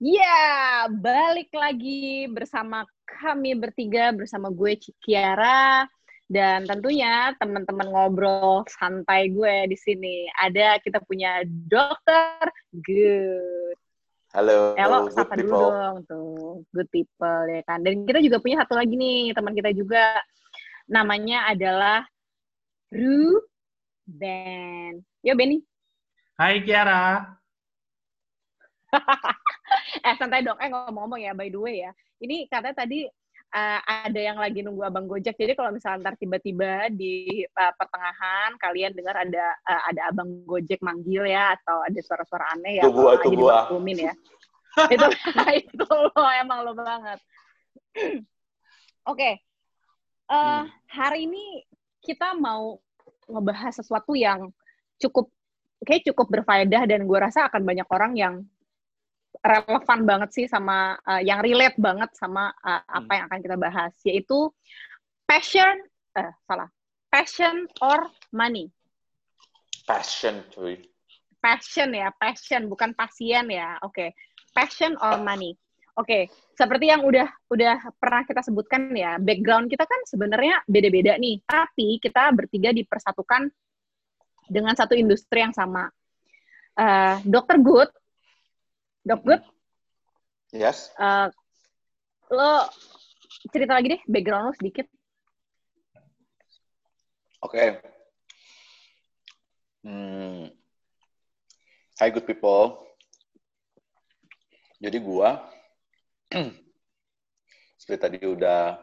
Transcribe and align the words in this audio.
Ya, 0.00 0.88
balik 0.88 1.52
lagi 1.52 2.24
bersama 2.32 2.88
kami 3.04 3.52
bertiga, 3.52 4.16
bersama 4.16 4.48
gue 4.48 4.80
Kiara, 4.96 5.84
dan 6.24 6.64
tentunya 6.64 7.36
teman-teman 7.36 7.84
ngobrol 7.92 8.64
santai 8.64 9.28
gue 9.28 9.68
di 9.68 9.76
sini. 9.76 10.24
Ada 10.40 10.80
kita 10.80 11.04
punya 11.04 11.44
dokter 11.44 12.48
Good. 12.72 13.76
Halo, 14.32 14.72
Halo, 14.80 15.12
sapa 15.12 15.36
dulu 15.36 15.68
dong 15.68 16.08
tuh, 16.08 16.64
good 16.72 16.88
people 16.88 17.44
ya 17.52 17.60
kan. 17.68 17.84
Dan 17.84 18.08
kita 18.08 18.24
juga 18.24 18.40
punya 18.40 18.64
satu 18.64 18.80
lagi 18.80 18.96
nih 18.96 19.36
teman 19.36 19.52
kita 19.52 19.68
juga, 19.76 20.16
namanya 20.88 21.44
adalah 21.52 22.08
Ruben. 22.88 23.44
Yo 25.20 25.36
Benny. 25.36 25.60
Hai 26.40 26.64
Kiara. 26.64 27.36
eh 29.98 30.14
santai 30.18 30.46
dong, 30.46 30.58
eh 30.60 30.68
ngomong-ngomong 30.70 31.20
ya, 31.20 31.32
by 31.34 31.48
the 31.50 31.60
way 31.60 31.82
ya, 31.82 31.92
ini 32.22 32.46
katanya 32.46 32.86
tadi 32.86 33.08
uh, 33.54 33.80
ada 33.82 34.20
yang 34.20 34.38
lagi 34.38 34.62
nunggu 34.62 34.86
abang 34.86 35.10
Gojek, 35.10 35.34
jadi 35.34 35.58
kalau 35.58 35.74
misalnya 35.74 36.10
ntar 36.10 36.14
tiba-tiba 36.20 36.90
di 36.94 37.44
uh, 37.46 37.72
pertengahan 37.74 38.54
kalian 38.62 38.92
dengar 38.94 39.16
ada 39.18 39.44
uh, 39.66 39.82
ada 39.90 40.00
abang 40.10 40.30
Gojek 40.46 40.80
manggil 40.80 41.26
ya, 41.26 41.58
atau 41.58 41.82
ada 41.82 42.00
suara-suara 42.00 42.44
aneh 42.58 42.80
ya, 42.80 42.84
tubuh, 42.86 43.14
aja 43.14 43.26
dimaklumin 43.26 43.98
ya. 44.10 44.14
itu, 44.94 45.06
nah, 45.34 45.50
itu 45.50 45.86
lo, 45.90 46.22
emang 46.38 46.62
lo 46.62 46.72
banget. 46.78 47.18
Oke, 49.10 49.18
okay. 49.18 49.34
uh, 50.30 50.62
hmm. 50.62 50.64
hari 50.86 51.26
ini 51.26 51.66
kita 52.00 52.38
mau 52.38 52.78
ngebahas 53.26 53.82
sesuatu 53.82 54.14
yang 54.14 54.50
cukup 55.00 55.30
kayak 55.84 56.04
cukup 56.12 56.28
berfaedah 56.28 56.84
dan 56.84 57.08
gue 57.08 57.18
rasa 57.18 57.48
akan 57.48 57.64
banyak 57.64 57.88
orang 57.88 58.12
yang 58.12 58.34
relevan 59.40 60.00
banget 60.04 60.30
sih 60.34 60.46
sama 60.50 60.98
uh, 61.06 61.22
yang 61.22 61.40
relate 61.40 61.78
banget 61.78 62.10
sama 62.18 62.50
uh, 62.60 62.82
apa 62.84 63.12
yang 63.16 63.24
akan 63.30 63.40
kita 63.40 63.56
bahas 63.56 63.94
yaitu 64.02 64.50
passion 65.24 65.86
eh 66.18 66.30
salah 66.44 66.68
passion 67.08 67.70
or 67.80 68.10
money? 68.34 68.68
Passion 69.86 70.42
cuy. 70.50 70.78
Passion 71.40 71.94
ya 71.96 72.12
passion 72.14 72.68
bukan 72.68 72.92
pasien 72.92 73.48
ya 73.48 73.78
oke. 73.80 73.94
Okay. 73.94 74.10
passion 74.50 74.98
or 74.98 75.22
money? 75.22 75.54
Oke 75.94 76.06
okay. 76.06 76.22
seperti 76.58 76.90
yang 76.90 77.06
udah 77.06 77.26
udah 77.50 77.94
pernah 77.96 78.26
kita 78.26 78.42
sebutkan 78.42 78.90
ya 78.94 79.16
background 79.22 79.70
kita 79.70 79.86
kan 79.86 80.00
sebenarnya 80.06 80.58
beda-beda 80.66 81.14
nih 81.18 81.38
tapi 81.46 82.02
kita 82.02 82.34
bertiga 82.34 82.74
dipersatukan 82.74 83.46
dengan 84.50 84.74
satu 84.74 84.98
industri 84.98 85.46
yang 85.46 85.54
sama. 85.54 85.86
Uh, 86.74 87.18
dokter 87.26 87.58
Good 87.62 87.90
Dok 89.00 89.20
Good? 89.24 89.42
Yes. 90.52 90.92
Uh, 91.00 91.32
lo 92.28 92.68
cerita 93.48 93.78
lagi 93.78 93.96
deh 93.96 94.02
background 94.04 94.50
lo 94.50 94.52
sedikit. 94.52 94.86
Oke. 97.40 97.56
Okay. 97.56 97.68
Hmm. 99.80 100.52
Hi 101.96 102.12
good 102.12 102.28
people. 102.28 102.84
Jadi 104.80 104.96
gua 105.00 105.48
seperti 107.80 108.00
tadi 108.00 108.18
udah 108.24 108.80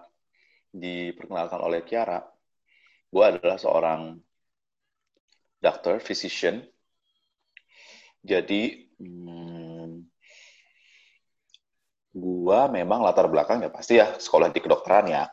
diperkenalkan 0.74 1.62
oleh 1.62 1.82
Kiara, 1.86 2.22
gua 3.10 3.34
adalah 3.34 3.58
seorang 3.58 4.18
dokter, 5.62 5.98
physician. 6.02 6.62
Jadi 8.22 8.94
hmm, 9.02 9.57
gua 12.18 12.68
memang 12.68 13.06
latar 13.06 13.30
belakang 13.30 13.62
ya 13.62 13.70
pasti 13.70 14.02
ya 14.02 14.18
sekolah 14.18 14.50
di 14.50 14.60
kedokteran 14.60 15.06
ya. 15.08 15.24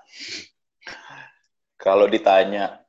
Kalau 1.80 2.06
ditanya 2.08 2.80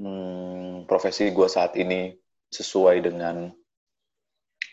hmm, 0.00 0.88
profesi 0.88 1.28
gua 1.30 1.46
saat 1.46 1.76
ini 1.76 2.16
sesuai 2.48 2.96
dengan 3.04 3.52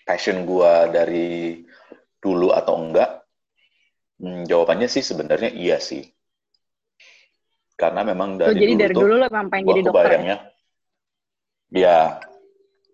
passion 0.08 0.48
gua 0.48 0.88
dari 0.88 1.60
dulu 2.24 2.56
atau 2.56 2.82
enggak, 2.82 3.22
hmm, 4.24 4.48
jawabannya 4.50 4.88
sih 4.90 5.04
sebenarnya 5.04 5.54
iya 5.54 5.78
sih. 5.78 6.02
Karena 7.76 8.08
memang 8.08 8.40
dari 8.40 8.56
oh, 8.56 8.58
jadi 8.58 8.74
dulu 8.74 8.82
dari 8.82 8.96
dulu 8.96 9.14
lo 9.20 9.28
pengen 9.28 9.68
jadi 9.68 9.82
dokter 9.84 10.12
ya? 10.24 10.38
Ya, 11.76 12.00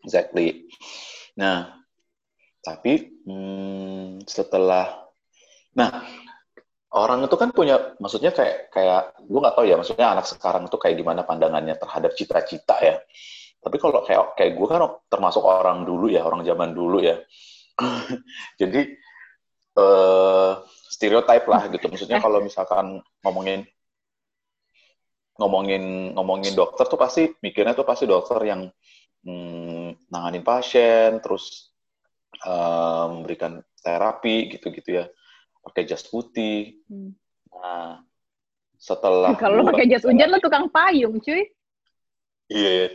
exactly. 0.02 0.66
Nah, 1.38 1.86
tapi 2.66 3.14
hmm, 3.26 4.26
setelah 4.26 5.01
Nah, 5.72 6.04
orang 6.92 7.24
itu 7.24 7.36
kan 7.40 7.50
punya, 7.56 7.96
maksudnya 8.04 8.36
kayak 8.36 8.72
kayak 8.76 9.16
gue 9.24 9.40
nggak 9.40 9.56
tahu 9.56 9.66
ya, 9.68 9.76
maksudnya 9.80 10.08
anak 10.12 10.28
sekarang 10.28 10.68
itu 10.68 10.76
kayak 10.76 10.96
gimana 11.00 11.24
pandangannya 11.24 11.76
terhadap 11.80 12.12
cita-cita 12.16 12.76
ya. 12.84 13.00
Tapi 13.62 13.78
kalau 13.80 14.04
kayak 14.04 14.36
kayak 14.36 14.52
gue 14.58 14.68
kan 14.68 14.82
termasuk 15.08 15.44
orang 15.46 15.88
dulu 15.88 16.12
ya, 16.12 16.28
orang 16.28 16.44
zaman 16.44 16.76
dulu 16.76 17.00
ya. 17.00 17.22
Jadi 18.62 18.82
uh, 19.80 20.60
stereotype 20.92 21.48
lah 21.48 21.72
gitu. 21.72 21.86
Maksudnya 21.88 22.20
kalau 22.20 22.44
misalkan 22.44 23.00
ngomongin 23.24 23.64
ngomongin 25.40 26.14
ngomongin 26.14 26.54
dokter 26.54 26.86
tuh 26.86 27.00
pasti 27.00 27.32
mikirnya 27.40 27.74
tuh 27.74 27.88
pasti 27.88 28.06
dokter 28.06 28.38
yang 28.44 28.68
hmm, 29.24 30.12
nanganin 30.12 30.44
pasien, 30.44 31.24
terus 31.24 31.72
uh, 32.44 33.08
memberikan 33.10 33.64
terapi 33.82 34.52
gitu-gitu 34.58 35.02
ya 35.02 35.06
pakai 35.62 35.86
jas 35.86 36.04
putih. 36.06 36.82
Hmm. 36.90 37.14
Nah, 37.54 38.02
setelah 38.82 39.38
kalau 39.42 39.66
pakai 39.70 39.88
jas 39.88 40.06
hujan 40.06 40.30
lo 40.30 40.42
tukang 40.42 40.68
payung, 40.68 41.22
cuy. 41.22 41.46
Iya. 42.52 42.92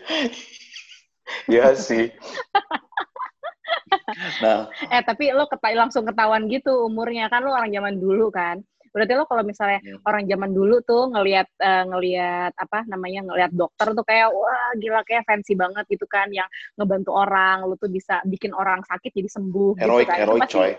Iya 1.49 1.65
sih. 1.87 2.13
nah, 4.45 4.69
eh 4.93 5.03
tapi 5.03 5.33
lo 5.33 5.49
keta 5.51 5.75
langsung 5.75 6.07
ketahuan 6.07 6.47
gitu 6.47 6.87
umurnya 6.87 7.27
kan 7.33 7.43
lo 7.43 7.55
orang 7.55 7.73
zaman 7.73 7.97
dulu 7.97 8.29
kan. 8.29 8.61
Berarti 8.97 9.13
lo 9.13 9.29
kalau 9.29 9.45
misalnya 9.45 9.85
hmm. 9.85 10.09
orang 10.09 10.25
zaman 10.25 10.51
dulu 10.57 10.81
tuh 10.81 11.13
ngelihat 11.13 11.49
uh, 11.61 11.85
ngelihat 11.93 12.57
apa 12.57 12.89
namanya 12.89 13.29
ngelihat 13.29 13.53
dokter 13.53 13.93
tuh 13.93 14.05
kayak 14.09 14.33
wah 14.33 14.73
gila 14.81 15.05
kayak 15.05 15.29
fancy 15.29 15.53
banget 15.53 15.85
gitu 15.93 16.09
kan 16.09 16.33
yang 16.33 16.49
ngebantu 16.81 17.13
orang, 17.13 17.69
lo 17.69 17.77
tuh 17.77 17.93
bisa 17.93 18.25
bikin 18.25 18.57
orang 18.57 18.81
sakit 18.89 19.13
jadi 19.13 19.29
sembuh 19.29 19.77
heroik, 19.77 20.09
gitu 20.09 20.17
kan. 20.17 20.19
Heroik, 20.25 20.49
coy 20.49 20.73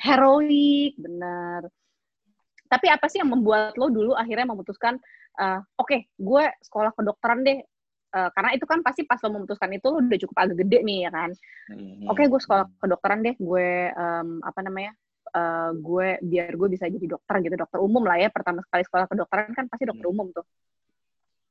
heroik 0.00 0.92
bener 0.98 1.62
tapi 2.68 2.90
apa 2.90 3.06
sih 3.06 3.22
yang 3.22 3.30
membuat 3.30 3.76
lo 3.78 3.92
dulu 3.92 4.12
akhirnya 4.16 4.50
memutuskan 4.50 4.98
uh, 5.38 5.60
oke 5.78 5.88
okay, 5.88 6.00
gue 6.16 6.44
sekolah 6.64 6.90
kedokteran 6.96 7.46
deh 7.46 7.60
uh, 8.16 8.28
karena 8.34 8.50
itu 8.56 8.66
kan 8.66 8.82
pasti 8.82 9.06
pas 9.06 9.20
lo 9.22 9.30
memutuskan 9.30 9.70
itu 9.72 9.86
lo 9.88 10.02
udah 10.02 10.20
cukup 10.26 10.36
agak 10.42 10.56
gede 10.66 10.78
nih 10.82 10.98
ya 11.06 11.10
kan 11.12 11.30
mm-hmm. 11.70 12.08
oke 12.10 12.18
okay, 12.18 12.26
gue 12.26 12.40
sekolah 12.40 12.64
kedokteran 12.82 13.20
deh 13.22 13.36
gue 13.38 13.68
um, 13.94 14.42
apa 14.42 14.60
namanya 14.64 14.92
uh, 15.34 15.70
gue 15.74 16.08
biar 16.22 16.54
gue 16.54 16.68
bisa 16.70 16.86
jadi 16.86 17.06
dokter 17.18 17.42
gitu 17.42 17.54
dokter 17.58 17.78
umum 17.82 18.06
lah 18.06 18.16
ya 18.16 18.30
pertama 18.30 18.62
sekali 18.62 18.82
sekolah 18.86 19.06
kedokteran 19.10 19.50
kan 19.52 19.66
pasti 19.68 19.84
dokter 19.84 20.06
umum 20.06 20.30
tuh 20.30 20.46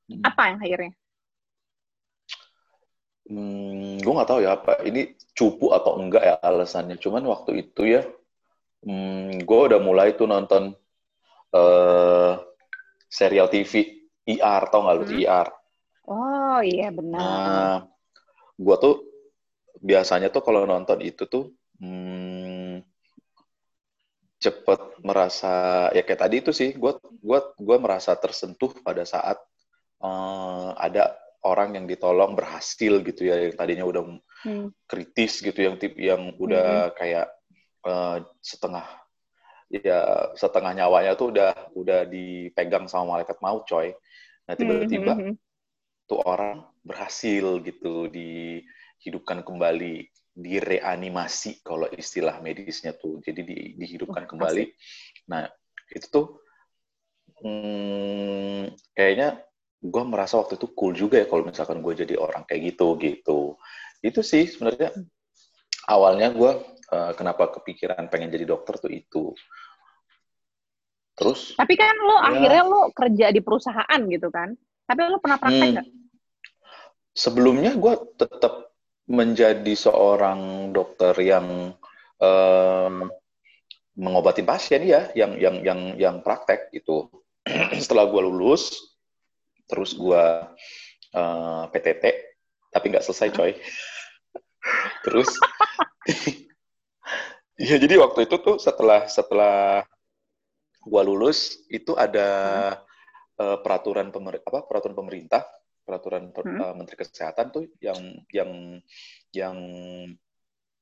mm-hmm. 0.10 0.24
apa 0.24 0.42
yang 0.50 0.60
akhirnya 0.64 0.94
Hmm, 3.24 4.04
gue 4.04 4.14
nggak 4.14 4.30
tahu 4.30 4.44
ya 4.44 4.60
apa 4.60 4.84
ini 4.84 5.16
cupu 5.32 5.72
atau 5.72 5.96
enggak 5.96 6.24
ya 6.28 6.36
alasannya. 6.44 7.00
Cuman 7.00 7.24
waktu 7.24 7.64
itu 7.64 7.88
ya, 7.88 8.04
hmm, 8.84 9.48
gue 9.48 9.60
udah 9.72 9.80
mulai 9.80 10.12
tuh 10.20 10.28
nonton 10.28 10.76
uh, 11.56 12.34
serial 13.08 13.48
TV 13.48 14.04
IR, 14.28 14.62
tau 14.68 14.84
nggak 14.84 14.96
lu 15.00 15.06
hmm. 15.08 15.16
IR? 15.24 15.48
Oh 16.04 16.60
iya 16.60 16.92
benar. 16.92 17.20
Nah, 17.24 17.78
gue 18.60 18.76
tuh 18.76 18.96
biasanya 19.80 20.28
tuh 20.28 20.44
kalau 20.44 20.68
nonton 20.68 21.00
itu 21.00 21.24
tuh 21.28 21.56
hmm, 21.80 22.33
cepet 24.44 25.00
merasa 25.00 25.88
ya 25.96 26.04
kayak 26.04 26.22
tadi 26.28 26.36
itu 26.44 26.52
sih, 26.52 26.76
gue 26.76 27.00
gua 27.24 27.40
gua 27.56 27.78
merasa 27.80 28.12
tersentuh 28.20 28.76
pada 28.84 29.08
saat 29.08 29.40
uh, 30.04 30.76
ada 30.76 31.16
orang 31.44 31.76
yang 31.80 31.86
ditolong 31.88 32.36
berhasil 32.36 33.04
gitu 33.04 33.22
ya 33.28 33.48
yang 33.48 33.56
tadinya 33.56 33.86
udah 33.88 34.04
hmm. 34.48 34.68
kritis 34.88 35.44
gitu 35.44 35.60
yang 35.60 35.76
tip 35.80 35.96
yang 36.00 36.36
udah 36.40 36.92
hmm. 36.92 36.94
kayak 36.96 37.28
uh, 37.84 38.24
setengah 38.40 38.84
ya 39.72 40.32
setengah 40.38 40.72
nyawanya 40.84 41.18
tuh 41.20 41.34
udah 41.34 41.52
udah 41.76 42.06
dipegang 42.08 42.88
sama 42.88 43.18
malaikat 43.18 43.40
maut 43.44 43.68
coy 43.68 43.92
nah 44.48 44.56
tiba-tiba 44.56 45.14
hmm. 45.16 45.36
tuh 46.08 46.20
orang 46.24 46.64
berhasil 46.84 47.60
gitu 47.64 48.08
dihidupkan 48.12 49.44
kembali 49.44 50.08
direanimasi 50.34 51.62
kalau 51.62 51.86
istilah 51.94 52.42
medisnya 52.42 52.98
tuh 52.98 53.22
jadi 53.22 53.42
di, 53.46 53.58
dihidupkan 53.78 54.26
oh, 54.26 54.30
kembali 54.34 54.66
nah 55.30 55.46
itu 55.94 56.08
tuh 56.10 56.28
hmm, 57.46 58.74
kayaknya 58.98 59.46
gue 59.84 60.04
merasa 60.10 60.42
waktu 60.42 60.58
itu 60.58 60.68
cool 60.74 60.98
juga 60.98 61.22
ya 61.22 61.30
kalau 61.30 61.46
misalkan 61.46 61.86
gue 61.86 61.94
jadi 61.94 62.18
orang 62.18 62.44
kayak 62.50 62.74
gitu 62.74 62.98
gitu 62.98 63.40
itu 64.02 64.20
sih 64.26 64.50
sebenarnya 64.50 64.90
awalnya 65.88 66.32
gue 66.32 66.52
uh, 66.94 67.12
kenapa 67.18 67.50
kepikiran 67.60 68.08
pengen 68.08 68.32
jadi 68.32 68.46
dokter 68.48 68.78
tuh 68.80 68.92
itu. 68.92 69.34
Terus? 71.14 71.54
Tapi 71.54 71.74
kan 71.78 71.94
lo 71.94 72.18
ya, 72.18 72.22
akhirnya 72.34 72.64
lo 72.66 72.82
kerja 72.90 73.26
di 73.30 73.42
perusahaan 73.42 74.00
gitu 74.10 74.28
kan? 74.34 74.54
Tapi 74.90 75.00
lo 75.08 75.22
pernah 75.22 75.38
praktek 75.38 75.62
hmm, 75.62 75.74
nggak? 75.78 75.88
Hmm, 75.88 76.02
sebelumnya 77.14 77.72
gue 77.78 77.94
tetap 78.18 78.73
menjadi 79.08 79.74
seorang 79.76 80.72
dokter 80.72 81.12
yang 81.20 81.76
um, 82.20 83.12
mengobati 83.94 84.42
pasien 84.42 84.84
ya, 84.88 85.12
yang 85.14 85.38
yang 85.38 85.62
yang 85.62 85.80
yang 86.00 86.16
praktek 86.24 86.72
gitu. 86.72 87.12
Setelah 87.84 88.08
gue 88.08 88.22
lulus, 88.24 88.80
terus 89.68 89.94
gue 89.94 90.24
uh, 91.14 91.64
PTT, 91.70 92.04
tapi 92.72 92.86
nggak 92.90 93.06
selesai 93.06 93.30
coy. 93.36 93.52
terus, 95.06 95.30
ya 97.70 97.76
jadi 97.76 98.00
waktu 98.00 98.26
itu 98.26 98.40
tuh 98.40 98.56
setelah 98.58 99.06
setelah 99.12 99.84
gue 100.84 101.02
lulus 101.04 101.64
itu 101.72 101.96
ada 101.96 102.30
uh, 103.40 103.58
peraturan 103.64 104.12
pemer 104.12 104.44
apa 104.44 104.68
peraturan 104.68 104.96
pemerintah 104.96 105.48
peraturan 105.84 106.32
per, 106.32 106.44
hmm. 106.48 106.60
uh, 106.60 106.74
Menteri 106.76 106.96
Kesehatan 107.04 107.52
tuh 107.52 107.68
yang 107.84 108.00
yang 108.32 108.80
yang 109.36 109.58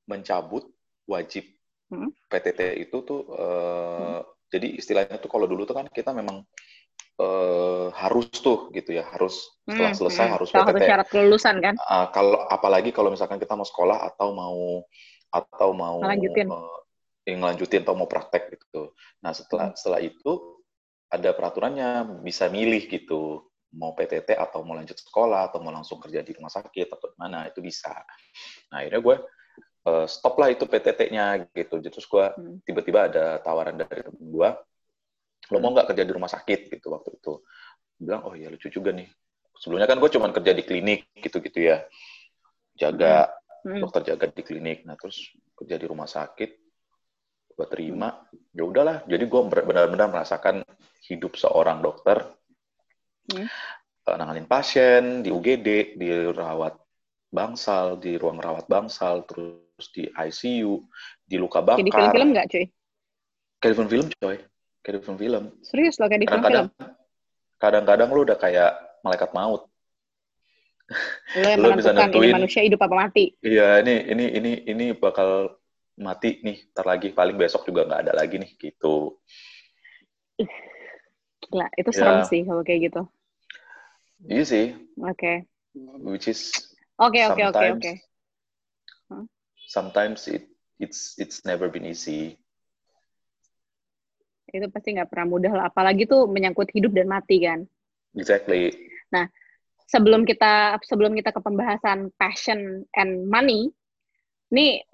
mencabut 0.05 0.69
wajib 1.09 1.45
hmm. 1.89 2.09
PTT 2.29 2.87
itu 2.87 2.97
tuh 3.03 3.21
uh, 3.33 4.21
hmm. 4.21 4.49
jadi 4.53 4.67
istilahnya 4.77 5.17
tuh 5.17 5.29
kalau 5.29 5.49
dulu 5.49 5.65
tuh 5.65 5.75
kan 5.75 5.89
kita 5.89 6.13
memang 6.13 6.45
uh, 7.19 7.89
harus 7.93 8.29
tuh 8.39 8.69
gitu 8.71 8.95
ya 8.95 9.05
harus 9.09 9.51
setelah 9.65 9.91
hmm, 9.93 9.99
selesai 9.99 10.25
hmm. 10.25 10.33
harus 10.37 10.47
Salah 10.49 10.67
PTT. 10.69 10.87
syarat 10.87 11.07
kelulusan 11.09 11.55
kan? 11.59 11.75
Uh, 11.81 12.07
kalau 12.13 12.39
apalagi 12.47 12.89
kalau 12.95 13.09
misalkan 13.11 13.41
kita 13.41 13.53
mau 13.57 13.67
sekolah 13.67 13.97
atau 14.13 14.29
mau 14.33 14.85
atau 15.31 15.69
mau 15.71 15.97
melanjutin. 15.99 16.47
Uh, 16.49 16.79
ngelanjutin 17.21 17.85
atau 17.85 17.95
mau 17.95 18.09
praktek 18.09 18.57
gitu. 18.57 18.91
Nah 19.21 19.31
setelah 19.31 19.71
hmm. 19.71 19.77
setelah 19.77 20.01
itu 20.01 20.31
ada 21.11 21.35
peraturannya 21.35 22.23
bisa 22.23 22.47
milih 22.47 22.87
gitu 22.87 23.50
mau 23.71 23.95
PTT 23.95 24.35
atau 24.35 24.67
mau 24.67 24.75
lanjut 24.75 24.99
sekolah 24.99 25.51
atau 25.51 25.63
mau 25.63 25.71
langsung 25.71 25.99
kerja 26.03 26.19
di 26.19 26.35
rumah 26.35 26.51
sakit 26.51 26.87
atau 26.91 27.15
mana 27.15 27.47
itu 27.47 27.63
bisa. 27.63 27.95
Nah 28.71 28.83
akhirnya 28.83 28.99
gue 28.99 29.15
uh, 29.87 30.05
stop 30.07 30.35
lah 30.37 30.51
itu 30.51 30.67
PTT-nya 30.67 31.47
gitu. 31.55 31.79
Terus 31.79 32.07
gue 32.07 32.25
hmm. 32.25 32.57
tiba-tiba 32.67 33.07
ada 33.07 33.39
tawaran 33.39 33.79
dari 33.79 34.03
temen 34.03 34.27
gue, 34.27 34.49
lo 35.51 35.57
mau 35.63 35.71
nggak 35.71 35.95
kerja 35.95 36.03
di 36.03 36.11
rumah 36.11 36.31
sakit 36.31 36.67
gitu 36.67 36.91
waktu 36.91 37.15
itu. 37.15 37.33
Gue 37.95 38.03
bilang 38.03 38.27
oh 38.27 38.33
iya 38.35 38.51
lucu 38.51 38.67
juga 38.67 38.91
nih. 38.91 39.07
Sebelumnya 39.55 39.87
kan 39.87 39.97
gue 40.01 40.09
cuma 40.09 40.27
kerja 40.33 40.51
di 40.57 40.63
klinik 40.65 41.13
gitu-gitu 41.15 41.69
ya, 41.69 41.85
jaga 42.75 43.29
hmm. 43.63 43.77
hmm. 43.77 43.81
dokter 43.87 44.01
jaga 44.13 44.25
di 44.27 44.43
klinik. 44.43 44.83
Nah 44.83 44.99
terus 44.99 45.31
kerja 45.55 45.79
di 45.79 45.85
rumah 45.87 46.09
sakit, 46.09 46.49
gue 47.55 47.65
terima. 47.71 48.19
Ya 48.51 48.67
udahlah. 48.67 49.07
Jadi 49.07 49.23
gue 49.31 49.41
benar-benar 49.47 50.11
merasakan 50.11 50.65
hidup 51.07 51.39
seorang 51.39 51.79
dokter 51.79 52.40
hmm. 53.29 53.47
uh, 54.09 54.15
nanganin 54.17 54.47
pasien 54.49 55.21
di 55.21 55.29
UGD, 55.29 55.99
di 55.99 56.09
rawat 56.33 56.73
bangsal, 57.31 58.01
di 58.01 58.17
ruang 58.17 58.41
rawat 58.41 58.65
bangsal, 58.67 59.23
terus 59.29 59.85
di 59.95 60.09
ICU, 60.09 60.83
di 61.23 61.37
luka 61.39 61.63
bakar. 61.63 61.79
Kayak 61.79 61.87
di 61.87 61.95
film-film 61.95 62.27
nggak, 62.33 62.47
cuy? 62.51 62.65
Kayak 63.61 63.71
di 63.71 63.77
film-film, 63.77 64.05
coy. 64.19 64.37
Kayak 64.81 64.93
di 64.93 65.01
film-film. 65.05 65.43
Serius 65.63 65.95
loh, 66.01 66.07
kayak 66.11 66.21
di 66.21 66.27
film-film? 66.27 66.67
Kadang-kadang 67.61 68.09
lu 68.09 68.21
udah 68.25 68.37
kayak 68.41 68.71
malaikat 69.05 69.31
maut. 69.37 69.69
Lu 71.39 71.47
yang 71.47 71.59
lu 71.63 71.71
bisa 71.79 71.95
nentuin, 71.95 72.35
ini 72.35 72.35
manusia 72.35 72.61
hidup 72.67 72.83
apa 72.83 73.07
mati. 73.07 73.31
Iya, 73.39 73.79
ini 73.79 74.11
ini 74.11 74.25
ini 74.35 74.51
ini 74.67 74.85
bakal 74.91 75.55
mati 75.95 76.43
nih, 76.43 76.67
ntar 76.75 76.83
lagi 76.83 77.15
paling 77.15 77.39
besok 77.39 77.63
juga 77.63 77.87
nggak 77.87 78.01
ada 78.09 78.13
lagi 78.17 78.35
nih, 78.35 78.51
gitu. 78.59 79.15
Gila, 81.51 81.67
itu 81.75 81.91
serem 81.91 82.23
yeah. 82.23 82.29
sih 82.31 82.41
kalau 82.47 82.63
kayak 82.63 82.79
gitu. 82.87 83.01
Iya 84.25 84.43
sih. 84.47 84.65
Oke. 85.03 85.11
Okay. 85.19 85.35
Which 86.03 86.27
is 86.27 86.51
Oke, 87.01 87.17
oke, 87.25 87.41
oke, 87.49 87.65
oke. 87.81 87.93
Sometimes 89.65 90.29
it 90.29 90.45
it's 90.77 91.17
it's 91.17 91.41
never 91.41 91.65
been 91.65 91.89
easy. 91.89 92.37
Itu 94.51 94.69
pasti 94.69 94.93
nggak 94.93 95.09
pernah 95.09 95.27
mudah 95.31 95.53
lah, 95.55 95.65
apalagi 95.73 96.05
tuh 96.05 96.29
menyangkut 96.29 96.69
hidup 96.69 96.93
dan 96.93 97.09
mati 97.09 97.41
kan. 97.41 97.65
Exactly. 98.13 98.69
Nah, 99.09 99.25
sebelum 99.89 100.29
kita 100.29 100.77
sebelum 100.85 101.17
kita 101.17 101.33
ke 101.33 101.41
pembahasan 101.41 102.13
passion 102.21 102.85
and 102.93 103.25
money, 103.25 103.73
nih 104.53 104.85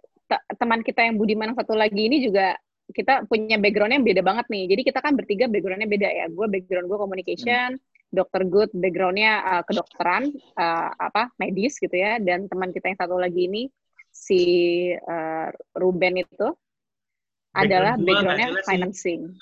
teman 0.56 0.88
kita 0.88 1.03
yang 1.03 1.19
Budiman 1.19 1.57
satu 1.60 1.75
lagi 1.75 2.07
ini 2.07 2.24
juga 2.24 2.56
kita 2.92 3.28
punya 3.28 3.60
background 3.60 4.00
yang 4.00 4.06
beda 4.06 4.22
banget 4.24 4.45
nih. 4.48 4.63
Jadi 4.72 4.81
kita 4.88 5.00
kan 5.04 5.13
bertiga 5.16 5.45
backgroundnya 5.51 5.89
beda 5.89 6.07
ya. 6.07 6.25
Gue 6.31 6.48
background 6.48 6.88
gue 6.88 6.98
communication, 6.98 7.69
hmm. 7.75 8.16
dokter 8.16 8.42
good 8.48 8.72
backgroundnya 8.72 9.44
uh, 9.44 9.63
kedokteran, 9.68 10.31
uh, 10.56 10.89
apa 10.95 11.31
medis 11.39 11.75
gitu 11.80 11.94
ya. 11.94 12.19
Dan 12.19 12.48
teman 12.48 12.72
kita 12.72 12.92
yang 12.92 13.00
satu 13.00 13.19
lagi 13.19 13.48
ini 13.48 13.68
si 14.12 14.42
uh, 14.95 15.50
Ruben 15.75 16.24
itu 16.24 16.48
background 17.51 17.56
adalah 17.56 17.94
backgroundnya 18.00 18.50
financing. 18.63 19.22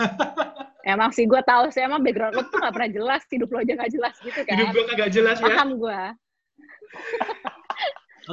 emang 0.86 1.10
sih 1.10 1.26
gue 1.26 1.42
tahu 1.42 1.74
sih 1.74 1.82
emang 1.82 2.06
background 2.06 2.38
lo 2.38 2.46
tuh 2.48 2.62
gak 2.62 2.74
pernah 2.78 2.92
jelas, 2.94 3.22
hidup 3.34 3.50
lo 3.50 3.58
aja 3.62 3.74
gak 3.74 3.92
jelas 3.92 4.16
gitu 4.22 4.42
kan. 4.46 4.58
Hidup 4.62 4.74
gue 4.74 4.96
gak 4.96 5.12
jelas 5.12 5.38
ya. 5.42 5.46
Paham 5.50 5.70
gue. 5.82 6.02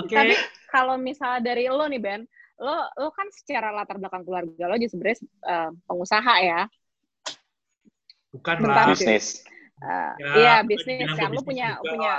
Oke. 0.01 0.09
Okay. 0.09 0.17
Tapi 0.17 0.35
kalau 0.69 0.97
misalnya 1.01 1.41
dari 1.41 1.65
lo 1.69 1.85
nih 1.89 2.01
Ben, 2.01 2.21
lo 2.63 2.77
lo 2.95 3.09
kan 3.11 3.27
secara 3.35 3.75
latar 3.75 3.99
belakang 3.99 4.23
keluarga 4.23 4.65
lo 4.71 4.79
juga 4.79 4.91
sebenarnya 4.95 5.19
uh, 5.43 5.71
pengusaha 5.91 6.35
ya. 6.39 6.61
Bukan 8.31 8.57
lah. 8.65 8.87
bisnis. 8.95 9.43
Uh, 9.83 10.15
ya, 10.23 10.33
iya 10.39 10.55
bisnis. 10.63 11.11
kan 11.19 11.35
lo 11.35 11.43
punya 11.43 11.75
juga. 11.83 11.91
punya 11.91 12.15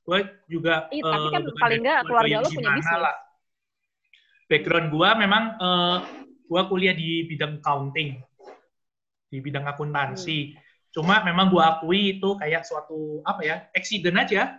gue 0.00 0.18
juga 0.48 0.74
iya, 0.90 1.02
uh, 1.02 1.12
tapi 1.12 1.26
kan 1.34 1.42
paling 1.58 1.80
enggak 1.82 2.00
keluarga 2.06 2.36
lo 2.40 2.48
punya 2.50 2.70
bisnis. 2.78 3.02
lah. 3.02 3.16
background 4.46 4.88
gue 4.90 5.08
memang 5.18 5.44
uh, 5.58 5.98
gue 6.46 6.62
kuliah 6.70 6.94
di 6.94 7.26
bidang 7.26 7.58
accounting. 7.58 8.22
Di 9.30 9.38
bidang 9.38 9.66
akuntansi. 9.66 10.54
Hmm. 10.54 10.58
cuma 10.90 11.22
memang 11.22 11.54
gue 11.54 11.62
akui 11.62 12.18
itu 12.18 12.34
kayak 12.34 12.66
suatu 12.66 13.22
apa 13.22 13.46
ya 13.46 13.56
accident 13.78 14.18
aja 14.18 14.58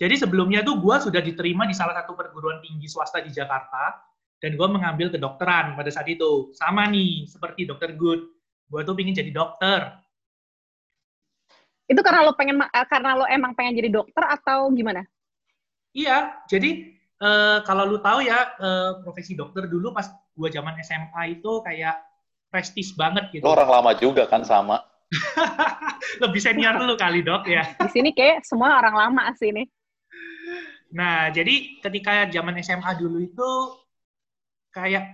jadi 0.00 0.16
sebelumnya 0.16 0.64
tuh 0.64 0.80
gue 0.80 0.96
sudah 0.96 1.20
diterima 1.20 1.68
di 1.68 1.76
salah 1.76 1.92
satu 1.92 2.16
perguruan 2.16 2.64
tinggi 2.64 2.88
swasta 2.88 3.20
di 3.20 3.28
Jakarta, 3.28 4.00
dan 4.40 4.56
gue 4.56 4.68
mengambil 4.72 5.12
kedokteran 5.12 5.76
pada 5.76 5.92
saat 5.92 6.08
itu. 6.08 6.48
Sama 6.56 6.88
nih, 6.88 7.28
seperti 7.28 7.68
dokter 7.68 7.92
Good. 7.92 8.24
Gue 8.72 8.80
tuh 8.80 8.96
pengen 8.96 9.12
jadi 9.12 9.28
dokter. 9.28 9.92
Itu 11.84 12.00
karena 12.00 12.24
lo 12.24 12.32
pengen 12.32 12.64
eh, 12.64 12.86
karena 12.88 13.12
lo 13.12 13.28
emang 13.28 13.52
pengen 13.52 13.76
jadi 13.76 13.92
dokter 13.92 14.24
atau 14.24 14.72
gimana? 14.72 15.04
Iya, 15.92 16.38
jadi 16.48 16.96
uh, 17.20 17.60
kalau 17.68 17.84
lo 17.84 17.98
tahu 18.00 18.24
ya 18.24 18.56
uh, 18.56 19.04
profesi 19.04 19.36
dokter 19.36 19.68
dulu 19.68 19.92
pas 19.92 20.06
gue 20.08 20.48
zaman 20.48 20.80
SMA 20.80 21.42
itu 21.42 21.60
kayak 21.60 21.98
prestis 22.48 22.96
banget 22.96 23.28
gitu. 23.34 23.44
Lo 23.44 23.52
orang 23.52 23.68
lama 23.68 23.92
juga 23.98 24.24
kan 24.24 24.46
sama. 24.46 24.80
Lebih 26.22 26.40
senior 26.40 26.78
lu 26.78 26.94
kali 26.94 27.26
dok 27.26 27.44
ya. 27.50 27.74
Di 27.74 27.90
sini 27.90 28.14
kayak 28.14 28.46
semua 28.46 28.78
orang 28.78 28.94
lama 28.94 29.34
sih 29.34 29.50
nih. 29.50 29.66
Nah, 30.90 31.30
jadi 31.30 31.78
ketika 31.78 32.26
zaman 32.30 32.58
SMA 32.62 32.90
dulu 32.98 33.18
itu 33.22 33.50
kayak 34.74 35.06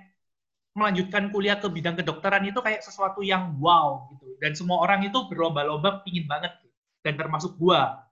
melanjutkan 0.77 1.33
kuliah 1.33 1.57
ke 1.57 1.69
bidang 1.73 1.97
kedokteran 1.97 2.45
itu 2.45 2.61
kayak 2.61 2.85
sesuatu 2.85 3.25
yang 3.25 3.57
wow 3.61 4.09
gitu. 4.13 4.37
Dan 4.41 4.53
semua 4.53 4.85
orang 4.85 5.05
itu 5.05 5.17
berlomba-lomba 5.29 6.05
pingin 6.05 6.29
banget. 6.29 6.53
Gitu. 6.61 6.77
Dan 7.05 7.15
termasuk 7.17 7.57
gua. 7.61 8.05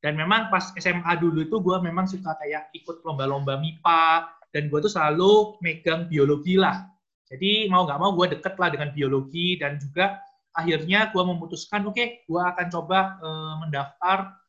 Dan 0.00 0.16
memang 0.16 0.52
pas 0.52 0.72
SMA 0.76 1.12
dulu 1.20 1.44
itu 1.44 1.56
gua 1.60 1.80
memang 1.80 2.04
suka 2.08 2.36
kayak 2.40 2.72
ikut 2.76 3.04
lomba-lomba 3.04 3.56
MIPA. 3.60 4.32
Dan 4.52 4.72
gua 4.72 4.80
tuh 4.80 4.92
selalu 4.92 5.60
megang 5.60 6.08
biologi 6.08 6.56
lah. 6.56 6.84
Jadi 7.26 7.66
mau 7.66 7.82
nggak 7.82 7.98
mau 7.98 8.14
gue 8.14 8.38
deket 8.38 8.54
lah 8.54 8.70
dengan 8.70 8.94
biologi 8.94 9.58
dan 9.58 9.82
juga 9.82 10.22
akhirnya 10.54 11.10
gue 11.10 11.22
memutuskan 11.26 11.82
oke 11.82 11.98
okay, 11.98 12.22
gue 12.22 12.38
akan 12.38 12.66
coba 12.70 13.18
uh, 13.18 13.54
mendaftar 13.66 14.45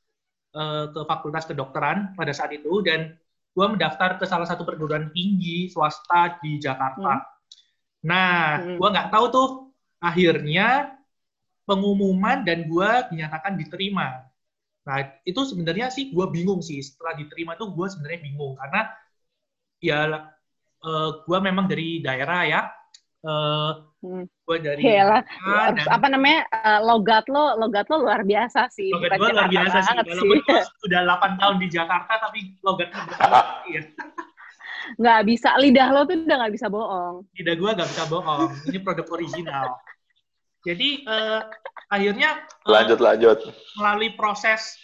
Eh, 0.57 0.85
ke 0.89 1.01
Fakultas 1.05 1.45
Kedokteran 1.45 2.17
pada 2.17 2.33
saat 2.33 2.49
itu 2.49 2.81
dan 2.81 3.13
gue 3.53 3.65
mendaftar 3.69 4.17
ke 4.17 4.25
salah 4.25 4.49
satu 4.49 4.65
perguruan 4.65 5.13
tinggi 5.13 5.69
swasta 5.69 6.41
di 6.41 6.57
Jakarta. 6.57 7.21
Hmm. 7.21 7.25
Nah, 8.01 8.57
hmm. 8.65 8.81
gue 8.81 8.87
nggak 8.89 9.09
tahu 9.13 9.25
tuh 9.29 9.49
akhirnya 10.01 10.97
pengumuman 11.61 12.41
dan 12.41 12.65
gue 12.65 12.89
dinyatakan 13.13 13.53
diterima. 13.53 14.25
Nah, 14.81 15.21
itu 15.29 15.37
sebenarnya 15.45 15.93
sih 15.93 16.09
gue 16.09 16.25
bingung 16.33 16.65
sih. 16.65 16.81
Setelah 16.81 17.13
diterima 17.21 17.53
tuh 17.53 17.77
gue 17.77 17.85
sebenarnya 17.93 18.25
bingung 18.25 18.57
karena 18.57 18.81
ya 19.77 19.99
uh, 20.09 20.17
eh, 20.89 21.09
gue 21.21 21.37
memang 21.37 21.69
dari 21.69 22.01
daerah 22.01 22.41
ya. 22.49 22.61
Uh, 23.21 23.86
Hmm. 23.97 24.29
Gue 24.45 24.57
dari 24.61 24.81
Yalah. 24.85 25.25
dan, 25.73 25.89
apa 25.89 26.07
namanya 26.13 26.45
uh, 26.53 26.79
logat 26.85 27.25
lo 27.33 27.57
logat 27.57 27.89
lo 27.89 28.05
luar 28.05 28.21
biasa 28.21 28.69
sih. 28.69 28.93
Logat 28.93 29.17
gue 29.17 29.29
luar 29.33 29.49
biasa 29.49 29.77
sih. 29.81 29.95
Walaupun 29.97 30.37
sudah 30.85 31.01
8 31.17 31.41
tahun 31.41 31.55
di 31.57 31.67
Jakarta 31.73 32.13
tapi 32.21 32.39
logatnya 32.61 33.03
ya. 33.73 33.81
nggak 35.01 35.21
bisa 35.27 35.49
lidah 35.59 35.89
lo 35.91 36.07
tuh 36.07 36.15
udah 36.23 36.37
nggak 36.45 36.53
bisa 36.53 36.67
bohong. 36.69 37.15
Lidah 37.35 37.55
gue 37.57 37.69
nggak 37.73 37.89
bisa 37.89 38.03
bohong. 38.05 38.49
Ini 38.69 38.77
produk 38.85 39.07
original. 39.17 39.67
Jadi 40.63 41.07
uh, 41.07 41.41
akhirnya 41.89 42.43
uh, 42.67 42.71
lanjut 42.71 42.99
lanjut 42.99 43.37
melalui 43.79 44.13
proses 44.13 44.75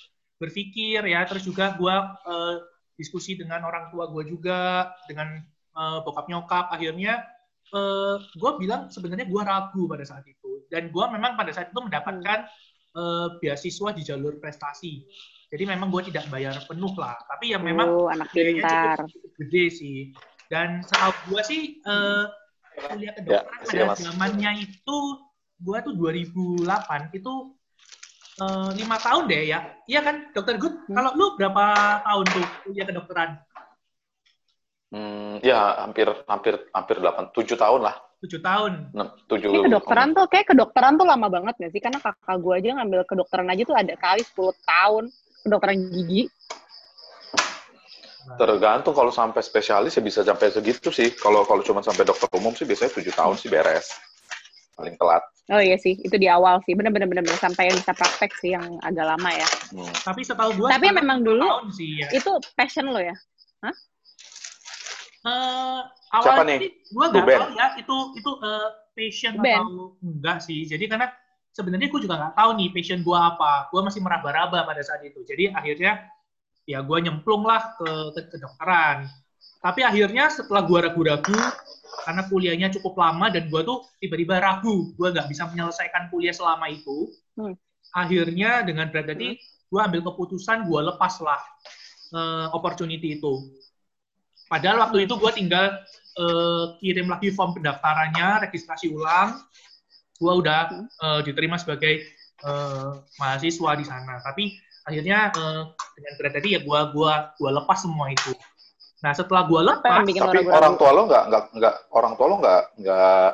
berpikir 0.42 1.06
ya, 1.06 1.24
terus 1.24 1.46
juga 1.46 1.76
gue 1.78 1.96
uh, 2.28 2.56
diskusi 3.00 3.40
dengan 3.40 3.64
orang 3.64 3.94
tua 3.94 4.10
gue 4.12 4.24
juga, 4.28 4.92
dengan 5.08 5.40
uh, 5.76 6.04
bokap 6.04 6.28
nyokap, 6.28 6.72
akhirnya 6.72 7.24
uh, 7.74 8.16
gue 8.22 8.52
bilang 8.62 8.88
sebenarnya 8.88 9.28
gue 9.28 9.42
ragu 9.42 9.84
pada 9.90 10.06
saat 10.06 10.24
itu. 10.30 10.64
Dan 10.70 10.90
gue 10.90 11.06
memang 11.10 11.36
pada 11.38 11.52
saat 11.54 11.74
itu 11.74 11.82
mendapatkan 11.82 12.46
uh, 12.98 13.28
beasiswa 13.42 13.90
di 13.94 14.02
jalur 14.06 14.38
prestasi. 14.38 15.04
Jadi 15.54 15.70
memang 15.70 15.94
gue 15.94 16.10
tidak 16.10 16.34
bayar 16.34 16.58
penuh 16.66 16.94
lah, 16.98 17.14
tapi 17.30 17.54
yang 17.54 17.62
memang 17.62 17.86
oh, 17.86 18.10
anak 18.10 18.34
pintar. 18.34 18.98
Cukup, 19.06 19.14
cukup 19.14 19.32
gede 19.46 19.66
sih. 19.70 19.98
Dan 20.50 20.82
setahu 20.82 21.14
gue 21.30 21.42
sih 21.46 21.62
uh, 21.86 22.26
kuliah 22.90 23.14
kedokteran 23.14 23.62
ya, 23.70 23.86
pada 23.86 24.02
zamannya 24.02 24.52
itu 24.66 24.98
gue 25.62 25.78
tuh 25.86 25.94
2008 25.94 26.66
itu 27.14 27.34
lima 28.74 28.98
uh, 28.98 29.02
tahun 29.02 29.24
deh 29.30 29.44
ya. 29.46 29.60
Iya 29.86 30.02
kan, 30.02 30.16
dokter 30.34 30.58
Good? 30.58 30.90
Hmm. 30.90 30.98
Kalau 30.98 31.12
lu 31.14 31.26
berapa 31.38 31.66
tahun 32.02 32.26
tuh 32.34 32.46
kuliah 32.66 32.86
kedokteran? 32.90 33.30
Ya 35.44 35.84
hampir 35.84 36.08
hampir 36.24 36.56
hampir 36.72 36.96
delapan 37.04 37.28
tujuh 37.36 37.60
tahun 37.60 37.84
lah. 37.84 37.96
Tujuh 38.24 38.40
tahun. 38.40 38.96
tujuh. 39.28 39.52
Kayak 39.52 39.68
kedokteran 39.68 40.10
tuh 40.16 40.26
kayak 40.32 40.48
kedokteran 40.48 40.94
tuh 40.96 41.04
lama 41.04 41.28
banget 41.28 41.60
gak 41.60 41.72
sih? 41.76 41.84
Karena 41.84 42.00
kakak 42.00 42.40
gue 42.40 42.54
aja 42.56 42.68
ngambil 42.80 43.04
kedokteran 43.04 43.52
aja 43.52 43.64
tuh 43.68 43.76
ada 43.76 43.94
kali 44.00 44.24
10 44.24 44.40
tahun 44.64 45.04
kedokteran 45.44 45.78
gigi. 45.92 46.32
Tergantung 48.40 48.96
kalau 48.96 49.12
sampai 49.12 49.44
spesialis 49.44 50.00
ya 50.00 50.04
bisa 50.04 50.24
sampai 50.24 50.48
segitu 50.48 50.88
sih. 50.96 51.12
Kalau 51.12 51.44
kalau 51.44 51.60
cuma 51.60 51.84
sampai 51.84 52.08
dokter 52.08 52.32
umum 52.32 52.56
sih 52.56 52.64
biasanya 52.64 52.96
tujuh 52.96 53.12
tahun 53.12 53.36
sih 53.36 53.52
beres. 53.52 53.92
Paling 54.80 54.96
telat. 54.96 55.24
Oh 55.52 55.60
iya 55.60 55.76
sih, 55.76 56.00
itu 56.00 56.16
di 56.16 56.32
awal 56.32 56.64
sih. 56.64 56.72
Bener-bener 56.72 57.12
bener 57.12 57.36
sampai 57.36 57.68
yang 57.68 57.76
bisa 57.76 57.92
praktek 57.92 58.32
sih 58.40 58.56
yang 58.56 58.80
agak 58.80 59.04
lama 59.04 59.28
ya. 59.36 59.48
Hmm. 59.76 59.92
Tapi 60.08 60.24
setahu 60.24 60.56
gue 60.56 60.72
Tapi 60.72 60.88
memang 60.96 61.20
dulu 61.20 61.68
sih, 61.76 62.00
ya. 62.00 62.08
itu 62.16 62.32
passion 62.56 62.88
lo 62.88 63.04
ya? 63.04 63.12
Hah? 63.60 63.76
Uh, 65.24 65.88
awalnya 66.12 66.60
sih 66.60 66.72
gue 66.92 67.06
gak 67.16 67.24
tahu 67.24 67.56
ya 67.56 67.68
itu 67.80 67.98
itu 68.20 68.32
uh, 68.44 68.76
passion 68.92 69.40
ben. 69.40 69.56
atau 69.64 69.96
enggak 70.04 70.38
sih. 70.44 70.68
Jadi 70.68 70.86
karena 70.92 71.08
sebenarnya 71.54 71.88
gue 71.88 72.02
juga 72.04 72.16
nggak 72.20 72.36
tahu 72.36 72.50
nih 72.60 72.70
passion 72.76 73.00
gue 73.02 73.18
apa. 73.18 73.72
Gue 73.72 73.82
masih 73.86 74.02
meraba-raba 74.04 74.68
pada 74.68 74.82
saat 74.84 75.02
itu. 75.06 75.24
Jadi 75.24 75.54
akhirnya 75.54 76.12
ya 76.68 76.84
gue 76.84 76.98
nyemplung 77.00 77.44
lah 77.44 77.76
ke, 77.80 77.90
ke 78.16 78.22
kedokteran. 78.36 79.08
Tapi 79.64 79.80
akhirnya 79.80 80.28
setelah 80.28 80.68
gue 80.68 80.76
ragu-ragu, 80.76 81.40
karena 82.04 82.22
kuliahnya 82.28 82.68
cukup 82.80 83.00
lama 83.00 83.32
dan 83.32 83.48
gue 83.48 83.62
tuh 83.64 83.88
tiba-tiba 84.04 84.44
ragu, 84.44 84.92
gue 84.92 85.08
nggak 85.08 85.32
bisa 85.32 85.48
menyelesaikan 85.48 86.12
kuliah 86.12 86.36
selama 86.36 86.68
itu. 86.68 87.08
Hmm. 87.40 87.56
Akhirnya 87.96 88.68
dengan 88.68 88.92
berat 88.92 89.08
hati, 89.08 89.40
hmm. 89.40 89.72
gue 89.72 89.80
ambil 89.80 90.02
keputusan, 90.12 90.68
gue 90.68 90.80
lepas 90.84 91.14
lah 91.24 91.40
uh, 92.12 92.48
opportunity 92.52 93.20
itu. 93.20 93.56
Padahal 94.48 94.84
waktu 94.88 95.10
itu 95.10 95.14
gue 95.18 95.32
tinggal 95.34 95.82
uh, 96.20 96.78
kirim 96.82 97.10
lagi 97.10 97.34
form 97.34 97.58
pendaftarannya, 97.58 98.50
registrasi 98.50 98.92
ulang, 98.94 99.42
gue 100.20 100.34
udah 100.34 100.70
uh, 101.02 101.22
diterima 101.26 101.58
sebagai 101.58 102.04
uh, 102.46 103.02
mahasiswa 103.18 103.72
di 103.76 103.86
sana. 103.86 104.22
Tapi 104.22 104.54
akhirnya 104.84 105.32
uh, 105.36 105.64
dengan 105.96 106.14
berat 106.20 106.34
tadi 106.36 106.50
ya 106.56 106.62
gue 106.62 106.80
gua 106.92 107.32
gua 107.40 107.52
lepas 107.64 107.80
semua 107.80 108.12
itu. 108.12 108.36
Nah 109.04 109.12
setelah 109.16 109.48
gue 109.48 109.62
lepas, 109.64 110.04
tapi 110.04 110.16
orang, 110.20 110.48
orang 110.48 110.74
tua 110.80 110.92
lo 110.96 111.02
nggak 111.08 111.24
nggak 111.28 111.44
nggak 111.60 111.76
orang 111.92 112.14
tua 112.16 112.26
lo 112.28 112.36
nggak 112.40 112.62
nggak 112.84 113.30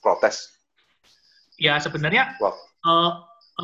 protes? 0.00 0.36
Ya 1.56 1.80
sebenarnya 1.80 2.36
wow. 2.40 2.52
uh, 2.84 3.12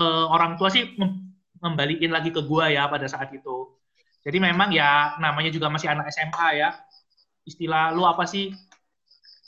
uh, 0.00 0.25
orang 0.33 0.57
tua 0.57 0.73
sih 0.73 0.93
mem 0.97 1.33
membalikin 1.62 2.11
lagi 2.11 2.35
ke 2.35 2.43
gue 2.43 2.64
ya 2.75 2.88
pada 2.91 3.07
saat 3.07 3.31
itu. 3.31 3.72
Jadi 4.23 4.38
memang 4.38 4.71
ya 4.71 5.19
namanya 5.19 5.50
juga 5.50 5.67
masih 5.67 5.91
anak 5.91 6.07
SMA 6.14 6.49
ya. 6.62 6.71
Istilah 7.43 7.91
lu 7.91 8.07
apa 8.07 8.23
sih 8.23 8.55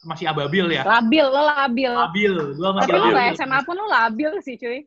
masih 0.02 0.26
ababil 0.28 0.74
ya? 0.74 0.82
Labil, 0.82 1.24
lo 1.24 1.42
labil. 1.46 1.90
Labil, 1.94 2.34
gua 2.58 2.70
masih 2.76 2.92
Tapi 2.92 3.00
labil. 3.00 3.14
Tapi 3.16 3.38
SMA 3.38 3.58
pun 3.62 3.74
lo 3.78 3.86
labil 3.86 4.32
sih, 4.42 4.58
cuy. 4.58 4.82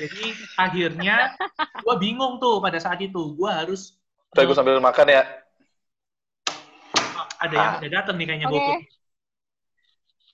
Jadi 0.00 0.32
akhirnya 0.56 1.34
gue 1.82 1.94
bingung 2.00 2.38
tuh 2.38 2.62
pada 2.62 2.78
saat 2.80 3.02
itu. 3.02 3.36
Gue 3.36 3.50
harus... 3.50 3.98
Saya 4.32 4.46
gue 4.46 4.56
sambil 4.56 4.78
makan 4.78 5.06
ya. 5.10 5.22
Oh, 6.94 7.26
ada 7.42 7.52
yang 7.52 7.72
ah. 7.74 7.78
udah 7.82 7.90
datang 7.90 8.14
nih 8.16 8.26
kayaknya 8.30 8.48
okay. 8.48 8.78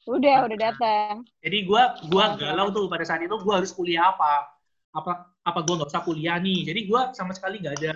Udah, 0.07 0.37
udah 0.47 0.59
datang. 0.61 1.13
Jadi 1.43 1.59
gue 1.67 1.83
gua 2.07 2.39
galau 2.39 2.71
tuh 2.71 2.87
pada 2.87 3.03
saat 3.03 3.27
itu 3.27 3.35
gue 3.35 3.55
harus 3.57 3.75
kuliah 3.75 4.15
apa? 4.15 4.47
Apa 4.95 5.35
apa 5.43 5.59
gue 5.67 5.75
nggak 5.75 5.91
usah 5.91 6.05
kuliah 6.07 6.39
nih? 6.39 6.63
Jadi 6.63 6.81
gue 6.87 7.01
sama 7.17 7.35
sekali 7.35 7.59
nggak 7.59 7.75
ada 7.83 7.93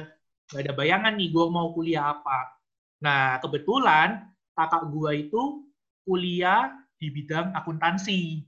nggak 0.51 0.63
ada 0.67 0.73
bayangan 0.75 1.13
nih 1.15 1.29
gue 1.31 1.47
mau 1.49 1.71
kuliah 1.73 2.15
apa. 2.19 2.59
Nah 3.03 3.39
kebetulan 3.39 4.27
kakak 4.55 4.91
gue 4.91 5.31
itu 5.31 5.43
kuliah 6.05 6.75
di 7.01 7.09
bidang 7.09 7.55
akuntansi 7.57 8.45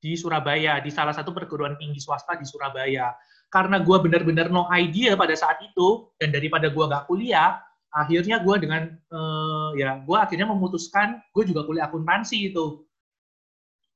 di 0.00 0.12
Surabaya, 0.16 0.80
di 0.80 0.88
salah 0.88 1.12
satu 1.12 1.30
perguruan 1.30 1.76
tinggi 1.76 2.00
swasta 2.00 2.34
di 2.34 2.48
Surabaya. 2.48 3.12
Karena 3.52 3.82
gue 3.82 3.96
benar-benar 4.00 4.48
no 4.48 4.64
idea 4.72 5.12
pada 5.14 5.36
saat 5.36 5.60
itu, 5.60 6.08
dan 6.16 6.32
daripada 6.32 6.72
gue 6.72 6.84
gak 6.86 7.04
kuliah, 7.10 7.60
akhirnya 7.92 8.40
gue 8.40 8.56
dengan, 8.62 8.82
uh, 9.12 9.76
ya 9.76 10.00
gue 10.00 10.16
akhirnya 10.16 10.48
memutuskan, 10.48 11.20
gue 11.36 11.44
juga 11.44 11.68
kuliah 11.68 11.90
akuntansi 11.90 12.54
itu. 12.54 12.86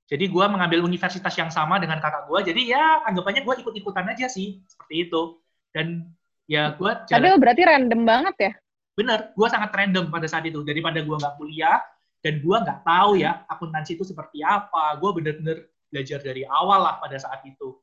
Jadi 0.05 0.29
gue 0.29 0.45
mengambil 0.45 0.85
universitas 0.85 1.33
yang 1.41 1.49
sama 1.49 1.81
dengan 1.81 1.97
kakak 2.03 2.29
gue, 2.29 2.53
jadi 2.53 2.61
ya 2.77 2.85
anggapannya 3.09 3.41
gue 3.41 3.55
ikut-ikutan 3.65 4.05
aja 4.13 4.29
sih, 4.29 4.61
seperti 4.69 5.09
itu. 5.09 5.41
Dan 5.73 6.13
ya 6.51 6.75
gue... 6.77 6.93
Tapi 7.09 7.27
berarti 7.41 7.63
random 7.65 8.03
banget 8.05 8.37
ya? 8.39 8.53
bener, 8.95 9.35
gue 9.35 9.49
sangat 9.51 9.75
random 9.75 10.09
pada 10.09 10.27
saat 10.31 10.47
itu. 10.47 10.63
Daripada 10.63 11.03
gue 11.03 11.17
nggak 11.19 11.35
kuliah, 11.35 11.83
dan 12.23 12.41
gue 12.41 12.57
nggak 12.57 12.81
tahu 12.87 13.21
ya 13.21 13.43
akuntansi 13.51 13.99
itu 13.99 14.07
seperti 14.07 14.41
apa. 14.41 14.97
Gue 15.03 15.11
bener-bener 15.19 15.69
belajar 15.91 16.23
dari 16.23 16.47
awal 16.47 16.81
lah 16.87 17.03
pada 17.03 17.19
saat 17.19 17.43
itu. 17.45 17.75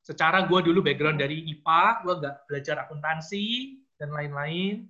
Secara 0.00 0.46
gue 0.46 0.60
dulu 0.64 0.80
background 0.80 1.20
dari 1.20 1.44
IPA, 1.52 1.84
gue 2.06 2.14
nggak 2.24 2.36
belajar 2.48 2.76
akuntansi, 2.86 3.76
dan 4.00 4.14
lain-lain. 4.14 4.88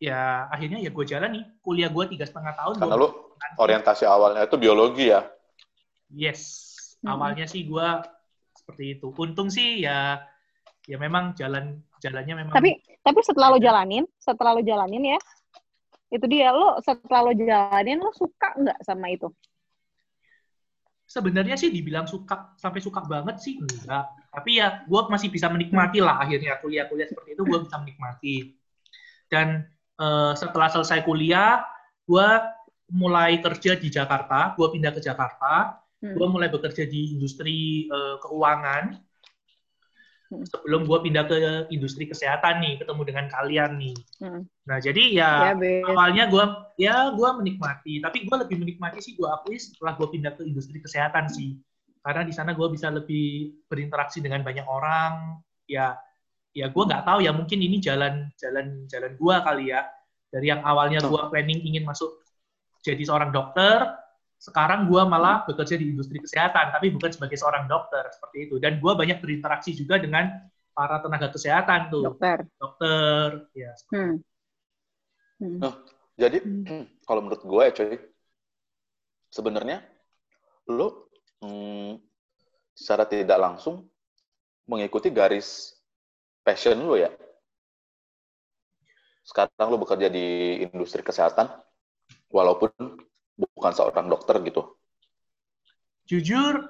Ya, 0.00 0.48
akhirnya 0.48 0.80
ya 0.80 0.92
gue 0.92 1.04
jalan 1.04 1.30
nih. 1.34 1.44
Kuliah 1.60 1.90
gue 1.92 2.04
tiga 2.16 2.24
setengah 2.24 2.54
tahun. 2.56 2.74
Karena 2.78 2.96
lu 2.96 3.08
orientasi 3.60 4.04
awalnya 4.06 4.46
itu 4.48 4.56
biologi 4.56 5.12
ya? 5.12 5.26
Yes. 6.12 6.40
Hmm. 7.02 7.16
Awalnya 7.16 7.48
sih 7.48 7.68
gue 7.68 7.88
seperti 8.56 8.96
itu. 8.96 9.12
Untung 9.12 9.48
sih 9.52 9.84
ya 9.84 10.24
ya 10.88 10.96
memang 10.96 11.36
jalan 11.36 11.84
jalannya 12.00 12.34
memang 12.40 12.54
tapi 12.56 12.80
tapi 13.04 13.20
setelah 13.20 13.54
lo 13.54 13.58
jalanin 13.60 14.04
setelah 14.16 14.56
lo 14.56 14.62
jalanin 14.64 15.14
ya 15.14 15.20
itu 16.10 16.26
dia 16.26 16.50
lo 16.50 16.82
setelah 16.82 17.30
lo 17.30 17.32
jalanin 17.32 18.02
lo 18.02 18.10
suka 18.10 18.58
nggak 18.58 18.78
sama 18.82 19.14
itu? 19.14 19.30
Sebenarnya 21.06 21.58
sih 21.58 21.74
dibilang 21.74 22.06
suka 22.06 22.54
sampai 22.58 22.82
suka 22.82 23.02
banget 23.06 23.38
sih 23.42 23.58
enggak. 23.58 24.10
Tapi 24.30 24.62
ya 24.62 24.86
gue 24.86 25.00
masih 25.10 25.30
bisa 25.30 25.50
menikmati 25.50 25.98
lah 26.02 26.22
akhirnya 26.22 26.58
kuliah-kuliah 26.62 27.06
seperti 27.06 27.34
itu 27.34 27.42
gue 27.46 27.58
bisa 27.66 27.76
menikmati. 27.78 28.36
Dan 29.30 29.66
uh, 29.98 30.34
setelah 30.34 30.70
selesai 30.70 31.06
kuliah 31.06 31.62
gue 32.06 32.28
mulai 32.90 33.38
kerja 33.38 33.78
di 33.78 33.86
Jakarta 33.90 34.58
gue 34.58 34.66
pindah 34.66 34.90
ke 34.90 35.00
Jakarta. 35.02 35.78
Hmm. 36.00 36.16
gue 36.16 36.28
mulai 36.32 36.48
bekerja 36.48 36.88
di 36.88 37.12
industri 37.12 37.84
uh, 37.92 38.16
keuangan 38.24 38.96
Hmm. 40.30 40.46
sebelum 40.46 40.86
gue 40.86 40.98
pindah 41.10 41.26
ke 41.26 41.38
industri 41.74 42.06
kesehatan 42.06 42.62
nih 42.62 42.78
ketemu 42.78 43.02
dengan 43.02 43.26
kalian 43.34 43.82
nih. 43.82 43.94
Hmm. 44.22 44.46
nah 44.62 44.78
jadi 44.78 45.02
ya, 45.10 45.30
ya 45.58 45.82
awalnya 45.90 46.30
gue 46.30 46.44
ya 46.78 47.10
gue 47.10 47.28
menikmati. 47.42 47.98
Tapi 47.98 48.30
gue 48.30 48.36
lebih 48.46 48.62
menikmati 48.62 49.02
sih 49.02 49.18
gue 49.18 49.26
akui 49.26 49.58
setelah 49.58 49.98
gue 49.98 50.06
pindah 50.06 50.38
ke 50.38 50.46
industri 50.46 50.78
kesehatan 50.78 51.26
sih. 51.26 51.58
Karena 51.98 52.22
di 52.22 52.30
sana 52.30 52.54
gue 52.54 52.68
bisa 52.70 52.94
lebih 52.94 53.58
berinteraksi 53.66 54.22
dengan 54.22 54.46
banyak 54.46 54.62
orang. 54.70 55.42
Ya 55.66 55.98
ya 56.54 56.70
gue 56.70 56.84
nggak 56.86 57.02
tahu 57.02 57.26
ya 57.26 57.34
mungkin 57.34 57.58
ini 57.58 57.82
jalan 57.82 58.30
jalan 58.38 58.86
jalan 58.86 59.18
gue 59.18 59.34
kali 59.42 59.74
ya. 59.74 59.82
Dari 60.30 60.46
yang 60.46 60.62
awalnya 60.62 61.02
gue 61.02 61.22
planning 61.26 61.58
ingin 61.66 61.82
masuk 61.82 62.22
jadi 62.86 63.02
seorang 63.02 63.34
dokter 63.34 63.82
sekarang 64.40 64.88
gue 64.88 65.02
malah 65.04 65.44
bekerja 65.44 65.76
di 65.76 65.92
industri 65.92 66.16
kesehatan, 66.16 66.72
tapi 66.72 66.88
bukan 66.88 67.12
sebagai 67.12 67.36
seorang 67.36 67.68
dokter 67.68 68.08
seperti 68.08 68.48
itu. 68.48 68.56
Dan 68.56 68.80
gue 68.80 68.92
banyak 68.96 69.20
berinteraksi 69.20 69.76
juga 69.76 70.00
dengan 70.00 70.32
para 70.72 70.96
tenaga 71.04 71.28
kesehatan 71.28 71.92
tuh, 71.92 72.08
dokter, 72.08 72.48
dokter, 72.56 73.44
ya. 73.52 73.76
Hmm. 73.92 74.16
Hmm. 75.36 75.58
Nah, 75.60 75.74
jadi 76.16 76.40
hmm. 76.40 77.04
kalau 77.04 77.20
menurut 77.20 77.44
gue 77.44 77.62
ya 77.68 77.72
cuy, 77.76 77.96
sebenarnya 79.28 79.84
lo 80.72 81.12
hmm, 81.44 82.00
secara 82.72 83.04
tidak 83.04 83.36
langsung 83.36 83.92
mengikuti 84.64 85.12
garis 85.12 85.76
passion 86.40 86.80
lo 86.80 86.96
ya. 86.96 87.12
sekarang 89.20 89.70
lo 89.70 89.78
bekerja 89.78 90.10
di 90.10 90.58
industri 90.64 91.06
kesehatan, 91.06 91.46
walaupun 92.34 92.72
bukan 93.56 93.72
seorang 93.72 94.06
dokter 94.10 94.36
gitu? 94.44 94.76
Jujur, 96.10 96.66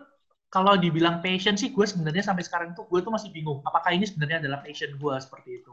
kalau 0.50 0.75
dibilang 0.75 1.23
passion 1.23 1.55
sih, 1.55 1.71
gue 1.71 1.87
sebenarnya 1.87 2.27
sampai 2.27 2.43
sekarang 2.43 2.75
tuh 2.75 2.85
gue 2.91 3.00
tuh 3.00 3.15
masih 3.15 3.31
bingung. 3.31 3.62
Apakah 3.62 3.95
ini 3.95 4.05
sebenarnya 4.05 4.43
adalah 4.43 4.61
passion 4.61 4.91
gue 4.99 5.15
seperti 5.23 5.62
itu? 5.62 5.73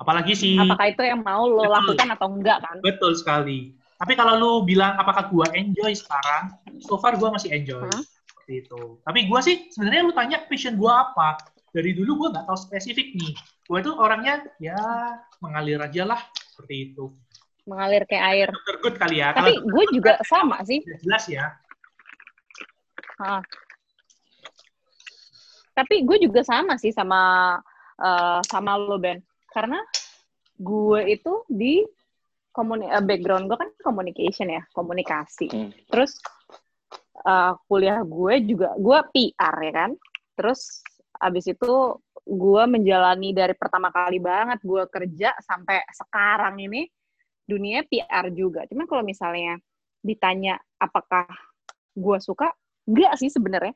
Apalagi 0.00 0.32
sih. 0.34 0.56
Apakah 0.56 0.86
itu 0.90 1.02
yang 1.06 1.20
mau 1.22 1.46
lo 1.46 1.68
betul, 1.68 1.76
lakukan 1.76 2.08
atau 2.16 2.28
enggak 2.32 2.58
kan? 2.64 2.76
Betul 2.82 3.12
sekali. 3.14 3.78
Tapi 4.00 4.12
kalau 4.16 4.34
lo 4.40 4.52
bilang 4.64 4.96
apakah 4.96 5.28
gue 5.28 5.46
enjoy 5.54 5.92
sekarang, 5.92 6.56
so 6.80 6.96
far 6.96 7.20
gue 7.20 7.28
masih 7.28 7.52
enjoy. 7.52 7.84
Hmm? 7.84 8.02
Seperti 8.32 8.64
itu. 8.64 8.98
Tapi 9.04 9.18
gue 9.28 9.40
sih 9.44 9.56
sebenarnya 9.70 10.02
lo 10.08 10.12
tanya 10.16 10.40
passion 10.48 10.80
gue 10.80 10.88
apa? 10.88 11.36
Dari 11.70 11.94
dulu 11.94 12.26
gue 12.26 12.28
nggak 12.34 12.48
tahu 12.48 12.58
spesifik 12.58 13.14
nih. 13.14 13.36
Gue 13.70 13.78
tuh 13.84 13.94
orangnya 13.94 14.42
ya 14.58 14.80
mengalir 15.38 15.78
aja 15.78 16.02
lah 16.08 16.20
seperti 16.34 16.90
itu. 16.90 17.12
Mengalir 17.70 18.02
kayak 18.10 18.24
air. 18.34 18.48
Tergut 18.66 18.94
kali 18.98 19.22
ya. 19.22 19.30
Tapi 19.30 19.62
gue 19.62 19.84
juga 19.94 20.18
sama 20.26 20.66
sih. 20.66 20.82
Jelas 20.82 21.24
ya. 21.30 21.54
Hah. 23.22 23.46
Tapi 25.70 26.02
gue 26.02 26.18
juga 26.26 26.42
sama 26.42 26.74
sih 26.82 26.90
sama 26.90 27.54
uh, 28.02 28.42
sama 28.42 28.74
lo 28.74 28.98
Ben, 28.98 29.22
karena 29.54 29.78
gue 30.58 31.00
itu 31.08 31.46
di 31.46 31.86
komuni 32.50 32.90
uh, 32.90 33.00
background 33.00 33.46
gue 33.46 33.56
kan 33.56 33.70
communication 33.80 34.50
ya, 34.50 34.66
komunikasi. 34.74 35.46
Hmm. 35.46 35.70
Terus 35.88 36.18
uh, 37.22 37.54
kuliah 37.70 38.02
gue 38.02 38.34
juga 38.44 38.74
gue 38.76 38.98
PR 39.14 39.56
ya 39.62 39.72
kan. 39.72 39.90
Terus 40.34 40.82
abis 41.20 41.54
itu 41.54 42.00
gue 42.24 42.62
menjalani 42.68 43.32
dari 43.32 43.54
pertama 43.56 43.88
kali 43.92 44.20
banget 44.20 44.60
gue 44.64 44.84
kerja 44.88 45.36
sampai 45.40 45.84
sekarang 45.92 46.56
ini 46.60 46.88
dunia 47.44 47.84
PR 47.88 48.32
juga. 48.32 48.64
Cuman 48.68 48.86
kalau 48.88 49.04
misalnya 49.04 49.60
ditanya 50.00 50.56
apakah 50.80 51.28
gue 51.92 52.18
suka, 52.22 52.52
Enggak 52.90 53.12
sih 53.22 53.30
sebenarnya. 53.30 53.74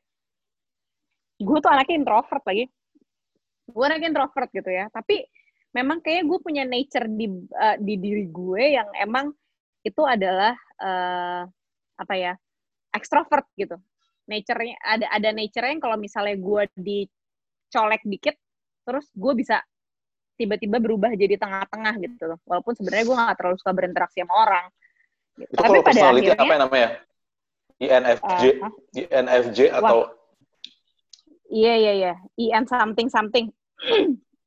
Gue 1.39 1.57
tuh 1.63 1.71
anaknya 1.71 1.95
introvert 2.03 2.43
lagi. 2.43 2.65
Gue 3.71 3.83
anaknya 3.87 4.11
introvert 4.11 4.49
gitu 4.51 4.67
ya. 4.67 4.91
Tapi 4.91 5.23
memang 5.71 6.03
kayaknya 6.03 6.23
gue 6.27 6.39
punya 6.43 6.63
nature 6.67 7.07
di 7.07 7.27
uh, 7.31 7.77
di 7.79 7.95
diri 7.95 8.27
gue 8.27 8.63
yang 8.75 8.87
emang 8.95 9.31
itu 9.87 10.01
adalah 10.03 10.55
uh, 10.83 11.43
apa 11.95 12.13
ya 12.15 12.33
extrovert 12.91 13.47
gitu. 13.55 13.79
Nature-nya 14.25 14.75
ada 14.81 15.05
ada 15.13 15.29
nature-nya 15.31 15.79
yang 15.79 15.83
kalau 15.83 15.97
misalnya 16.01 16.35
gue 16.35 16.63
dicolek 16.75 18.03
dikit, 18.03 18.35
terus 18.83 19.05
gue 19.13 19.33
bisa 19.37 19.61
tiba-tiba 20.35 20.77
berubah 20.83 21.11
jadi 21.15 21.39
tengah-tengah 21.39 21.93
gitu 22.03 22.35
Walaupun 22.43 22.73
sebenarnya 22.75 23.03
gue 23.07 23.15
gak 23.15 23.37
terlalu 23.39 23.55
suka 23.59 23.71
berinteraksi 23.71 24.19
sama 24.23 24.33
orang. 24.35 24.65
Gitu. 25.39 25.51
Itu 25.51 25.61
Tapi 25.63 25.77
pada 25.83 26.01
akhirnya 26.11 26.35
apa 26.35 26.51
yang 26.51 26.63
namanya? 26.67 26.89
INFJ, 27.75 28.43
uh, 28.63 28.71
INFJ 28.95 29.59
atau 29.75 30.07
Iya 31.45 31.73
iya 31.77 31.93
iya, 31.93 32.13
IN 32.41 32.65
something 32.65 33.07
something. 33.11 33.45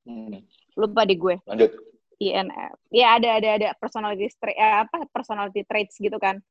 hmm. 0.09 0.43
Lupa 0.75 1.07
di 1.07 1.15
gue. 1.15 1.39
Lanjut. 1.47 1.71
INF. 2.19 2.75
Ya 2.91 3.15
ada 3.15 3.39
ada 3.39 3.49
ada 3.55 3.69
personality 3.79 4.27
trait 4.43 4.59
eh, 4.59 4.77
apa 4.83 5.07
personality 5.15 5.63
traits 5.63 5.95
gitu 5.97 6.19
kan. 6.19 6.43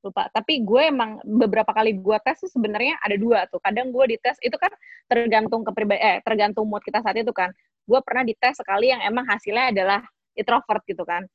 Lupa. 0.00 0.32
Tapi 0.32 0.64
gue 0.64 0.82
emang 0.88 1.20
beberapa 1.22 1.70
kali 1.76 1.96
gue 2.00 2.16
tes 2.24 2.40
tuh 2.40 2.48
sebenarnya 2.48 2.96
ada 3.04 3.16
dua 3.20 3.44
tuh. 3.52 3.60
Kadang 3.60 3.92
gue 3.92 4.16
dites 4.16 4.36
itu 4.40 4.56
kan 4.56 4.72
tergantung 5.06 5.60
kepribadian 5.60 6.00
eh 6.00 6.16
tergantung 6.24 6.64
mood 6.68 6.80
kita 6.80 7.04
saat 7.04 7.16
itu 7.20 7.32
kan. 7.36 7.52
Gue 7.84 8.00
pernah 8.00 8.24
dites 8.24 8.56
sekali 8.56 8.92
yang 8.92 9.04
emang 9.04 9.28
hasilnya 9.28 9.72
adalah 9.72 10.00
introvert 10.32 10.82
gitu 10.88 11.04
kan. 11.04 11.28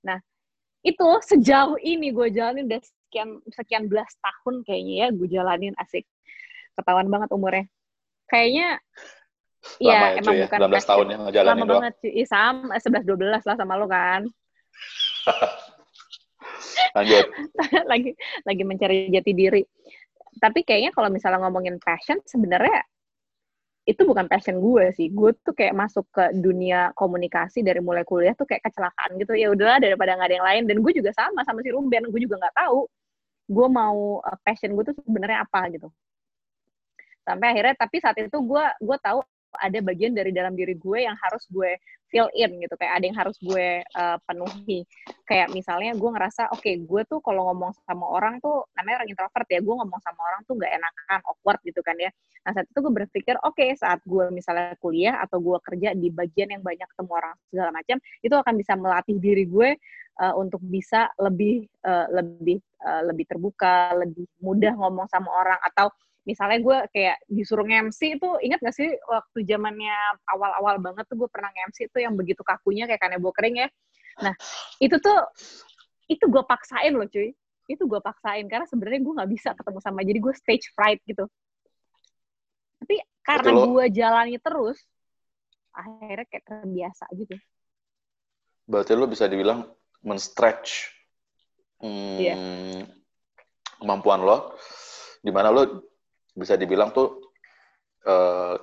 Nah, 0.00 0.16
itu 0.86 1.08
sejauh 1.26 1.76
ini 1.82 2.14
gue 2.14 2.30
jalanin 2.32 2.64
udah 2.70 2.80
sekian 2.80 3.28
sekian 3.52 3.84
belas 3.90 4.08
tahun 4.22 4.62
kayaknya 4.62 4.94
ya 5.02 5.08
gue 5.10 5.28
jalanin 5.30 5.74
asik 5.82 6.06
ketahuan 6.78 7.10
banget 7.10 7.28
umurnya 7.34 7.66
kayaknya 8.30 8.78
Iya, 9.82 9.98
ya, 9.98 10.22
emang 10.22 10.34
ya, 10.38 10.46
bukan 10.46 10.78
19 10.78 10.86
tahun 10.86 11.06
yang 11.10 11.22
ngejalanin 11.26 11.58
Lama 11.58 11.66
banget 11.66 11.94
cuy. 11.98 12.10
Ih, 12.22 12.26
sama 12.30 12.78
11 12.78 13.02
12 13.02 13.42
lah 13.50 13.56
sama 13.58 13.74
lo 13.74 13.90
kan. 13.90 14.22
Lanjut. 16.96 17.24
lagi 17.90 18.10
lagi 18.44 18.62
mencari 18.62 18.98
jati 19.12 19.32
diri. 19.32 19.62
Tapi 20.36 20.62
kayaknya 20.62 20.92
kalau 20.92 21.08
misalnya 21.08 21.40
ngomongin 21.46 21.80
passion 21.80 22.20
sebenarnya 22.28 22.84
itu 23.86 24.02
bukan 24.02 24.26
passion 24.26 24.58
gue 24.58 24.90
sih. 24.98 25.08
Gue 25.14 25.32
tuh 25.40 25.54
kayak 25.54 25.72
masuk 25.72 26.04
ke 26.10 26.34
dunia 26.34 26.90
komunikasi 26.98 27.62
dari 27.62 27.78
mulai 27.78 28.02
kuliah 28.02 28.34
tuh 28.34 28.44
kayak 28.44 28.66
kecelakaan 28.66 29.14
gitu. 29.22 29.32
Ya 29.38 29.48
udahlah 29.54 29.78
daripada 29.78 30.18
nggak 30.18 30.28
ada 30.28 30.36
yang 30.36 30.46
lain. 30.46 30.62
Dan 30.66 30.76
gue 30.82 30.92
juga 30.92 31.14
sama 31.14 31.46
sama 31.46 31.62
si 31.62 31.70
Ruben. 31.70 32.10
Gue 32.10 32.20
juga 32.20 32.42
nggak 32.42 32.56
tahu 32.58 32.90
gue 33.46 33.68
mau 33.70 34.18
uh, 34.26 34.38
passion 34.42 34.74
gue 34.74 34.84
tuh 34.90 34.94
sebenarnya 35.06 35.46
apa 35.46 35.70
gitu. 35.70 35.88
Sampai 37.22 37.54
akhirnya 37.54 37.74
tapi 37.78 37.96
saat 38.02 38.18
itu 38.18 38.38
gue 38.42 38.64
gue 38.82 38.96
tahu 38.98 39.22
ada 39.58 39.78
bagian 39.82 40.12
dari 40.12 40.30
dalam 40.30 40.54
diri 40.54 40.76
gue 40.76 40.98
yang 41.04 41.16
harus 41.18 41.44
gue 41.50 41.76
fill 42.06 42.30
in 42.32 42.62
gitu. 42.62 42.74
Kayak 42.78 42.92
ada 43.00 43.04
yang 43.04 43.18
harus 43.18 43.36
gue 43.42 43.82
uh, 43.82 44.18
penuhi. 44.24 44.86
Kayak 45.26 45.50
misalnya 45.52 45.92
gue 45.98 46.10
ngerasa 46.10 46.54
oke 46.54 46.62
okay, 46.62 46.78
gue 46.80 47.02
tuh 47.10 47.18
kalau 47.20 47.50
ngomong 47.52 47.74
sama 47.82 48.06
orang 48.06 48.38
tuh 48.38 48.64
namanya 48.78 49.02
orang 49.02 49.08
introvert 49.10 49.48
ya 49.50 49.60
gue 49.60 49.74
ngomong 49.74 50.00
sama 50.00 50.20
orang 50.22 50.40
tuh 50.46 50.54
nggak 50.54 50.72
enakan 50.72 51.20
awkward 51.26 51.60
gitu 51.66 51.80
kan 51.82 51.96
ya. 51.98 52.10
Nah 52.46 52.52
saat 52.54 52.66
itu 52.70 52.78
gue 52.78 52.92
berpikir 52.94 53.34
oke 53.42 53.58
okay, 53.58 53.74
saat 53.74 53.98
gue 54.06 54.24
misalnya 54.30 54.78
kuliah 54.78 55.18
atau 55.18 55.42
gue 55.42 55.58
kerja 55.66 55.92
di 55.98 56.08
bagian 56.14 56.54
yang 56.54 56.62
banyak 56.62 56.86
ketemu 56.86 57.10
orang 57.10 57.34
segala 57.50 57.70
macam 57.74 57.96
itu 58.22 58.34
akan 58.34 58.54
bisa 58.54 58.72
melatih 58.78 59.16
diri 59.18 59.44
gue 59.50 59.70
uh, 60.22 60.34
untuk 60.38 60.62
bisa 60.62 61.10
lebih 61.20 61.66
uh, 61.84 62.06
lebih 62.12 62.58
uh, 62.84 63.02
lebih 63.08 63.24
terbuka 63.28 63.92
lebih 63.98 64.24
mudah 64.40 64.72
ngomong 64.78 65.06
sama 65.10 65.28
orang 65.32 65.60
atau 65.64 65.90
misalnya 66.26 66.58
gue 66.58 66.78
kayak 66.90 67.16
disuruh 67.30 67.62
nge-MC 67.62 68.18
itu 68.18 68.28
ingat 68.42 68.58
gak 68.58 68.74
sih 68.74 68.90
waktu 69.06 69.46
zamannya 69.46 69.94
awal-awal 70.26 70.82
banget 70.82 71.06
tuh 71.06 71.16
gue 71.22 71.30
pernah 71.30 71.54
nge-MC 71.54 71.94
tuh 71.94 72.02
yang 72.02 72.18
begitu 72.18 72.42
kakunya 72.42 72.90
kayak 72.90 72.98
kanebo 72.98 73.30
kering 73.30 73.62
ya? 73.62 73.68
Nah 74.26 74.34
itu 74.82 74.98
tuh 74.98 75.18
itu 76.10 76.26
gue 76.26 76.42
paksain 76.42 76.90
loh 76.90 77.06
cuy. 77.06 77.30
Itu 77.70 77.86
gue 77.86 78.02
paksain 78.02 78.46
karena 78.50 78.66
sebenarnya 78.66 79.00
gue 79.06 79.14
nggak 79.22 79.30
bisa 79.30 79.50
ketemu 79.54 79.78
sama 79.78 80.02
jadi 80.02 80.18
gue 80.18 80.34
stage 80.34 80.66
fright 80.74 80.98
gitu. 81.06 81.30
Tapi 82.82 82.96
karena 83.22 83.50
gue 83.54 83.84
jalani 83.94 84.36
terus 84.42 84.82
akhirnya 85.70 86.26
kayak 86.26 86.44
terbiasa 86.44 87.06
gitu. 87.14 87.38
Berarti 88.66 88.92
lo 88.98 89.06
bisa 89.06 89.30
dibilang 89.30 89.62
men-stretch 90.02 90.90
hmm, 91.82 92.18
yeah. 92.18 92.38
kemampuan 93.78 94.26
lo 94.26 94.58
di 95.22 95.30
mana 95.30 95.54
lo 95.54 95.62
bisa 96.36 96.54
dibilang 96.60 96.92
tuh 96.92 97.32
uh, 98.04 98.54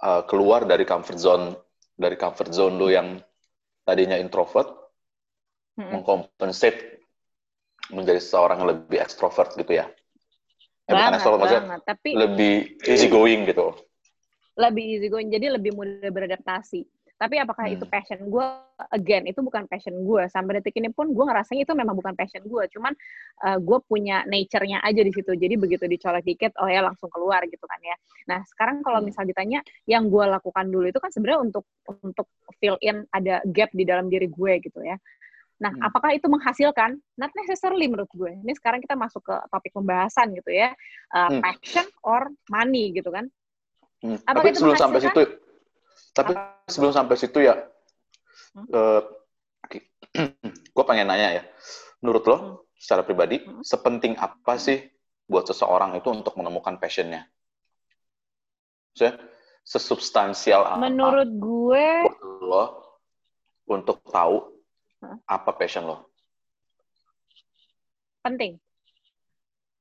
uh, 0.00 0.22
keluar 0.24 0.64
dari 0.64 0.88
comfort 0.88 1.20
zone 1.20 1.52
dari 2.00 2.16
comfort 2.16 2.50
zone 2.50 2.80
lo 2.80 2.88
yang 2.88 3.20
tadinya 3.84 4.16
introvert 4.16 4.72
hmm. 5.76 6.00
mengkompensate 6.00 7.04
menjadi 7.92 8.22
seorang 8.22 8.64
yang 8.64 8.70
lebih 8.70 8.98
ekstrovert 9.02 9.52
gitu 9.58 9.76
ya. 9.76 9.90
Eh, 10.86 10.94
banget, 10.94 11.22
banget. 11.22 11.82
Tapi 11.86 12.10
lebih 12.14 12.54
easy 12.86 13.06
going 13.10 13.46
gitu. 13.46 13.74
Lebih 14.58 14.84
easy 14.98 15.06
going, 15.10 15.30
jadi 15.30 15.54
lebih 15.54 15.74
mudah 15.74 16.10
beradaptasi. 16.10 16.86
Tapi 17.20 17.36
apakah 17.36 17.68
hmm. 17.68 17.76
itu 17.76 17.84
passion 17.84 18.16
gue? 18.32 18.46
Again, 18.96 19.28
itu 19.28 19.44
bukan 19.44 19.68
passion 19.68 19.92
gue. 20.08 20.24
Sampai 20.32 20.56
detik 20.56 20.72
ini 20.80 20.88
pun 20.88 21.12
gue 21.12 21.24
ngerasanya 21.28 21.68
itu 21.68 21.76
memang 21.76 21.92
bukan 21.92 22.16
passion 22.16 22.40
gue. 22.48 22.64
Cuman 22.72 22.96
uh, 23.44 23.48
eh, 23.52 23.58
gue 23.60 23.78
punya 23.84 24.24
nature-nya 24.24 24.80
aja 24.80 25.04
di 25.04 25.12
situ. 25.12 25.36
Jadi 25.36 25.60
begitu 25.60 25.84
dicolek 25.84 26.24
dikit, 26.24 26.56
oh 26.56 26.64
ya 26.64 26.80
langsung 26.80 27.12
keluar 27.12 27.44
gitu 27.44 27.60
kan 27.68 27.76
ya. 27.84 27.96
Nah 28.32 28.40
sekarang 28.48 28.80
kalau 28.80 29.04
hmm. 29.04 29.12
misal 29.12 29.28
ditanya, 29.28 29.60
yang 29.84 30.08
gue 30.08 30.24
lakukan 30.24 30.72
dulu 30.72 30.88
itu 30.88 30.96
kan 30.96 31.12
sebenarnya 31.12 31.40
untuk 31.44 31.68
untuk 31.84 32.32
fill 32.56 32.80
in 32.80 33.04
ada 33.12 33.44
gap 33.52 33.68
di 33.76 33.84
dalam 33.84 34.08
diri 34.08 34.24
gue 34.24 34.52
gitu 34.64 34.80
ya. 34.80 34.96
Nah, 35.60 35.76
hmm. 35.76 35.86
apakah 35.92 36.16
itu 36.16 36.24
menghasilkan? 36.24 36.96
Not 37.20 37.36
necessarily 37.36 37.84
menurut 37.84 38.08
gue. 38.16 38.32
Ini 38.32 38.56
sekarang 38.56 38.80
kita 38.80 38.96
masuk 38.96 39.20
ke 39.28 39.36
topik 39.52 39.76
pembahasan 39.76 40.32
gitu 40.32 40.56
ya. 40.56 40.72
Uh, 41.12 41.36
hmm. 41.36 41.40
Passion 41.44 41.84
or 42.00 42.32
money 42.48 42.96
gitu 42.96 43.12
kan. 43.12 43.28
Hmm. 44.00 44.16
Apakah 44.24 44.48
Tapi 44.48 44.56
itu 44.56 44.58
sebelum 44.64 44.80
sampai 44.80 45.00
situ, 45.04 45.22
tapi 46.10 46.34
sebelum 46.66 46.90
sampai 46.90 47.14
situ 47.14 47.38
ya, 47.42 47.54
hmm? 48.58 48.66
uh, 48.78 49.02
gue 50.50 50.84
pengen 50.86 51.06
nanya 51.06 51.40
ya, 51.40 51.42
menurut 52.02 52.24
lo 52.26 52.36
hmm. 52.36 52.54
secara 52.74 53.02
pribadi, 53.06 53.38
hmm. 53.42 53.62
sepenting 53.62 54.18
apa 54.18 54.58
sih 54.58 54.82
buat 55.30 55.46
seseorang 55.46 55.94
itu 55.94 56.10
untuk 56.10 56.34
menemukan 56.34 56.82
passionnya? 56.82 57.30
Maksudnya, 58.90 59.22
sesubstansial 59.62 60.66
apa? 60.66 60.82
Menurut 60.82 61.30
gue, 61.30 61.86
lo 62.42 62.64
untuk 63.70 64.02
tahu 64.10 64.50
hmm? 65.06 65.22
apa 65.30 65.50
passion 65.54 65.86
lo? 65.86 66.10
Penting 68.26 68.58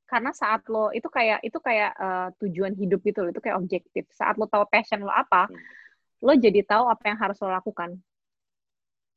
karena 0.10 0.34
saat 0.34 0.66
lo 0.66 0.90
itu 0.90 1.06
kayak 1.06 1.38
itu 1.46 1.62
kayak 1.62 1.94
uh, 1.94 2.34
tujuan 2.42 2.74
hidup 2.74 2.98
gitu 3.06 3.22
lo 3.22 3.30
itu 3.30 3.38
kayak 3.46 3.62
objektif 3.62 4.10
saat 4.10 4.42
lo 4.42 4.50
tahu 4.50 4.66
passion 4.66 5.06
lo 5.06 5.14
apa 5.14 5.46
hmm 5.46 5.79
lo 6.24 6.34
jadi 6.36 6.62
tahu 6.68 6.86
apa 6.92 7.04
yang 7.10 7.18
harus 7.20 7.38
lo 7.40 7.50
lakukan. 7.52 8.00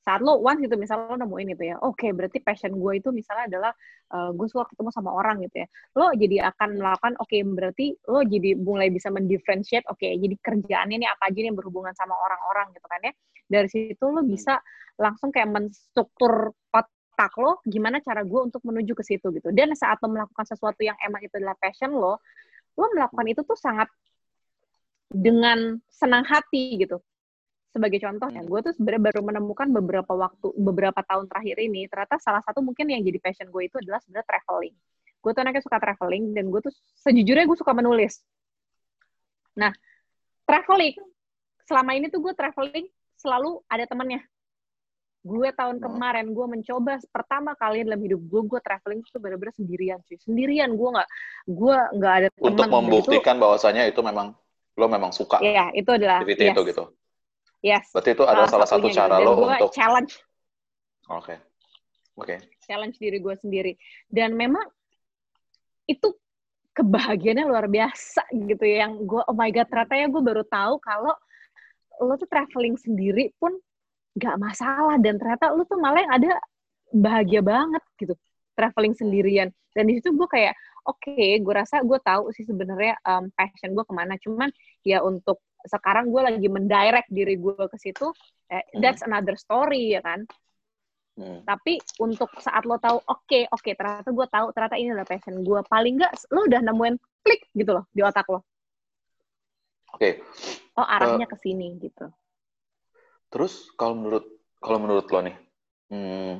Saat 0.02 0.18
lo 0.18 0.42
once 0.42 0.66
gitu 0.66 0.74
misalnya 0.74 1.14
lo 1.14 1.16
nemuin 1.22 1.54
itu 1.54 1.62
ya 1.62 1.76
oke 1.78 1.94
okay, 1.94 2.10
berarti 2.10 2.42
passion 2.42 2.74
gue 2.74 2.92
itu 2.98 3.14
misalnya 3.14 3.46
adalah 3.46 3.72
uh, 4.10 4.30
gue 4.34 4.46
suka 4.50 4.66
ketemu 4.74 4.90
sama 4.90 5.10
orang 5.14 5.42
gitu 5.46 5.62
ya. 5.62 5.68
Lo 5.94 6.10
jadi 6.14 6.36
akan 6.50 6.68
melakukan 6.78 7.14
oke 7.22 7.30
okay, 7.30 7.40
berarti 7.46 7.86
lo 8.10 8.20
jadi 8.26 8.58
mulai 8.58 8.90
bisa 8.90 9.14
mendifferentiate 9.14 9.86
oke 9.86 10.02
okay, 10.02 10.18
jadi 10.18 10.34
kerjaannya 10.42 10.96
ini 11.02 11.06
apa 11.06 11.30
aja 11.30 11.38
nih 11.38 11.48
yang 11.54 11.58
berhubungan 11.58 11.94
sama 11.94 12.18
orang-orang 12.18 12.74
gitu 12.74 12.86
kan 12.90 13.00
ya. 13.06 13.12
Dari 13.46 13.68
situ 13.70 14.04
lo 14.10 14.22
bisa 14.26 14.58
langsung 14.98 15.30
kayak 15.30 15.50
menstruktur 15.54 16.50
otak 16.74 17.32
lo 17.38 17.62
gimana 17.62 18.02
cara 18.02 18.26
gue 18.26 18.40
untuk 18.42 18.62
menuju 18.66 18.98
ke 18.98 19.04
situ 19.06 19.30
gitu. 19.38 19.54
Dan 19.54 19.70
saat 19.78 20.02
lo 20.02 20.10
melakukan 20.10 20.46
sesuatu 20.50 20.82
yang 20.82 20.98
emang 20.98 21.22
itu 21.22 21.34
adalah 21.38 21.54
passion 21.58 21.94
lo 21.94 22.18
lo 22.74 22.86
melakukan 22.90 23.26
itu 23.30 23.40
tuh 23.46 23.54
sangat 23.54 23.86
dengan 25.14 25.78
senang 25.88 26.24
hati 26.26 26.80
gitu 26.80 27.00
sebagai 27.72 28.04
contoh 28.04 28.28
ya, 28.28 28.44
hmm. 28.44 28.52
gue 28.52 28.60
tuh 28.68 28.72
sebenarnya 28.76 29.02
baru 29.08 29.20
menemukan 29.24 29.68
beberapa 29.72 30.12
waktu, 30.12 30.52
beberapa 30.60 31.00
tahun 31.08 31.24
terakhir 31.24 31.56
ini, 31.56 31.88
ternyata 31.88 32.20
salah 32.20 32.44
satu 32.44 32.60
mungkin 32.60 32.84
yang 32.92 33.00
jadi 33.00 33.16
passion 33.16 33.48
gue 33.48 33.64
itu 33.64 33.80
adalah 33.80 33.96
sebenarnya 34.04 34.28
traveling. 34.28 34.76
Gue 35.24 35.30
tuh 35.32 35.40
anaknya 35.40 35.62
suka 35.64 35.80
traveling, 35.80 36.36
dan 36.36 36.52
gue 36.52 36.60
tuh 36.60 36.72
sejujurnya 37.00 37.48
gue 37.48 37.56
suka 37.56 37.72
menulis. 37.72 38.20
Nah, 39.56 39.72
traveling, 40.44 41.00
selama 41.64 41.90
ini 41.96 42.12
tuh 42.12 42.20
gue 42.20 42.36
traveling 42.36 42.86
selalu 43.16 43.64
ada 43.72 43.88
temennya. 43.88 44.20
Gue 45.24 45.48
tahun 45.56 45.80
hmm. 45.80 45.84
kemarin, 45.88 46.26
gue 46.28 46.46
mencoba 46.52 47.00
pertama 47.08 47.56
kali 47.56 47.88
dalam 47.88 48.04
hidup 48.04 48.20
gue, 48.20 48.40
gue 48.52 48.60
traveling 48.60 49.00
tuh 49.08 49.16
bener-bener 49.16 49.56
sendirian 49.56 49.98
cuy. 50.04 50.20
Sendirian, 50.20 50.76
gue 50.76 50.88
nggak 50.92 51.08
gue 51.48 51.76
nggak 51.96 52.14
ada 52.20 52.28
teman. 52.36 52.48
Untuk 52.52 52.68
membuktikan 52.68 53.40
itu, 53.40 53.42
bahwasanya 53.48 53.82
itu 53.88 54.00
memang, 54.04 54.36
lo 54.76 54.86
memang 54.88 55.12
suka. 55.12 55.38
Iya, 55.44 55.72
itu 55.76 55.90
adalah. 55.92 56.24
Activity 56.24 56.48
yes. 56.48 56.54
itu 56.56 56.62
gitu 56.72 56.84
Yes. 57.62 57.86
Berarti 57.94 58.10
itu 58.18 58.24
adalah 58.26 58.50
salah, 58.50 58.66
satu 58.66 58.90
cara 58.90 59.22
lo 59.22 59.38
untuk 59.38 59.70
challenge. 59.70 60.18
Oke. 61.06 61.38
Okay. 61.38 61.38
Oke. 62.18 62.26
Okay. 62.26 62.38
Challenge 62.66 62.96
diri 62.98 63.22
gue 63.22 63.34
sendiri. 63.38 63.72
Dan 64.10 64.34
memang 64.34 64.66
itu 65.86 66.10
kebahagiaannya 66.74 67.46
luar 67.46 67.70
biasa 67.70 68.26
gitu 68.34 68.66
ya. 68.66 68.90
Yang 68.90 69.06
gue, 69.06 69.22
oh 69.22 69.36
my 69.38 69.54
god, 69.54 69.70
ternyata 69.70 69.94
ya 69.94 70.06
gue 70.10 70.22
baru 70.26 70.42
tahu 70.42 70.74
kalau 70.82 71.14
lo 72.02 72.18
tuh 72.18 72.26
traveling 72.26 72.74
sendiri 72.74 73.30
pun 73.38 73.54
gak 74.18 74.42
masalah. 74.42 74.98
Dan 74.98 75.22
ternyata 75.22 75.54
lo 75.54 75.62
tuh 75.62 75.78
malah 75.78 76.02
yang 76.02 76.14
ada 76.18 76.30
bahagia 76.90 77.46
banget 77.46 77.82
gitu. 77.94 78.18
Traveling 78.58 78.98
sendirian. 78.98 79.54
Dan 79.70 79.86
di 79.86 80.02
situ 80.02 80.10
gue 80.10 80.26
kayak, 80.26 80.58
oke, 80.86 80.98
okay, 80.98 81.38
gue 81.38 81.54
rasa 81.54 81.82
gue 81.82 81.98
tahu 82.02 82.30
sih 82.34 82.46
sebenarnya 82.46 82.98
um, 83.06 83.30
passion 83.34 83.74
gue 83.74 83.84
ke 83.86 83.94
mana. 83.94 84.18
Cuman 84.18 84.50
ya 84.82 85.02
untuk 85.02 85.42
sekarang 85.66 86.10
gue 86.10 86.22
lagi 86.22 86.48
mendirect 86.50 87.08
diri 87.10 87.38
gue 87.38 87.54
ke 87.54 87.76
situ 87.78 88.10
eh, 88.50 88.62
hmm. 88.62 88.82
that's 88.82 89.02
another 89.06 89.38
story 89.38 89.94
ya 89.94 90.02
kan 90.02 90.26
hmm. 91.18 91.46
tapi 91.46 91.78
untuk 92.02 92.30
saat 92.42 92.66
lo 92.66 92.78
tahu 92.82 92.98
oke 92.98 93.26
okay, 93.26 93.46
oke 93.50 93.62
okay, 93.62 93.74
ternyata 93.78 94.10
gue 94.10 94.26
tahu 94.26 94.46
ternyata 94.54 94.76
ini 94.78 94.88
adalah 94.90 95.08
passion 95.08 95.36
gue 95.42 95.60
paling 95.70 95.94
nggak 96.02 96.12
lo 96.34 96.40
udah 96.50 96.60
nemuin 96.66 96.94
klik 97.22 97.42
gitu 97.54 97.70
loh 97.78 97.84
di 97.94 98.00
otak 98.02 98.26
lo 98.26 98.42
oke 99.94 99.98
okay. 99.98 100.18
oh 100.78 100.86
arahnya 100.86 101.26
uh, 101.26 101.30
ke 101.30 101.36
sini 101.38 101.78
gitu 101.78 102.10
terus 103.30 103.70
kalau 103.78 103.94
menurut 103.96 104.26
kalau 104.58 104.78
menurut 104.82 105.06
lo 105.06 105.20
nih 105.22 105.36
hmm, 105.94 106.34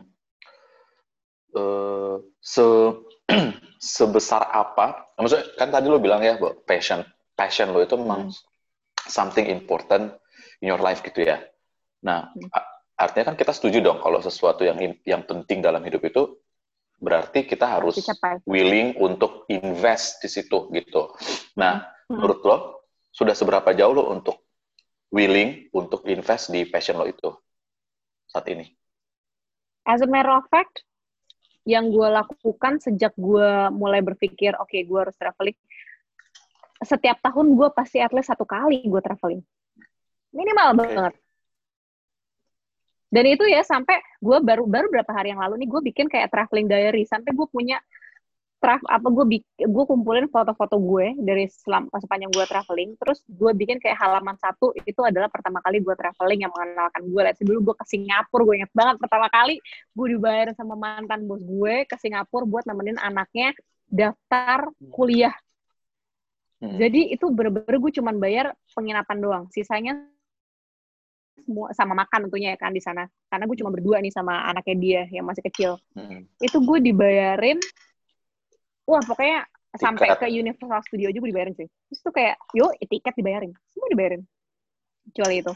uh, 1.55 2.16
se 2.42 2.66
sebesar 3.83 4.47
apa 4.47 5.11
maksudnya 5.18 5.59
kan 5.59 5.75
tadi 5.75 5.90
lo 5.90 5.99
bilang 5.99 6.23
ya 6.23 6.38
bahwa 6.38 6.55
passion 6.62 7.03
passion 7.35 7.75
lo 7.75 7.83
itu 7.83 7.99
memang 7.99 8.31
hmm 8.31 8.53
something 9.09 9.47
important 9.51 10.14
in 10.62 10.71
your 10.71 10.79
life 10.79 11.03
gitu 11.03 11.27
ya. 11.27 11.42
Nah, 12.07 12.31
hmm. 12.35 12.51
artinya 12.99 13.33
kan 13.33 13.37
kita 13.38 13.53
setuju 13.55 13.83
dong 13.83 13.99
kalau 14.03 14.23
sesuatu 14.23 14.62
yang 14.62 14.79
yang 15.03 15.23
penting 15.27 15.62
dalam 15.62 15.83
hidup 15.83 16.03
itu 16.07 16.38
berarti 17.03 17.42
kita 17.42 17.66
harus 17.66 17.99
willing 18.47 18.95
untuk 18.99 19.47
invest 19.51 20.23
di 20.23 20.29
situ 20.31 20.71
gitu. 20.71 21.14
Nah, 21.59 21.83
hmm. 21.83 22.14
menurut 22.14 22.40
lo 22.47 22.57
sudah 23.11 23.35
seberapa 23.35 23.75
jauh 23.75 23.95
lo 23.95 24.11
untuk 24.11 24.47
willing 25.11 25.68
untuk 25.75 26.07
invest 26.07 26.55
di 26.55 26.62
passion 26.66 26.99
lo 26.99 27.07
itu 27.07 27.31
saat 28.31 28.47
ini? 28.51 28.66
As 29.83 29.99
a 29.99 30.07
matter 30.07 30.31
of 30.31 30.47
fact, 30.47 30.87
yang 31.62 31.94
gue 31.94 32.09
lakukan 32.11 32.83
sejak 32.83 33.14
gue 33.14 33.51
mulai 33.70 34.03
berpikir, 34.03 34.59
oke, 34.59 34.70
okay, 34.70 34.83
gue 34.83 34.98
harus 34.98 35.14
traveling, 35.14 35.59
setiap 36.83 37.22
tahun 37.22 37.55
gue 37.55 37.68
pasti 37.70 38.03
at 38.03 38.11
least 38.11 38.31
satu 38.31 38.42
kali 38.42 38.83
gue 38.83 39.01
traveling. 39.03 39.42
Minimal 40.35 40.68
okay. 40.75 40.79
banget. 40.83 41.14
Dan 43.12 43.25
itu 43.29 43.44
ya 43.44 43.61
sampai 43.61 44.01
gue 44.25 44.38
baru 44.40 44.64
baru 44.64 44.88
berapa 44.88 45.12
hari 45.12 45.37
yang 45.37 45.40
lalu 45.44 45.62
nih 45.62 45.68
gue 45.68 45.81
bikin 45.92 46.07
kayak 46.09 46.33
traveling 46.33 46.64
diary. 46.64 47.05
Sampai 47.05 47.37
gue 47.37 47.44
punya 47.44 47.77
travel 48.62 48.87
apa 48.87 49.09
gue 49.11 49.42
gue 49.42 49.85
kumpulin 49.90 50.31
foto-foto 50.31 50.79
gue 50.79 51.18
dari 51.18 51.51
selam, 51.51 51.90
sepanjang 51.90 52.31
gue 52.31 52.46
traveling 52.46 52.94
terus 52.94 53.27
gue 53.27 53.51
bikin 53.59 53.83
kayak 53.83 53.98
halaman 53.98 54.38
satu 54.38 54.70
itu 54.87 55.03
adalah 55.03 55.27
pertama 55.27 55.59
kali 55.59 55.83
gue 55.83 55.94
traveling 55.98 56.46
yang 56.46 56.53
mengenalkan 56.55 57.03
gue 57.11 57.20
lihat 57.27 57.38
dulu 57.42 57.59
gue 57.72 57.75
ke 57.83 57.85
Singapura 57.90 58.42
gue 58.46 58.55
inget 58.62 58.72
banget 58.72 58.96
pertama 59.03 59.27
kali 59.35 59.59
gue 59.92 60.07
dibayar 60.14 60.55
sama 60.55 60.79
mantan 60.79 61.27
bos 61.27 61.42
gue 61.42 61.83
ke 61.90 61.96
Singapura 61.98 62.46
buat 62.46 62.64
nemenin 62.70 63.03
anaknya 63.03 63.51
daftar 63.90 64.70
kuliah 64.94 65.35
Hmm. 66.62 66.79
Jadi 66.79 67.11
itu 67.11 67.27
bener-bener 67.35 67.77
gue 67.83 67.92
cuman 67.98 68.22
bayar 68.22 68.55
penginapan 68.70 69.18
doang. 69.18 69.44
Sisanya 69.51 69.98
semua 71.42 71.75
sama 71.75 71.98
makan 71.98 72.31
tentunya 72.31 72.55
ya 72.55 72.59
kan 72.62 72.70
di 72.70 72.79
sana. 72.79 73.11
Karena 73.27 73.51
gue 73.51 73.57
cuma 73.59 73.75
berdua 73.75 73.98
nih 73.98 74.14
sama 74.14 74.46
anaknya 74.46 74.77
dia 74.79 75.03
yang 75.11 75.27
masih 75.27 75.42
kecil. 75.51 75.83
Hmm. 75.98 76.22
Itu 76.38 76.62
gue 76.62 76.79
dibayarin, 76.79 77.59
wah 78.88 79.03
pokoknya 79.03 79.47
tiket. 79.47 79.81
sampai 79.81 80.09
ke 80.18 80.27
Universal 80.29 80.83
Studio 80.87 81.07
aja 81.09 81.18
gue 81.18 81.31
dibayarin 81.33 81.57
sih. 81.57 81.68
Terus 81.68 82.01
tuh 82.05 82.12
kayak, 82.12 82.37
yuk 82.53 82.73
tiket 82.87 83.14
dibayarin. 83.16 83.53
Semua 83.73 83.88
dibayarin. 83.88 84.23
Kecuali 85.11 85.35
itu. 85.40 85.53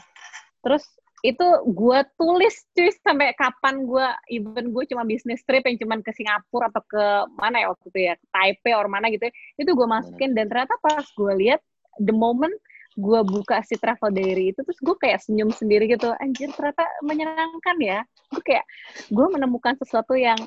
Terus 0.65 0.83
itu 1.25 1.47
gue 1.65 1.99
tulis 2.13 2.55
cuy 2.77 2.93
sampai 3.01 3.33
kapan 3.33 3.89
gue 3.89 4.07
even 4.29 4.69
gue 4.69 4.83
cuma 4.85 5.01
bisnis 5.01 5.41
trip 5.49 5.65
yang 5.65 5.77
cuma 5.81 5.97
ke 5.97 6.13
Singapura 6.13 6.69
atau 6.69 6.83
ke 6.85 7.05
mana 7.41 7.65
ya 7.65 7.67
waktu 7.73 7.85
itu 7.89 7.99
ya 8.05 8.13
Taipei 8.29 8.77
or 8.77 8.85
mana 8.85 9.09
gitu 9.09 9.25
ya, 9.25 9.33
itu 9.57 9.71
gue 9.73 9.87
masukin 9.89 10.37
dan 10.37 10.45
ternyata 10.45 10.77
pas 10.77 11.01
gue 11.01 11.33
lihat 11.41 11.61
the 11.97 12.13
moment 12.13 12.53
gue 12.97 13.19
buka 13.25 13.65
si 13.65 13.77
travel 13.81 14.13
diary 14.13 14.53
itu 14.53 14.61
terus 14.61 14.77
gue 14.77 14.95
kayak 14.97 15.21
senyum 15.21 15.49
sendiri 15.49 15.89
gitu 15.89 16.13
anjir 16.21 16.53
ternyata 16.53 16.85
menyenangkan 17.01 17.77
ya 17.81 18.05
gue 18.33 18.43
kayak 18.45 18.65
gue 19.09 19.27
menemukan 19.33 19.73
sesuatu 19.81 20.13
yang 20.13 20.37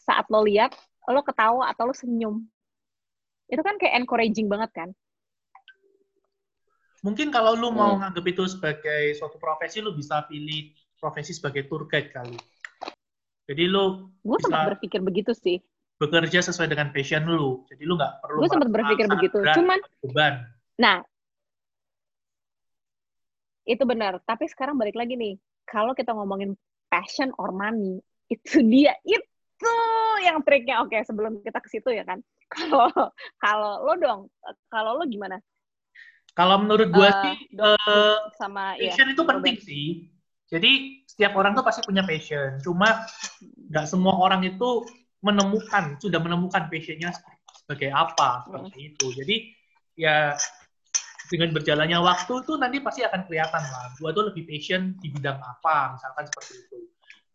saat 0.00 0.24
lo 0.32 0.44
lihat 0.48 0.72
lo 1.08 1.22
ketawa 1.24 1.72
atau 1.72 1.88
lo 1.88 1.94
senyum 1.96 2.44
itu 3.50 3.62
kan 3.64 3.80
kayak 3.80 4.04
encouraging 4.04 4.46
banget 4.46 4.70
kan 4.74 4.90
Mungkin 7.00 7.32
kalau 7.32 7.56
lu 7.56 7.72
mau 7.72 7.96
hmm. 7.96 8.00
nganggap 8.04 8.24
itu 8.28 8.44
sebagai 8.44 9.16
suatu 9.16 9.40
profesi, 9.40 9.80
lu 9.80 9.96
bisa 9.96 10.20
pilih 10.28 10.76
profesi 11.00 11.32
sebagai 11.32 11.64
tour 11.64 11.88
guide 11.88 12.12
kali. 12.12 12.36
Jadi 13.48 13.64
lu 13.66 14.12
Gue 14.20 14.38
sempat 14.38 14.76
berpikir 14.76 15.00
begitu 15.00 15.32
sih. 15.32 15.58
Bekerja 15.96 16.44
sesuai 16.44 16.68
dengan 16.68 16.92
passion 16.92 17.24
lu. 17.24 17.64
Jadi 17.72 17.82
lu 17.88 17.96
nggak 17.96 18.20
perlu 18.20 18.44
Gue 18.44 18.50
sempat 18.52 18.70
berpikir 18.70 19.06
begitu. 19.08 19.38
Berat, 19.40 19.56
Cuman 19.56 19.78
beban. 20.04 20.34
Nah, 20.76 20.98
itu 23.64 23.82
benar. 23.88 24.20
Tapi 24.28 24.44
sekarang 24.52 24.76
balik 24.76 24.96
lagi 24.96 25.16
nih. 25.16 25.34
Kalau 25.64 25.96
kita 25.96 26.12
ngomongin 26.12 26.52
passion 26.92 27.32
or 27.40 27.48
money, 27.48 28.04
itu 28.28 28.60
dia 28.60 28.92
itu 29.08 29.72
yang 30.22 30.38
triknya. 30.44 30.84
Oke, 30.84 31.00
sebelum 31.02 31.40
kita 31.42 31.58
ke 31.58 31.68
situ 31.68 31.90
ya 31.90 32.04
kan. 32.04 32.20
Kalau 32.50 32.90
kalau 33.38 33.86
lo 33.86 33.94
dong, 33.94 34.20
kalau 34.74 34.98
lo 34.98 35.06
gimana? 35.06 35.38
Kalau 36.34 36.58
menurut 36.58 36.90
gue 36.90 37.06
uh, 37.06 37.14
sih 37.22 37.36
uh, 37.62 38.26
sama 38.34 38.74
iya, 38.74 38.90
passion 38.90 39.06
iya, 39.06 39.14
itu 39.14 39.22
penting 39.22 39.56
sih. 39.62 39.86
Jadi 40.50 40.70
setiap 41.06 41.38
orang 41.38 41.54
tuh 41.54 41.62
pasti 41.62 41.86
punya 41.86 42.02
passion. 42.02 42.58
Cuma 42.58 43.06
nggak 43.70 43.86
semua 43.86 44.18
orang 44.18 44.42
itu 44.42 44.82
menemukan 45.22 45.94
sudah 46.02 46.18
menemukan 46.18 46.66
passionnya 46.66 47.14
sebagai 47.54 47.94
apa 47.94 48.42
seperti 48.50 48.78
hmm. 48.82 48.88
itu. 48.94 49.06
Jadi 49.14 49.36
ya 49.94 50.34
dengan 51.30 51.54
berjalannya 51.54 51.98
waktu 52.02 52.34
tuh 52.42 52.58
nanti 52.58 52.82
pasti 52.82 53.06
akan 53.06 53.30
kelihatan 53.30 53.62
lah. 53.62 53.94
Gue 53.94 54.10
tuh 54.10 54.26
lebih 54.26 54.50
passion 54.50 54.98
di 54.98 55.14
bidang 55.14 55.38
apa, 55.38 55.94
misalkan 55.94 56.26
seperti 56.26 56.52
itu. 56.66 56.78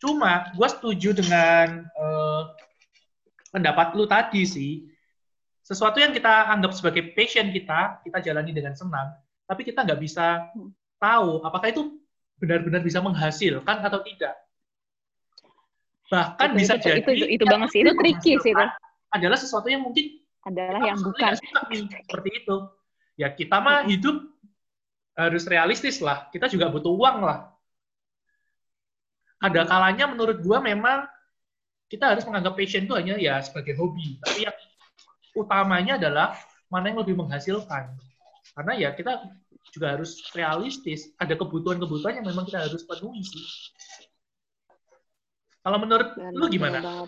Cuma 0.04 0.52
gue 0.52 0.68
setuju 0.68 1.16
dengan 1.16 1.88
uh, 1.96 2.52
pendapat 3.56 3.96
lu 3.96 4.04
tadi 4.04 4.44
sih 4.44 4.84
sesuatu 5.64 5.98
yang 5.98 6.12
kita 6.12 6.52
anggap 6.52 6.76
sebagai 6.76 7.16
passion 7.16 7.50
kita, 7.56 8.04
kita 8.04 8.20
jalani 8.22 8.52
dengan 8.52 8.76
senang, 8.76 9.16
tapi 9.48 9.64
kita 9.64 9.82
nggak 9.82 9.98
bisa 9.98 10.52
tahu 11.00 11.42
apakah 11.42 11.72
itu 11.72 11.96
benar-benar 12.38 12.84
bisa 12.84 13.00
menghasilkan 13.00 13.80
atau 13.80 14.04
tidak. 14.04 14.36
Bahkan 16.12 16.54
itu, 16.54 16.58
bisa 16.62 16.74
itu, 16.78 16.84
jadi 16.86 17.02
itu, 17.02 17.12
itu, 17.18 17.26
itu 17.40 17.44
banget 17.50 17.68
sih, 17.74 17.80
itu 17.82 17.92
tricky 17.98 18.32
sih 18.44 18.52
itu. 18.54 18.66
Adalah 19.10 19.38
sesuatu 19.40 19.66
yang 19.72 19.82
mungkin 19.82 20.22
adalah 20.46 20.82
yang 20.86 21.02
bukan 21.02 21.34
seperti 21.34 22.30
itu. 22.46 22.56
Ya 23.18 23.34
kita 23.34 23.58
mah 23.58 23.90
hidup 23.90 24.22
harus 25.18 25.50
realistis 25.50 25.98
lah. 26.04 26.30
Kita 26.30 26.46
juga 26.46 26.70
butuh 26.70 26.94
uang 26.94 27.26
lah. 27.26 27.50
Ada 29.42 29.66
kalanya 29.66 30.06
menurut 30.14 30.46
gua 30.46 30.62
memang 30.62 31.10
kita 31.86 32.06
harus 32.16 32.26
menganggap 32.26 32.58
passion 32.58 32.86
itu 32.86 32.94
hanya 32.98 33.16
ya 33.22 33.42
sebagai 33.42 33.78
hobi. 33.78 34.18
Tapi 34.26 34.46
yang 34.50 34.56
utamanya 35.38 36.02
adalah 36.02 36.34
mana 36.72 36.90
yang 36.90 37.00
lebih 37.06 37.16
menghasilkan. 37.20 37.94
Karena 38.56 38.74
ya 38.74 38.90
kita 38.96 39.22
juga 39.70 39.88
harus 39.98 40.18
realistis. 40.34 41.14
Ada 41.22 41.38
kebutuhan-kebutuhan 41.38 42.16
yang 42.22 42.28
memang 42.28 42.46
kita 42.50 42.60
harus 42.66 42.82
penuhi 42.88 43.22
sih. 43.22 43.46
Kalau 45.66 45.82
menurut 45.82 46.14
Dan 46.14 46.34
lu 46.38 46.46
gimana? 46.50 47.08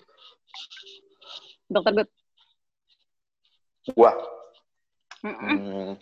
Dokter 1.69 1.93
Gut. 1.93 2.09
Gua. 3.93 4.11
Mm 5.23 5.33
-mm. 5.33 5.57
Hmm. 5.57 5.95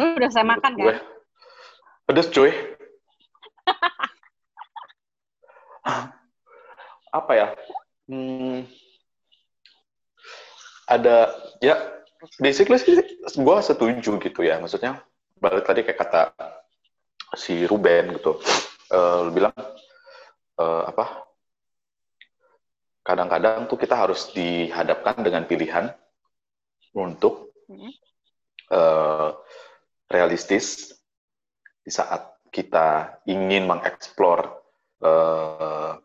Lu 0.00 0.04
udah 0.16 0.30
saya 0.32 0.46
makan 0.48 0.72
kan? 0.74 0.96
Pedes 2.08 2.32
cuy. 2.32 2.52
Apa 7.12 7.32
ya? 7.36 7.52
Hmm, 8.10 8.66
ada 10.90 11.30
ya 11.62 11.78
basically 12.42 12.78
sih 12.78 12.98
gue 13.38 13.56
setuju 13.62 14.12
gitu 14.18 14.40
ya. 14.42 14.58
Maksudnya 14.58 15.02
balik 15.38 15.66
tadi 15.66 15.86
kayak 15.86 15.98
kata 15.98 16.22
si 17.38 17.64
Ruben 17.66 18.18
gitu. 18.18 18.38
Uh, 18.92 19.32
bilang 19.32 19.54
uh, 20.60 20.84
apa? 20.86 21.24
Kadang-kadang 23.02 23.66
tuh 23.66 23.78
kita 23.80 23.98
harus 23.98 24.30
dihadapkan 24.30 25.18
dengan 25.26 25.42
pilihan 25.42 25.90
untuk 26.94 27.50
uh, 28.70 29.34
realistis 30.06 30.94
di 31.82 31.90
saat 31.90 32.38
kita 32.52 33.18
ingin 33.26 33.66
mengeksplor 33.66 34.60
uh, 35.02 35.98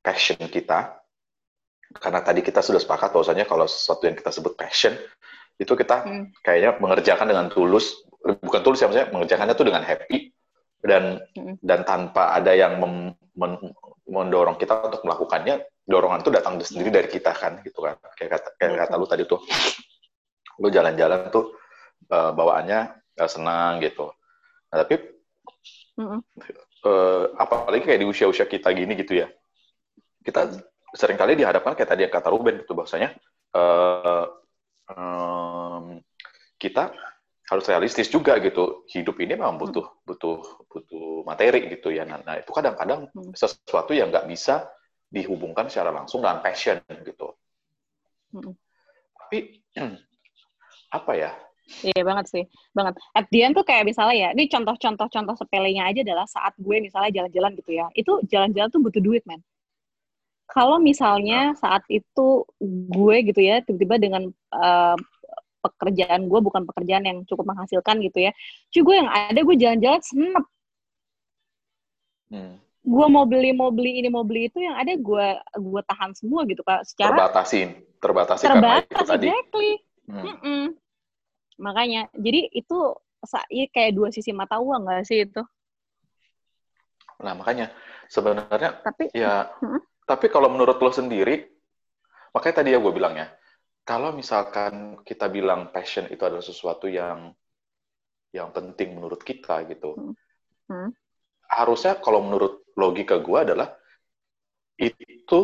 passion 0.00 0.40
kita 0.48 1.03
karena 1.94 2.20
tadi 2.20 2.40
kita 2.42 2.60
sudah 2.60 2.80
sepakat 2.82 3.14
bahwasanya 3.14 3.46
kalau 3.46 3.64
sesuatu 3.64 4.06
yang 4.06 4.16
kita 4.18 4.30
sebut 4.34 4.54
passion 4.58 4.94
itu 5.58 5.72
kita 5.78 6.02
hmm. 6.02 6.24
kayaknya 6.42 6.76
mengerjakan 6.82 7.30
dengan 7.30 7.46
tulus 7.46 8.02
bukan 8.42 8.60
tulus 8.64 8.82
ya 8.82 8.90
maksudnya 8.90 9.08
mengerjakannya 9.14 9.54
tuh 9.54 9.66
dengan 9.70 9.82
happy 9.86 10.34
dan 10.82 11.22
hmm. 11.36 11.62
dan 11.62 11.86
tanpa 11.86 12.34
ada 12.34 12.52
yang 12.52 12.76
mem, 12.82 13.14
men, 13.38 13.52
mendorong 14.04 14.58
kita 14.58 14.84
untuk 14.84 15.06
melakukannya 15.06 15.64
dorongan 15.84 16.24
itu 16.24 16.30
datang 16.32 16.54
sendiri 16.60 16.90
dari 16.92 17.08
kita 17.08 17.32
kan 17.32 17.60
gitu 17.64 17.84
kan. 17.84 17.96
Kayak 18.16 18.40
kata 18.40 18.48
kayak 18.56 18.88
kata 18.88 18.94
lu 18.96 19.08
tadi 19.08 19.24
tuh 19.28 19.40
lu 20.60 20.68
jalan-jalan 20.68 21.28
tuh 21.32 21.56
uh, 22.12 22.32
bawaannya 22.32 22.80
uh, 23.20 23.30
senang 23.30 23.80
gitu. 23.80 24.12
Nah, 24.72 24.76
tapi 24.84 24.96
mm 25.94 26.20
uh, 26.84 27.24
apalagi 27.40 27.84
kayak 27.84 28.00
di 28.04 28.06
usia-usia 28.08 28.44
kita 28.44 28.68
gini 28.76 28.92
gitu 28.98 29.24
ya 29.24 29.28
kita 30.24 30.48
sering 30.94 31.18
kali 31.18 31.34
dihadapkan 31.34 31.74
kayak 31.74 31.90
tadi 31.90 32.06
yang 32.06 32.14
kata 32.14 32.30
Ruben 32.30 32.62
gitu 32.62 32.72
bahwasanya 32.78 33.18
uh, 33.58 34.30
um, 34.94 35.98
kita 36.56 36.94
harus 37.44 37.64
realistis 37.68 38.08
juga 38.08 38.40
gitu 38.40 38.88
hidup 38.88 39.20
ini 39.20 39.36
memang 39.36 39.60
butuh 39.60 39.84
hmm. 39.84 40.06
butuh 40.06 40.38
butuh 40.70 41.06
materi 41.28 41.68
gitu 41.68 41.92
ya 41.92 42.08
nah, 42.08 42.22
nah 42.22 42.40
itu 42.40 42.48
kadang-kadang 42.54 43.10
hmm. 43.12 43.36
sesuatu 43.36 43.92
yang 43.92 44.08
nggak 44.08 44.24
bisa 44.30 44.70
dihubungkan 45.12 45.68
secara 45.68 45.92
langsung 45.92 46.24
dengan 46.24 46.40
passion 46.40 46.80
gitu 46.88 47.36
hmm. 48.32 48.54
tapi 49.18 49.60
apa 50.98 51.14
ya 51.18 51.32
Iya 51.64 52.04
banget 52.04 52.28
sih, 52.28 52.44
banget. 52.76 53.00
At 53.16 53.24
the 53.32 53.40
end 53.40 53.56
tuh 53.56 53.64
kayak 53.64 53.88
misalnya 53.88 54.28
ya, 54.28 54.28
ini 54.36 54.52
contoh-contoh 54.52 55.08
contoh 55.08 55.32
sepelenya 55.32 55.88
aja 55.88 56.04
adalah 56.04 56.28
saat 56.28 56.52
gue 56.60 56.76
misalnya 56.76 57.08
jalan-jalan 57.08 57.56
gitu 57.56 57.72
ya, 57.72 57.88
itu 57.96 58.20
jalan-jalan 58.28 58.68
tuh 58.68 58.84
butuh 58.84 59.00
duit, 59.00 59.24
men 59.24 59.40
kalau 60.48 60.76
misalnya 60.76 61.56
saat 61.56 61.82
itu 61.88 62.44
gue 62.92 63.16
gitu 63.32 63.40
ya 63.40 63.64
tiba-tiba 63.64 63.96
dengan 63.96 64.22
uh, 64.52 64.96
pekerjaan 65.64 66.28
gue 66.28 66.40
bukan 66.44 66.68
pekerjaan 66.68 67.04
yang 67.08 67.18
cukup 67.24 67.48
menghasilkan 67.48 68.04
gitu 68.04 68.28
ya 68.28 68.32
cuy 68.68 68.82
gue 68.84 68.96
yang 69.00 69.08
ada 69.08 69.40
gue 69.40 69.56
jalan-jalan 69.56 70.02
senep 70.04 70.44
hmm. 72.28 72.54
gue 72.84 73.06
mau 73.08 73.24
beli 73.24 73.50
mau 73.56 73.72
beli 73.72 74.04
ini 74.04 74.08
mau 74.12 74.24
beli 74.26 74.52
itu 74.52 74.60
yang 74.60 74.76
ada 74.76 74.92
gue 74.92 75.26
gue 75.40 75.82
tahan 75.88 76.12
semua 76.12 76.44
gitu 76.44 76.60
kak 76.60 76.84
secara 76.84 77.16
terbatasin 77.16 77.68
terbatasi 77.96 78.44
terbatas 78.44 78.84
karena 78.84 78.84
itu 78.84 79.04
tadi. 79.08 79.26
exactly 79.32 79.72
hmm. 80.12 80.20
Mm 80.20 80.36
-mm. 80.36 80.64
makanya 81.56 82.02
jadi 82.12 82.52
itu 82.52 82.78
ya 83.48 83.64
kayak 83.72 83.96
dua 83.96 84.12
sisi 84.12 84.36
mata 84.36 84.60
uang 84.60 84.84
gak 84.84 85.08
sih 85.08 85.24
itu 85.24 85.40
nah 87.24 87.32
makanya 87.32 87.72
sebenarnya 88.12 88.84
tapi 88.84 89.08
ya 89.16 89.48
hmm 89.64 89.93
tapi 90.04 90.28
kalau 90.28 90.52
menurut 90.52 90.76
lo 90.76 90.92
sendiri, 90.92 91.48
makanya 92.36 92.60
tadi 92.60 92.76
ya 92.76 92.78
gue 92.80 92.92
bilang 92.92 93.16
ya, 93.16 93.32
kalau 93.84 94.12
misalkan 94.12 95.00
kita 95.04 95.32
bilang 95.32 95.72
passion 95.72 96.04
itu 96.12 96.20
adalah 96.24 96.44
sesuatu 96.44 96.88
yang 96.88 97.32
yang 98.36 98.52
penting 98.52 98.96
menurut 99.00 99.24
kita 99.24 99.64
gitu, 99.68 99.96
hmm. 99.96 100.14
Hmm. 100.68 100.90
harusnya 101.48 101.96
kalau 102.00 102.20
menurut 102.24 102.64
logika 102.76 103.20
gue 103.20 103.38
adalah 103.40 103.72
itu 104.76 105.40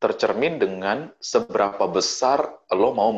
tercermin 0.00 0.58
dengan 0.58 1.12
seberapa 1.22 1.86
besar 1.86 2.42
lo 2.74 2.90
mau 2.90 3.12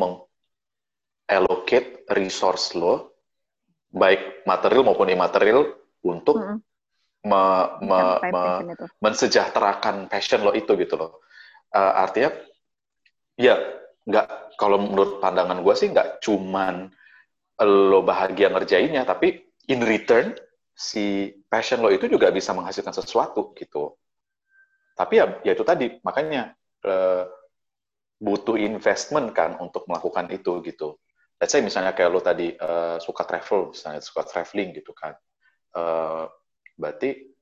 mengallocate 1.28 2.04
resource 2.12 2.76
lo, 2.76 3.16
baik 3.88 4.44
material 4.44 4.84
maupun 4.84 5.08
imaterial, 5.08 5.64
untuk 6.04 6.36
hmm 6.36 6.73
me, 7.24 7.42
me, 7.80 8.00
me, 8.28 8.42
mensejahterakan 9.00 10.12
passion 10.12 10.44
lo 10.44 10.52
itu 10.52 10.76
gitu 10.76 10.94
loh. 11.00 11.24
Uh, 11.74 12.04
artinya 12.04 12.30
ya 13.34 13.58
nggak 14.04 14.54
kalau 14.60 14.78
menurut 14.78 15.18
pandangan 15.18 15.64
gue 15.64 15.74
sih 15.74 15.88
nggak 15.90 16.22
cuman 16.22 16.92
lo 17.64 18.00
bahagia 18.04 18.52
ngerjainnya, 18.52 19.08
tapi 19.08 19.40
in 19.72 19.80
return 19.82 20.36
si 20.74 21.32
passion 21.48 21.80
lo 21.80 21.88
itu 21.88 22.10
juga 22.10 22.28
bisa 22.28 22.52
menghasilkan 22.52 22.92
sesuatu 22.92 23.56
gitu. 23.56 23.96
Tapi 24.94 25.18
ya, 25.18 25.26
ya 25.42 25.52
itu 25.56 25.64
tadi 25.66 25.98
makanya 26.06 26.54
uh, 26.86 27.26
butuh 28.20 28.54
investment 28.60 29.34
kan 29.34 29.58
untuk 29.58 29.88
melakukan 29.90 30.30
itu 30.30 30.62
gitu. 30.62 30.98
Let's 31.40 31.50
say 31.50 31.62
misalnya 31.62 31.96
kayak 31.96 32.10
lo 32.14 32.22
tadi 32.22 32.54
uh, 32.54 33.02
suka 33.02 33.26
travel, 33.26 33.74
misalnya 33.74 33.98
suka 34.04 34.22
traveling 34.22 34.70
gitu 34.78 34.94
kan. 34.94 35.18
Uh, 35.74 36.30
berarti 36.74 37.34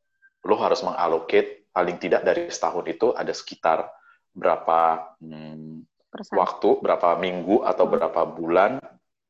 lo 0.46 0.56
harus 0.58 0.82
mengalokate 0.82 1.70
paling 1.72 1.96
tidak 1.96 2.22
dari 2.26 2.50
setahun 2.52 2.84
itu 2.84 3.16
ada 3.16 3.32
sekitar 3.32 3.88
berapa 4.32 5.12
hmm, 5.20 5.88
waktu, 6.36 6.68
berapa 6.84 7.16
minggu 7.16 7.64
atau 7.64 7.84
hmm. 7.88 7.92
berapa 7.96 8.20
bulan 8.28 8.72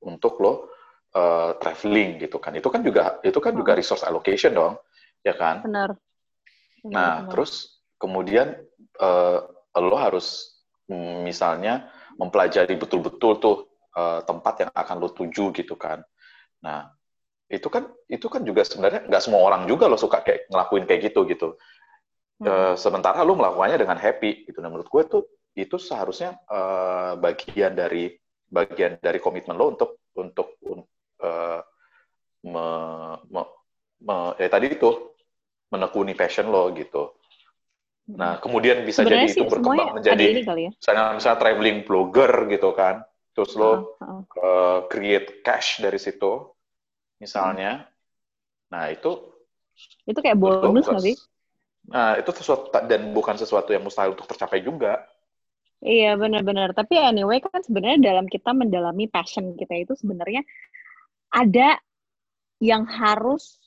untuk 0.03 0.43
lo 0.43 0.53
uh, 1.15 1.55
traveling 1.62 2.19
gitu 2.19 2.43
kan. 2.43 2.55
Itu 2.59 2.69
kan 2.71 2.83
juga 2.83 3.23
itu 3.23 3.38
kan 3.38 3.55
hmm. 3.55 3.61
juga 3.62 3.73
resource 3.79 4.03
allocation 4.03 4.55
dong, 4.55 4.75
ya 5.23 5.35
kan? 5.38 5.62
Benar. 5.62 5.95
benar 6.83 6.91
nah, 6.91 7.15
benar. 7.23 7.31
terus 7.31 7.79
kemudian 7.99 8.59
uh, 8.99 9.38
lo 9.79 9.97
harus 9.99 10.59
hmm, 10.91 11.23
misalnya 11.23 11.87
mempelajari 12.19 12.75
betul-betul 12.75 13.33
tuh 13.38 13.57
uh, 13.95 14.21
tempat 14.27 14.67
yang 14.67 14.73
akan 14.75 14.97
lo 14.99 15.09
tuju 15.15 15.55
gitu 15.55 15.79
kan. 15.79 16.03
Nah, 16.62 16.91
itu 17.53 17.69
kan 17.69 17.85
itu 18.09 18.27
kan 18.33 18.41
juga 18.49 18.65
sebenarnya 18.65 19.05
nggak 19.12 19.23
semua 19.23 19.45
orang 19.45 19.69
juga 19.69 19.85
lo 19.85 20.01
suka 20.01 20.25
kayak 20.25 20.49
ngelakuin 20.49 20.88
kayak 20.88 21.01
gitu 21.12 21.29
gitu 21.29 21.49
hmm. 22.41 22.49
e, 22.49 22.53
sementara 22.81 23.21
lo 23.21 23.37
melakukannya 23.37 23.77
dengan 23.77 24.01
happy 24.01 24.49
gitu 24.49 24.65
nah 24.65 24.73
menurut 24.73 24.88
gue 24.88 25.03
tuh 25.05 25.23
itu 25.53 25.77
seharusnya 25.77 26.41
uh, 26.49 27.12
bagian 27.21 27.77
dari 27.77 28.09
bagian 28.49 28.97
dari 29.01 29.21
komitmen 29.21 29.53
lo 29.53 29.77
untuk 29.77 30.01
untuk 30.17 30.57
uh, 31.21 31.61
me, 32.49 32.67
me, 33.29 33.43
me, 34.01 34.17
ya 34.41 34.49
tadi 34.49 34.73
itu 34.73 35.12
menekuni 35.69 36.17
passion 36.17 36.49
lo 36.49 36.73
gitu 36.73 37.12
hmm. 38.09 38.17
nah 38.17 38.41
kemudian 38.41 38.81
bisa 38.88 39.05
Sebenarnya 39.05 39.29
jadi 39.29 39.37
itu 39.37 39.45
berkembang 39.45 39.91
menjadi 40.01 40.25
ya? 40.41 40.71
misalnya 40.73 41.05
misalnya 41.21 41.38
traveling 41.41 41.79
blogger 41.85 42.33
gitu 42.49 42.73
kan 42.73 43.05
terus 43.37 43.53
lo 43.57 43.73
uh, 43.73 43.77
uh. 44.01 44.23
Uh, 44.37 44.79
create 44.88 45.45
cash 45.45 45.85
dari 45.85 46.01
situ 46.01 46.49
misalnya. 47.23 47.87
Nah, 48.75 48.91
itu 48.91 49.31
itu 50.11 50.19
kayak 50.19 50.39
bonus 50.43 50.91
nggak 50.91 51.05
sih? 51.07 51.17
Nah, 51.87 52.19
itu 52.19 52.31
sesuatu 52.35 52.75
dan 52.75 53.15
bukan 53.15 53.39
sesuatu 53.39 53.71
yang 53.71 53.87
mustahil 53.87 54.19
untuk 54.19 54.27
tercapai 54.27 54.59
juga. 54.63 54.99
Iya, 55.83 56.15
benar-benar. 56.15 56.75
Tapi 56.75 56.95
anyway 56.99 57.43
kan 57.43 57.63
sebenarnya 57.63 57.99
dalam 58.03 58.27
kita 58.31 58.55
mendalami 58.55 59.11
passion 59.11 59.55
kita 59.59 59.75
itu 59.83 59.95
sebenarnya 59.99 60.47
ada 61.31 61.79
yang 62.63 62.87
harus 62.87 63.59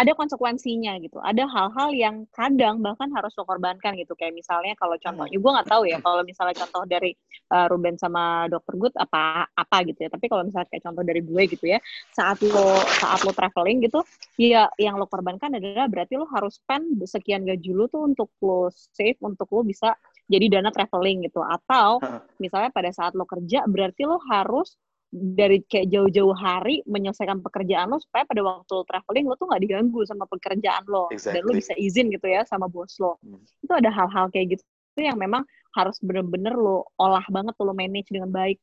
ada 0.00 0.16
konsekuensinya 0.16 0.96
gitu. 1.04 1.20
Ada 1.20 1.44
hal-hal 1.44 1.92
yang 1.92 2.16
kadang 2.32 2.80
bahkan 2.80 3.12
harus 3.12 3.36
lo 3.36 3.44
korbankan 3.44 3.92
gitu. 4.00 4.16
Kayak 4.16 4.32
misalnya 4.32 4.72
kalau 4.80 4.96
contohnya, 4.96 5.36
gue 5.36 5.50
nggak 5.52 5.68
tahu 5.68 5.82
ya 5.84 6.00
kalau 6.00 6.24
misalnya 6.24 6.56
contoh 6.56 6.82
dari 6.88 7.12
uh, 7.52 7.68
Ruben 7.68 8.00
sama 8.00 8.48
Dr. 8.48 8.80
Good 8.80 8.94
apa 8.96 9.44
apa 9.52 9.76
gitu 9.84 10.08
ya. 10.08 10.08
Tapi 10.08 10.26
kalau 10.32 10.48
misalnya 10.48 10.72
kayak 10.72 10.84
contoh 10.88 11.04
dari 11.04 11.20
gue 11.20 11.42
gitu 11.52 11.64
ya, 11.68 11.78
saat 12.16 12.40
lo 12.40 12.80
saat 12.96 13.20
lo 13.28 13.32
traveling 13.36 13.84
gitu, 13.84 14.00
ya 14.40 14.72
yang 14.80 14.96
lo 14.96 15.04
korbankan 15.04 15.60
adalah 15.60 15.84
berarti 15.92 16.16
lo 16.16 16.24
harus 16.32 16.56
spend 16.56 16.96
sekian 17.04 17.44
gaji 17.44 17.76
lo 17.76 17.84
tuh 17.92 18.08
untuk 18.08 18.32
lo 18.40 18.72
save 18.72 19.20
untuk 19.20 19.52
lo 19.52 19.60
bisa 19.68 19.92
jadi 20.32 20.48
dana 20.48 20.72
traveling 20.72 21.28
gitu. 21.28 21.44
Atau 21.44 22.00
misalnya 22.40 22.72
pada 22.72 22.88
saat 22.88 23.12
lo 23.12 23.28
kerja 23.28 23.68
berarti 23.68 24.08
lo 24.08 24.16
harus 24.32 24.80
dari 25.10 25.66
kayak 25.66 25.90
jauh-jauh 25.90 26.34
hari 26.38 26.86
menyelesaikan 26.86 27.42
pekerjaan 27.42 27.90
lo 27.90 27.98
supaya 27.98 28.22
pada 28.22 28.46
waktu 28.46 28.74
traveling 28.86 29.26
lo 29.26 29.34
tuh 29.34 29.50
nggak 29.50 29.62
diganggu 29.66 30.00
sama 30.06 30.24
pekerjaan 30.30 30.86
lo 30.86 31.10
exactly. 31.10 31.42
dan 31.42 31.42
lo 31.50 31.52
bisa 31.58 31.74
izin 31.74 32.14
gitu 32.14 32.26
ya 32.30 32.46
sama 32.46 32.70
bos 32.70 32.94
lo 33.02 33.18
hmm. 33.18 33.42
itu 33.66 33.72
ada 33.74 33.90
hal-hal 33.90 34.30
kayak 34.30 34.58
gitu 34.58 34.64
yang 35.02 35.18
memang 35.18 35.42
harus 35.74 35.98
bener-bener 35.98 36.54
lo 36.54 36.86
olah 36.94 37.26
banget 37.26 37.58
lo 37.58 37.74
manage 37.74 38.10
dengan 38.14 38.30
baik 38.30 38.62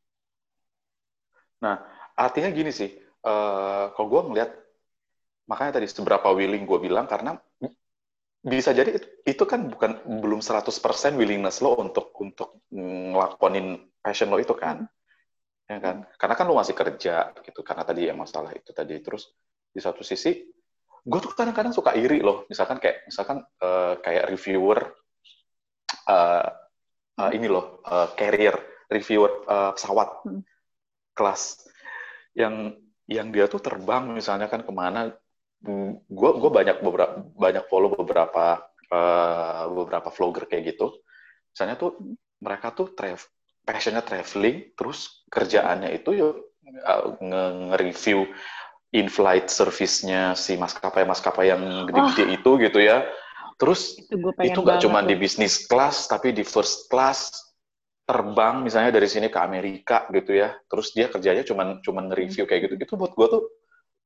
nah 1.60 1.83
artinya 2.15 2.47
gini 2.55 2.71
sih 2.71 2.95
uh, 3.27 3.91
kalau 3.91 4.07
gue 4.07 4.21
ngeliat 4.31 4.51
makanya 5.51 5.83
tadi 5.83 5.88
seberapa 5.91 6.31
willing 6.31 6.63
gue 6.63 6.79
bilang 6.79 7.12
karena 7.12 7.36
bisa 8.47 8.71
jadi 8.71 8.95
itu, 8.95 9.07
itu 9.27 9.43
kan 9.43 9.67
bukan 9.67 10.21
belum 10.23 10.39
100% 10.39 10.71
willingness 11.19 11.60
lo 11.60 11.75
untuk 11.75 12.15
untuk 12.23 12.63
ngelakonin 12.71 13.75
passion 13.99 14.31
lo 14.31 14.39
itu 14.39 14.55
kan. 14.55 14.88
Ya 15.67 15.84
kan? 15.84 16.08
Karena 16.15 16.36
kan 16.39 16.45
lu 16.47 16.56
masih 16.56 16.71
kerja 16.71 17.36
gitu. 17.43 17.60
Karena 17.62 17.84
tadi 17.84 18.08
ya 18.08 18.15
masalah 18.15 18.56
itu 18.56 18.71
tadi. 18.71 18.95
Terus 19.03 19.27
di 19.67 19.84
satu 19.84 20.01
sisi 20.01 20.47
gue 21.08 21.19
tuh 21.23 21.32
kadang-kadang 21.36 21.75
suka 21.75 21.95
iri 21.95 22.23
loh. 22.23 22.47
Misalkan 22.47 22.80
kayak 22.80 23.08
misalkan 23.08 23.43
uh, 23.63 23.99
kayak 23.99 24.32
reviewer 24.32 24.80
uh, 26.08 26.47
uh, 27.19 27.32
ini 27.36 27.47
loh 27.47 27.84
uh, 27.84 28.12
carrier 28.15 28.56
reviewer 28.88 29.43
uh, 29.47 29.71
pesawat 29.75 30.23
hmm. 30.23 30.41
kelas. 31.15 31.67
Yang 32.36 32.80
yang 33.08 33.27
dia 33.32 33.47
tuh 33.47 33.63
terbang 33.63 34.12
misalnya 34.12 34.51
kan 34.51 34.63
ke 34.63 34.71
mana 34.71 35.12
gue 35.63 36.03
hmm, 36.12 36.39
gue 36.43 36.51
banyak 36.51 36.77
beberapa 36.84 37.15
banyak 37.36 37.65
follow 37.71 37.91
beberapa 37.95 38.63
uh, 38.91 39.67
beberapa 39.71 40.08
vlogger 40.12 40.47
kayak 40.47 40.75
gitu. 40.75 40.95
Misalnya 41.51 41.75
tuh 41.75 41.99
hmm. 41.99 42.15
mereka 42.39 42.71
tuh 42.71 42.95
travel 42.95 43.37
passionnya 43.67 43.99
traveling, 43.99 44.71
terus 44.80 45.27
kerjaannya 45.27 45.91
itu 45.91 46.15
yuk 46.15 46.36
uh, 46.88 47.19
nge-review 47.19 48.32
in-flight 48.95 49.51
service-nya 49.51 50.32
si 50.39 50.56
maskapai-maskapai 50.56 51.51
yang 51.51 51.84
gede-gede 51.84 52.23
oh. 52.23 52.36
itu 52.39 52.51
gitu 52.63 52.80
ya. 52.80 53.03
Terus 53.60 53.99
itu 54.39 54.60
nggak 54.63 54.88
cuma 54.88 55.03
di 55.03 55.19
bisnis 55.19 55.67
class, 55.67 56.08
tapi 56.08 56.32
di 56.32 56.47
first 56.47 56.88
class 56.88 57.36
terbang 58.08 58.63
misalnya 58.63 58.95
dari 58.95 59.12
sini 59.12 59.27
ke 59.27 59.36
Amerika 59.36 60.08
gitu 60.15 60.32
ya. 60.32 60.56
Terus 60.71 60.95
dia 60.95 61.12
kerjanya 61.12 61.43
cuma 61.43 61.84
cuma 61.84 61.99
nge-review 62.08 62.47
kayak 62.47 62.71
gitu. 62.71 62.73
Itu 62.80 62.95
buat 62.95 63.12
gue 63.12 63.27
tuh 63.27 63.43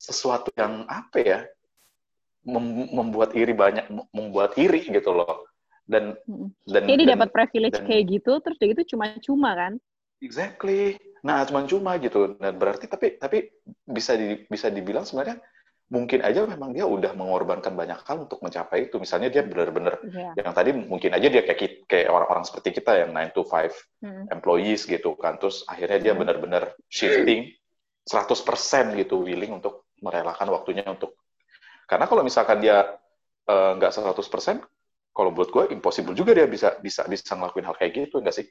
sesuatu 0.01 0.49
yang 0.57 0.89
apa 0.89 1.21
ya? 1.21 1.39
membuat 2.41 3.37
iri 3.37 3.53
banyak 3.53 3.85
membuat 4.09 4.57
iri 4.57 4.89
gitu 4.89 5.13
loh 5.13 5.45
dan 5.89 6.17
dan 6.69 6.81
jadi 6.85 7.17
dapat 7.17 7.29
privilege 7.33 7.79
dan, 7.79 7.85
kayak 7.87 8.03
gitu 8.19 8.37
terus 8.41 8.57
dia 8.61 8.69
gitu 8.73 8.95
cuma-cuma 8.95 9.53
kan 9.57 9.73
exactly 10.21 10.97
nah 11.21 11.45
cuma-cuma 11.45 11.97
gitu 12.01 12.37
dan 12.37 12.57
berarti 12.57 12.85
tapi 12.89 13.17
tapi 13.17 13.49
bisa 13.85 14.17
di, 14.17 14.45
bisa 14.49 14.69
dibilang 14.73 15.05
sebenarnya 15.05 15.41
mungkin 15.91 16.23
aja 16.23 16.47
memang 16.47 16.71
dia 16.71 16.87
udah 16.87 17.11
mengorbankan 17.19 17.75
banyak 17.75 17.99
hal 18.07 18.23
untuk 18.23 18.39
mencapai 18.39 18.87
itu 18.87 18.95
misalnya 18.95 19.27
dia 19.27 19.43
benar-benar 19.43 19.99
yeah. 20.07 20.31
yang 20.39 20.55
tadi 20.55 20.71
mungkin 20.71 21.11
aja 21.11 21.27
dia 21.27 21.43
kayak 21.43 21.83
kayak 21.83 22.07
orang-orang 22.07 22.47
seperti 22.47 22.79
kita 22.79 23.03
yang 23.03 23.11
9 23.11 23.35
to 23.35 23.43
5 23.43 23.67
hmm. 23.99 24.25
employees 24.31 24.87
gitu 24.87 25.19
kan 25.19 25.35
terus 25.35 25.67
akhirnya 25.67 25.99
dia 25.99 26.13
hmm. 26.15 26.21
benar-benar 26.23 26.63
shifting 26.87 27.51
100% 28.07 28.39
gitu 29.03 29.27
willing 29.27 29.59
untuk 29.59 29.83
merelakan 29.99 30.47
waktunya 30.55 30.87
untuk 30.87 31.19
karena 31.91 32.07
kalau 32.07 32.23
misalkan 32.23 32.63
dia 32.63 32.95
eh, 33.51 33.71
nggak 33.75 33.91
uh, 33.91 34.15
100% 34.15 34.63
kalau 35.11 35.31
buat 35.35 35.51
gue 35.51 35.75
impossible 35.75 36.15
juga 36.15 36.31
dia 36.31 36.47
bisa 36.47 36.79
bisa 36.79 37.03
bisa 37.07 37.35
ngelakuin 37.35 37.67
hal 37.67 37.75
kayak 37.75 37.91
gitu 38.07 38.23
enggak 38.23 38.41
sih? 38.41 38.47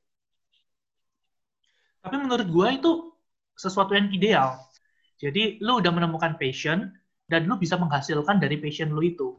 Tapi 2.00 2.16
menurut 2.16 2.48
gue 2.48 2.68
itu 2.80 2.92
sesuatu 3.56 3.92
yang 3.92 4.08
ideal. 4.12 4.56
Jadi 5.20 5.60
lu 5.60 5.84
udah 5.84 5.92
menemukan 5.92 6.40
passion 6.40 6.88
dan 7.28 7.44
lu 7.44 7.60
bisa 7.60 7.76
menghasilkan 7.76 8.40
dari 8.40 8.56
passion 8.56 8.92
lu 8.96 9.04
itu. 9.04 9.36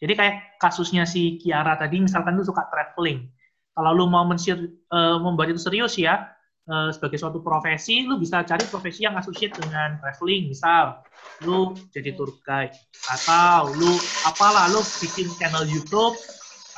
Jadi 0.00 0.16
kayak 0.16 0.36
kasusnya 0.56 1.04
si 1.04 1.36
Kiara 1.36 1.76
tadi, 1.76 2.00
misalkan 2.00 2.40
lu 2.40 2.44
suka 2.44 2.64
traveling. 2.72 3.28
Kalau 3.76 3.92
lu 3.92 4.08
mau 4.08 4.24
mensir, 4.24 4.56
uh, 4.88 5.20
membuat 5.20 5.52
itu 5.52 5.60
serius 5.60 6.00
ya, 6.00 6.24
uh, 6.72 6.88
sebagai 6.88 7.20
suatu 7.20 7.44
profesi, 7.44 8.08
lu 8.08 8.16
bisa 8.16 8.40
cari 8.48 8.64
profesi 8.64 9.04
yang 9.04 9.20
associate 9.20 9.60
dengan 9.60 10.00
traveling. 10.00 10.48
Misal, 10.48 11.04
lu 11.44 11.76
jadi 11.92 12.16
tour 12.16 12.32
guide. 12.40 12.72
Atau 13.12 13.76
lu, 13.76 13.92
apalah, 14.24 14.72
lu 14.72 14.80
bikin 15.04 15.28
channel 15.36 15.68
YouTube 15.68 16.16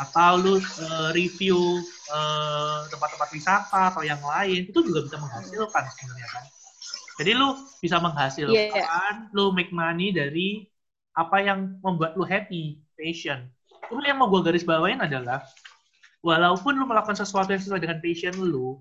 atau 0.01 0.41
lu 0.41 0.55
uh, 0.57 1.11
review 1.13 1.59
uh, 2.13 2.89
tempat-tempat 2.89 3.29
wisata 3.33 3.83
atau 3.93 4.03
yang 4.05 4.21
lain 4.21 4.69
itu 4.69 4.81
juga 4.81 5.05
bisa 5.05 5.17
menghasilkan 5.21 5.83
sebenarnya 5.93 6.29
kan. 6.33 6.45
Jadi 7.21 7.31
lu 7.37 7.49
bisa 7.79 7.97
menghasilkan 8.01 8.53
yeah. 8.73 9.37
lu 9.37 9.53
make 9.53 9.71
money 9.71 10.11
dari 10.11 10.65
apa 11.13 11.45
yang 11.45 11.77
membuat 11.85 12.17
lu 12.17 12.25
happy 12.25 12.81
passion. 12.97 13.49
Cuma 13.93 14.01
yang 14.09 14.17
mau 14.17 14.33
gue 14.33 14.41
garis 14.41 14.65
bawain 14.65 14.97
adalah 14.97 15.45
walaupun 16.25 16.73
lu 16.79 16.89
melakukan 16.89 17.19
sesuatu 17.19 17.53
yang 17.53 17.61
sesuai 17.61 17.83
dengan 17.85 18.01
passion 18.01 18.33
lu 18.41 18.81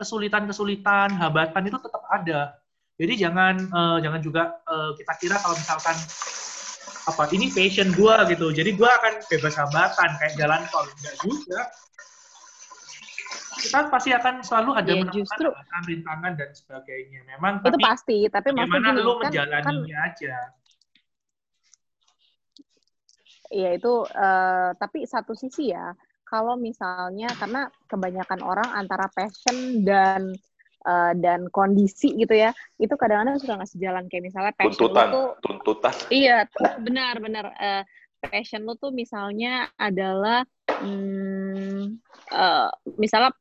kesulitan-kesulitan 0.00 1.14
hambatan 1.14 1.68
itu 1.68 1.78
tetap 1.78 2.02
ada. 2.10 2.56
Jadi 3.00 3.12
jangan 3.16 3.54
uh, 3.70 3.98
jangan 4.02 4.20
juga 4.20 4.60
uh, 4.66 4.92
kita 4.98 5.12
kira 5.20 5.36
kalau 5.38 5.56
misalkan 5.56 5.96
apa 7.08 7.22
ini 7.32 7.48
passion 7.48 7.88
gue 7.94 8.14
gitu. 8.32 8.46
Jadi 8.52 8.70
gue 8.76 8.90
akan 8.90 9.14
bebas 9.28 9.54
hambatan 9.56 10.10
kayak 10.20 10.34
jalan 10.36 10.60
tol. 10.68 10.84
Enggak 10.84 11.16
juga. 11.24 11.60
Kita 13.60 13.78
pasti 13.92 14.10
akan 14.16 14.40
selalu 14.40 14.70
ada 14.72 14.92
ya, 14.96 15.04
justru 15.12 15.52
rintangan 15.84 16.32
dan 16.32 16.50
sebagainya. 16.56 17.20
Memang 17.28 17.60
itu 17.60 17.76
tapi, 17.76 17.84
pasti 17.84 18.18
tapi 18.32 18.48
bagaimana 18.56 18.96
lu 18.96 19.20
kan, 19.20 19.28
menjalaninya 19.28 19.98
kan, 20.00 20.08
aja. 20.12 20.36
Iya 23.50 23.70
itu 23.76 23.94
uh, 24.06 24.70
tapi 24.78 25.04
satu 25.04 25.34
sisi 25.34 25.74
ya 25.74 25.92
kalau 26.22 26.54
misalnya 26.54 27.26
karena 27.34 27.66
kebanyakan 27.90 28.40
orang 28.46 28.68
antara 28.78 29.10
passion 29.10 29.82
dan 29.82 30.30
uh, 30.86 31.12
dan 31.16 31.48
kondisi 31.52 32.16
gitu 32.16 32.32
ya 32.32 32.54
itu 32.80 32.92
kadang-kadang 32.96 33.36
suka 33.40 33.58
nggak 33.60 33.70
sejalan 33.70 34.04
kayak 34.08 34.24
misalnya 34.30 34.52
passion 34.56 34.76
tuntutan 34.76 35.06
lu 35.08 35.14
tuh 35.14 35.28
tuntutan. 35.44 35.94
Iya 36.20 36.36
benar 36.80 37.14
benar. 37.20 37.44
Uh, 37.56 37.82
passion 38.20 38.62
lu 38.64 38.76
tuh 38.76 38.92
misalnya 38.92 39.68
adalah 39.80 40.44
hmm, 40.68 42.00
uh, 42.32 42.68
misalnya 43.00 43.32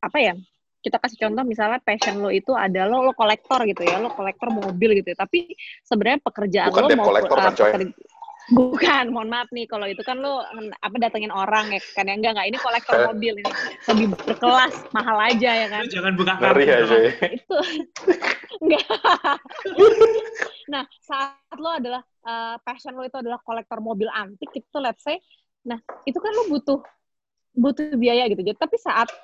apa 0.00 0.18
ya 0.18 0.34
kita 0.80 0.96
kasih 0.96 1.28
contoh 1.28 1.44
misalnya 1.44 1.76
passion 1.84 2.24
lo 2.24 2.32
itu 2.32 2.56
adalah 2.56 3.04
lo 3.04 3.12
kolektor 3.12 3.68
gitu 3.68 3.84
ya 3.84 4.00
lo 4.00 4.08
kolektor 4.16 4.48
mobil 4.48 4.96
gitu 4.96 5.12
ya. 5.12 5.18
Tapi 5.18 5.52
sebenarnya 5.84 6.20
pekerjaan 6.24 6.72
Bukan 6.72 6.84
lo 6.88 6.88
mau 6.96 7.12
kan, 7.12 7.52
pekerja, 7.52 7.64
Bukan, 8.50 9.14
mohon 9.14 9.30
maaf 9.30 9.46
nih 9.54 9.70
kalau 9.70 9.86
itu 9.86 10.02
kan 10.02 10.18
lo 10.18 10.42
apa 10.82 10.96
datengin 10.98 11.30
orang 11.30 11.70
ya 11.70 11.80
kan 11.94 12.10
ya 12.10 12.18
enggak 12.18 12.34
enggak 12.34 12.48
ini 12.50 12.58
kolektor 12.58 12.94
eh. 12.98 13.06
mobil 13.06 13.34
ini 13.38 13.52
lebih 13.86 14.06
berkelas 14.10 14.74
mahal 14.90 15.18
aja 15.22 15.50
ya 15.54 15.66
kan. 15.70 15.84
Jangan 15.86 16.12
buka 16.18 16.34
kartu. 16.34 16.66
aja. 16.66 16.96
Ya. 16.98 17.12
Itu 17.30 17.56
enggak. 18.66 18.86
nah, 20.66 20.82
saat 20.98 21.58
lo 21.62 21.70
adalah 21.70 22.02
uh, 22.26 22.58
passion 22.66 22.98
lo 22.98 23.06
itu 23.06 23.18
adalah 23.22 23.38
kolektor 23.46 23.78
mobil 23.78 24.10
antik 24.10 24.50
itu 24.50 24.78
let's 24.82 25.06
say. 25.06 25.22
Nah, 25.62 25.78
itu 26.02 26.18
kan 26.18 26.34
lo 26.34 26.50
butuh 26.50 26.82
butuh 27.54 27.94
biaya 27.94 28.26
gitu. 28.26 28.42
Tapi 28.50 28.76
saat 28.82 29.14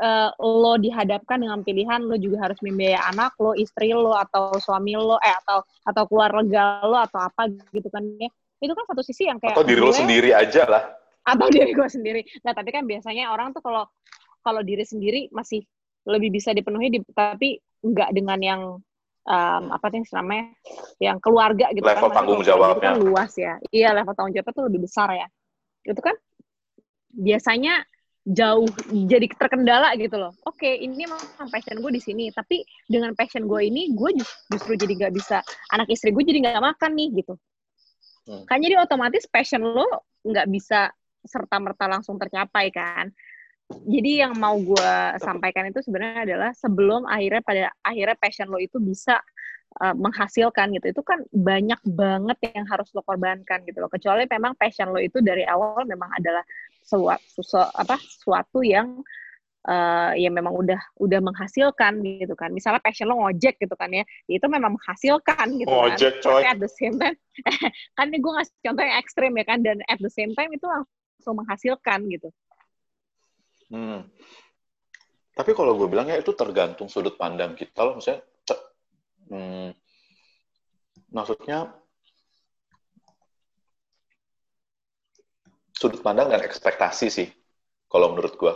uh, 0.00 0.30
lo 0.40 0.76
dihadapkan 0.76 1.40
dengan 1.40 1.60
pilihan 1.64 2.04
lo 2.04 2.20
juga 2.20 2.48
harus 2.48 2.60
membiayai 2.60 3.00
anak 3.16 3.32
lo, 3.40 3.56
istri 3.56 3.96
lo 3.96 4.12
atau 4.12 4.56
suami 4.60 4.92
lo 4.92 5.16
eh 5.20 5.34
atau 5.44 5.64
atau 5.88 6.02
keluarga 6.04 6.84
lo 6.84 7.00
atau 7.00 7.20
apa 7.20 7.48
gitu 7.72 7.88
kan 7.88 8.04
ya 8.20 8.28
itu 8.58 8.72
kan 8.74 8.84
satu 8.90 9.02
sisi 9.06 9.30
yang 9.30 9.38
kayak 9.38 9.54
atau 9.54 9.64
diri 9.66 9.80
lo 9.80 9.94
sendiri 9.94 10.30
aja 10.34 10.66
lah. 10.66 10.82
Atau 11.22 11.46
diri 11.54 11.70
gue 11.70 11.88
sendiri. 11.88 12.20
Nah 12.42 12.52
tapi 12.54 12.70
kan 12.74 12.82
biasanya 12.84 13.30
orang 13.30 13.54
tuh 13.54 13.62
kalau 13.62 13.86
kalau 14.42 14.60
diri 14.62 14.82
sendiri 14.82 15.30
masih 15.30 15.62
lebih 16.08 16.32
bisa 16.32 16.50
dipenuhi 16.56 16.88
di, 16.88 16.98
tapi 17.12 17.58
nggak 17.84 18.10
dengan 18.16 18.38
yang 18.40 18.62
um, 19.28 19.64
apa 19.70 19.86
sih 19.92 20.02
namanya 20.10 20.50
yang 20.98 21.22
keluarga 21.22 21.70
gitu 21.70 21.84
level 21.84 22.10
kan 22.10 22.24
tanggung 22.24 22.42
jawabnya 22.42 22.94
kan 22.94 22.98
luas 22.98 23.32
ya. 23.38 23.54
Iya 23.70 23.94
level 23.94 24.14
tanggung 24.14 24.34
jawabnya 24.34 24.54
tuh 24.54 24.66
lebih 24.66 24.80
besar 24.82 25.08
ya. 25.14 25.26
Itu 25.86 26.00
kan 26.02 26.16
biasanya 27.14 27.86
jauh 28.28 28.68
jadi 29.08 29.24
terkendala 29.24 29.96
gitu 29.96 30.20
loh. 30.20 30.36
Oke, 30.44 30.68
ini 30.68 31.08
memang 31.08 31.48
passion 31.48 31.80
gue 31.80 31.92
di 31.96 32.02
sini, 32.02 32.28
tapi 32.28 32.60
dengan 32.84 33.16
passion 33.16 33.48
gue 33.48 33.64
ini, 33.64 33.88
gue 33.96 34.20
justru 34.52 34.76
jadi 34.76 34.92
nggak 35.00 35.14
bisa 35.16 35.40
anak 35.72 35.88
istri 35.88 36.12
gue 36.12 36.20
jadi 36.20 36.44
nggak 36.44 36.60
makan 36.60 36.92
nih 36.92 37.24
gitu 37.24 37.40
Hmm. 38.28 38.44
Kan 38.44 38.60
jadi 38.60 38.76
otomatis 38.76 39.24
passion 39.24 39.64
lo 39.64 39.88
nggak 40.20 40.46
bisa 40.52 40.92
serta-merta 41.24 41.88
langsung 41.88 42.20
tercapai 42.20 42.68
kan. 42.68 43.08
Jadi 43.68 44.24
yang 44.24 44.36
mau 44.36 44.56
gue 44.56 44.94
sampaikan 45.20 45.68
itu 45.68 45.80
sebenarnya 45.84 46.24
adalah 46.24 46.50
sebelum 46.56 47.04
akhirnya 47.04 47.42
pada 47.44 47.64
akhirnya 47.84 48.16
passion 48.16 48.48
lo 48.48 48.56
itu 48.56 48.80
bisa 48.80 49.20
uh, 49.80 49.92
menghasilkan 49.92 50.72
gitu, 50.72 50.96
itu 50.96 51.02
kan 51.04 51.20
banyak 51.28 51.76
banget 51.84 52.56
yang 52.56 52.64
harus 52.64 52.88
lo 52.96 53.04
korbankan 53.04 53.64
gitu 53.68 53.84
loh. 53.84 53.92
Kecuali 53.92 54.24
memang 54.24 54.56
passion 54.56 54.88
lo 54.88 54.96
itu 54.96 55.20
dari 55.20 55.44
awal 55.44 55.84
memang 55.84 56.08
adalah 56.16 56.40
suatu, 56.80 57.44
apa, 57.76 58.00
suatu 58.00 58.64
yang 58.64 59.04
uh, 59.66 60.12
ya 60.14 60.30
memang 60.30 60.54
udah 60.54 60.78
udah 61.00 61.20
menghasilkan 61.24 61.98
gitu 62.04 62.34
kan. 62.38 62.54
Misalnya 62.54 62.78
passion 62.78 63.10
lo 63.10 63.18
ngojek 63.18 63.58
gitu 63.58 63.74
kan 63.74 63.90
ya, 63.90 64.04
itu 64.30 64.46
memang 64.46 64.78
menghasilkan 64.78 65.46
gitu 65.58 65.72
ngojek, 65.72 66.22
kan. 66.22 66.24
Coy. 66.24 66.42
Tapi 66.42 66.46
at 66.46 66.58
the 66.62 66.70
same 66.70 66.96
time, 67.00 67.16
kan 67.96 68.04
ini 68.12 68.18
gue 68.22 68.32
ngasih 68.32 68.54
contoh 68.62 68.82
yang 68.84 68.98
ekstrim 69.00 69.32
ya 69.34 69.44
kan, 69.48 69.58
dan 69.64 69.76
at 69.90 69.98
the 69.98 70.12
same 70.12 70.32
time 70.38 70.50
itu 70.54 70.66
langsung 70.68 71.34
menghasilkan 71.34 72.06
gitu. 72.12 72.28
Hmm. 73.68 74.06
Tapi 75.34 75.54
kalau 75.54 75.78
gue 75.78 75.86
bilangnya 75.86 76.18
itu 76.18 76.34
tergantung 76.34 76.90
sudut 76.90 77.14
pandang 77.14 77.54
kita 77.54 77.86
loh, 77.86 78.02
misalnya, 78.02 78.26
hmm, 79.30 79.70
maksudnya 81.14 81.78
sudut 85.78 86.02
pandang 86.02 86.26
dan 86.26 86.42
ekspektasi 86.42 87.06
sih, 87.06 87.28
kalau 87.86 88.10
menurut 88.10 88.34
gue 88.34 88.50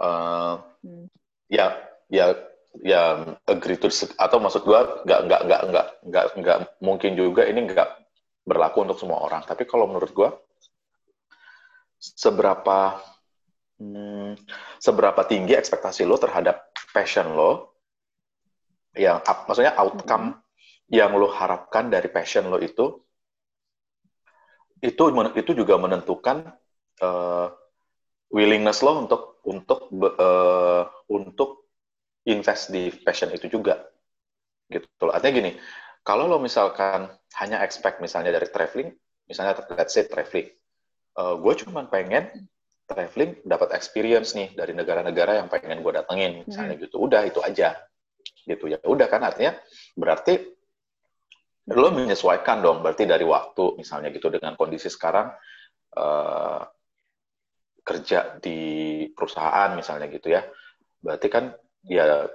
uh, 0.00 0.58
hmm. 0.82 1.06
ya 1.52 1.76
ya 2.10 2.34
ya 2.82 3.34
agree 3.46 3.76
to 3.76 3.90
atau 4.16 4.38
maksud 4.40 4.62
gua 4.64 5.02
nggak 5.04 5.20
nggak 5.26 5.40
nggak 5.46 5.62
nggak 5.70 5.86
nggak 6.06 6.26
nggak 6.38 6.58
mungkin 6.80 7.12
juga 7.18 7.46
ini 7.46 7.66
nggak 7.70 7.90
berlaku 8.46 8.82
untuk 8.88 8.98
semua 8.98 9.20
orang 9.22 9.44
tapi 9.44 9.68
kalau 9.68 9.86
menurut 9.90 10.10
gua 10.16 10.30
seberapa 12.00 12.98
hmm, 13.78 14.40
seberapa 14.80 15.20
tinggi 15.28 15.52
ekspektasi 15.54 16.08
lo 16.08 16.16
terhadap 16.16 16.72
passion 16.96 17.36
lo 17.36 17.76
yang 18.96 19.20
maksudnya 19.22 19.76
outcome 19.76 20.34
hmm. 20.34 20.40
yang 20.90 21.12
lo 21.14 21.30
harapkan 21.30 21.92
dari 21.92 22.08
passion 22.08 22.48
lo 22.48 22.58
itu 22.58 22.98
itu 24.80 25.02
itu 25.36 25.52
juga 25.52 25.76
menentukan 25.76 26.48
uh, 27.04 27.52
willingness 28.32 28.80
lo 28.80 28.96
untuk 29.04 29.29
untuk 29.46 29.88
uh, 29.92 30.84
untuk 31.08 31.70
invest 32.28 32.72
di 32.72 32.92
passion 32.92 33.32
itu 33.32 33.48
juga 33.48 33.80
gitu 34.68 34.86
loh. 35.02 35.12
Artinya 35.12 35.34
gini, 35.40 35.52
kalau 36.04 36.28
lo 36.28 36.38
misalkan 36.38 37.10
hanya 37.40 37.64
expect 37.64 37.98
misalnya 37.98 38.34
dari 38.36 38.48
traveling, 38.52 38.92
misalnya 39.26 39.58
let's 39.74 39.96
say 39.96 40.06
traveling, 40.06 40.52
uh, 41.18 41.34
gue 41.40 41.54
cuma 41.64 41.88
pengen 41.88 42.28
traveling 42.90 43.38
dapat 43.46 43.70
experience 43.78 44.34
nih 44.34 44.50
dari 44.58 44.74
negara-negara 44.74 45.38
yang 45.38 45.46
pengen 45.46 45.78
gue 45.78 45.92
datengin 45.94 46.42
misalnya 46.42 46.74
hmm. 46.74 46.82
gitu 46.90 46.96
udah 46.98 47.22
itu 47.22 47.38
aja 47.38 47.78
gitu 48.42 48.66
ya 48.66 48.82
udah 48.82 49.06
kan 49.06 49.22
artinya 49.22 49.54
berarti 49.94 50.58
lo 51.70 51.94
menyesuaikan 51.94 52.58
dong 52.58 52.82
berarti 52.82 53.06
dari 53.06 53.22
waktu 53.22 53.78
misalnya 53.78 54.10
gitu 54.10 54.26
dengan 54.26 54.58
kondisi 54.58 54.90
sekarang 54.90 55.30
uh, 55.94 56.66
kerja 57.80 58.38
di 58.38 58.58
perusahaan 59.12 59.74
misalnya 59.74 60.06
gitu 60.12 60.32
ya, 60.32 60.44
berarti 61.00 61.28
kan 61.32 61.54
ya 61.88 62.28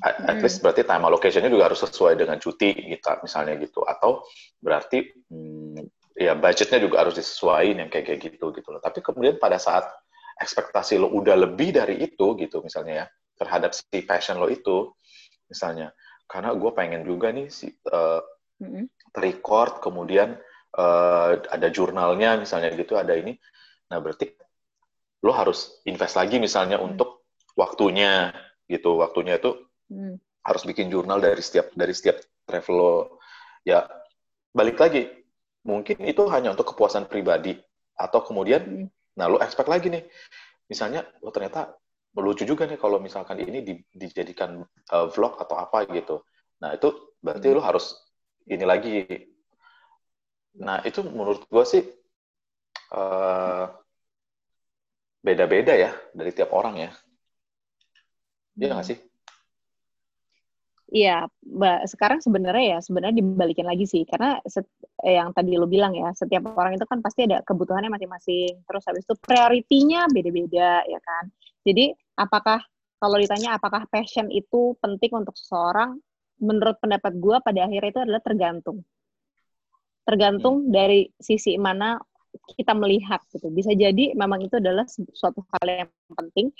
at, 0.00 0.16
hmm. 0.24 0.40
least 0.40 0.64
berarti 0.64 0.82
time 0.82 1.04
allocation-nya 1.04 1.52
juga 1.52 1.68
harus 1.68 1.80
sesuai 1.84 2.16
dengan 2.16 2.40
cuti 2.40 2.72
kita 2.72 3.20
misalnya 3.20 3.60
gitu 3.60 3.84
atau 3.84 4.24
berarti 4.58 5.04
hmm, 5.28 5.80
ya 6.16 6.36
budgetnya 6.36 6.80
juga 6.80 7.04
harus 7.04 7.16
disesuaikan 7.16 7.86
yang 7.86 7.90
kayak 7.92 8.06
kayak 8.08 8.20
gitu 8.34 8.52
gitu 8.56 8.68
loh. 8.72 8.80
Tapi 8.80 9.04
kemudian 9.04 9.36
pada 9.36 9.60
saat 9.60 9.88
ekspektasi 10.40 10.96
lo 10.96 11.12
udah 11.12 11.36
lebih 11.36 11.76
dari 11.76 12.00
itu 12.00 12.32
gitu 12.40 12.64
misalnya 12.64 13.04
ya 13.04 13.06
terhadap 13.36 13.76
si 13.76 14.00
passion 14.08 14.40
lo 14.40 14.48
itu 14.48 14.88
misalnya 15.48 15.92
karena 16.24 16.56
gue 16.56 16.70
pengen 16.72 17.02
juga 17.04 17.28
nih 17.28 17.52
si 17.52 17.68
uh, 17.68 18.24
mm-hmm. 18.62 18.84
record 19.20 19.84
kemudian 19.84 20.40
uh, 20.80 21.36
ada 21.36 21.68
jurnalnya 21.68 22.40
misalnya 22.40 22.72
gitu 22.72 22.96
ada 22.96 23.12
ini 23.12 23.36
nah 23.92 24.00
berarti 24.00 24.32
lo 25.20 25.32
harus 25.36 25.80
invest 25.84 26.16
lagi 26.16 26.40
misalnya 26.40 26.80
hmm. 26.80 26.86
untuk 26.92 27.28
waktunya 27.56 28.32
gitu 28.64 29.00
waktunya 29.00 29.36
itu 29.36 29.56
hmm. 29.92 30.16
harus 30.44 30.62
bikin 30.64 30.88
jurnal 30.88 31.20
dari 31.20 31.40
setiap 31.44 31.72
dari 31.76 31.92
setiap 31.92 32.20
travel 32.48 32.74
lo 32.76 32.94
ya 33.66 33.84
balik 34.56 34.80
lagi 34.80 35.06
mungkin 35.68 36.00
itu 36.08 36.24
hanya 36.32 36.56
untuk 36.56 36.72
kepuasan 36.72 37.04
pribadi 37.04 37.54
atau 38.00 38.24
kemudian 38.24 38.62
hmm. 38.64 38.88
nah 39.20 39.28
lo 39.28 39.36
expect 39.44 39.68
lagi 39.68 39.92
nih 39.92 40.04
misalnya 40.70 41.04
lo 41.20 41.28
oh, 41.28 41.32
ternyata 41.34 41.76
lucu 42.16 42.42
juga 42.42 42.66
nih 42.66 42.80
kalau 42.80 42.98
misalkan 42.98 43.38
ini 43.38 43.62
di, 43.62 43.74
dijadikan 43.94 44.66
uh, 44.90 45.06
vlog 45.12 45.38
atau 45.38 45.60
apa 45.60 45.86
gitu 45.92 46.24
nah 46.64 46.72
itu 46.74 46.90
berarti 47.20 47.46
hmm. 47.52 47.56
lo 47.56 47.62
harus 47.62 47.92
ini 48.48 48.64
lagi 48.64 49.04
nah 50.56 50.82
itu 50.82 51.04
menurut 51.06 51.46
gue 51.46 51.64
sih 51.68 51.84
uh, 52.96 53.70
beda-beda 55.20 55.76
ya 55.76 55.92
dari 56.16 56.30
tiap 56.32 56.50
orang 56.56 56.88
ya. 56.88 56.90
Iya 58.56 58.66
nggak 58.76 58.84
hmm. 58.84 58.92
sih? 58.92 58.98
Iya, 60.90 61.30
Mbak. 61.46 61.86
Sekarang 61.86 62.18
sebenarnya 62.18 62.64
ya, 62.76 62.78
sebenarnya 62.82 63.22
dibalikin 63.22 63.62
lagi 63.62 63.86
sih. 63.86 64.02
Karena 64.02 64.42
eh, 65.06 65.14
yang 65.14 65.30
tadi 65.30 65.54
lo 65.54 65.70
bilang 65.70 65.94
ya, 65.94 66.10
setiap 66.18 66.50
orang 66.58 66.74
itu 66.74 66.82
kan 66.82 66.98
pasti 66.98 67.30
ada 67.30 67.46
kebutuhannya 67.46 67.94
masing-masing. 67.94 68.66
Terus 68.66 68.82
habis 68.90 69.06
itu 69.06 69.14
prioritinya 69.22 70.10
beda-beda, 70.10 70.82
ya 70.82 70.98
kan? 70.98 71.30
Jadi, 71.62 71.94
apakah, 72.18 72.58
kalau 72.98 73.16
ditanya 73.22 73.54
apakah 73.54 73.86
passion 73.86 74.34
itu 74.34 74.74
penting 74.82 75.14
untuk 75.14 75.38
seseorang, 75.38 75.94
menurut 76.42 76.76
pendapat 76.82 77.12
gue 77.22 77.36
pada 77.38 77.70
akhirnya 77.70 77.90
itu 77.94 78.02
adalah 78.02 78.22
tergantung. 78.26 78.82
Tergantung 80.02 80.66
hmm. 80.66 80.70
dari 80.74 81.06
sisi 81.22 81.54
mana 81.54 82.02
kita 82.54 82.72
melihat 82.76 83.20
gitu. 83.30 83.50
Bisa 83.50 83.74
jadi 83.74 84.14
memang 84.14 84.42
itu 84.44 84.58
adalah 84.58 84.86
suatu 85.14 85.42
hal 85.54 85.66
yang 85.86 85.90
penting, 86.14 86.50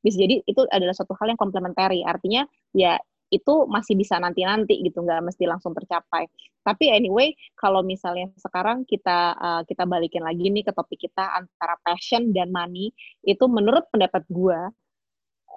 bisa 0.00 0.16
jadi 0.20 0.40
itu 0.44 0.60
adalah 0.68 0.94
suatu 0.96 1.12
hal 1.18 1.34
yang 1.34 1.40
komplementari. 1.40 2.04
Artinya 2.04 2.46
ya 2.72 2.96
itu 3.28 3.68
masih 3.68 3.92
bisa 3.92 4.16
nanti-nanti 4.16 4.80
gitu, 4.80 5.04
nggak 5.04 5.20
mesti 5.20 5.44
langsung 5.44 5.76
tercapai. 5.76 6.24
Tapi 6.64 6.88
anyway, 6.88 7.36
kalau 7.56 7.84
misalnya 7.84 8.32
sekarang 8.40 8.88
kita 8.88 9.36
uh, 9.36 9.62
kita 9.68 9.84
balikin 9.84 10.24
lagi 10.24 10.48
nih 10.48 10.64
ke 10.64 10.72
topik 10.72 10.96
kita 10.96 11.36
antara 11.36 11.76
passion 11.84 12.32
dan 12.32 12.48
money, 12.48 12.92
itu 13.24 13.44
menurut 13.44 13.84
pendapat 13.92 14.24
gue 14.32 14.60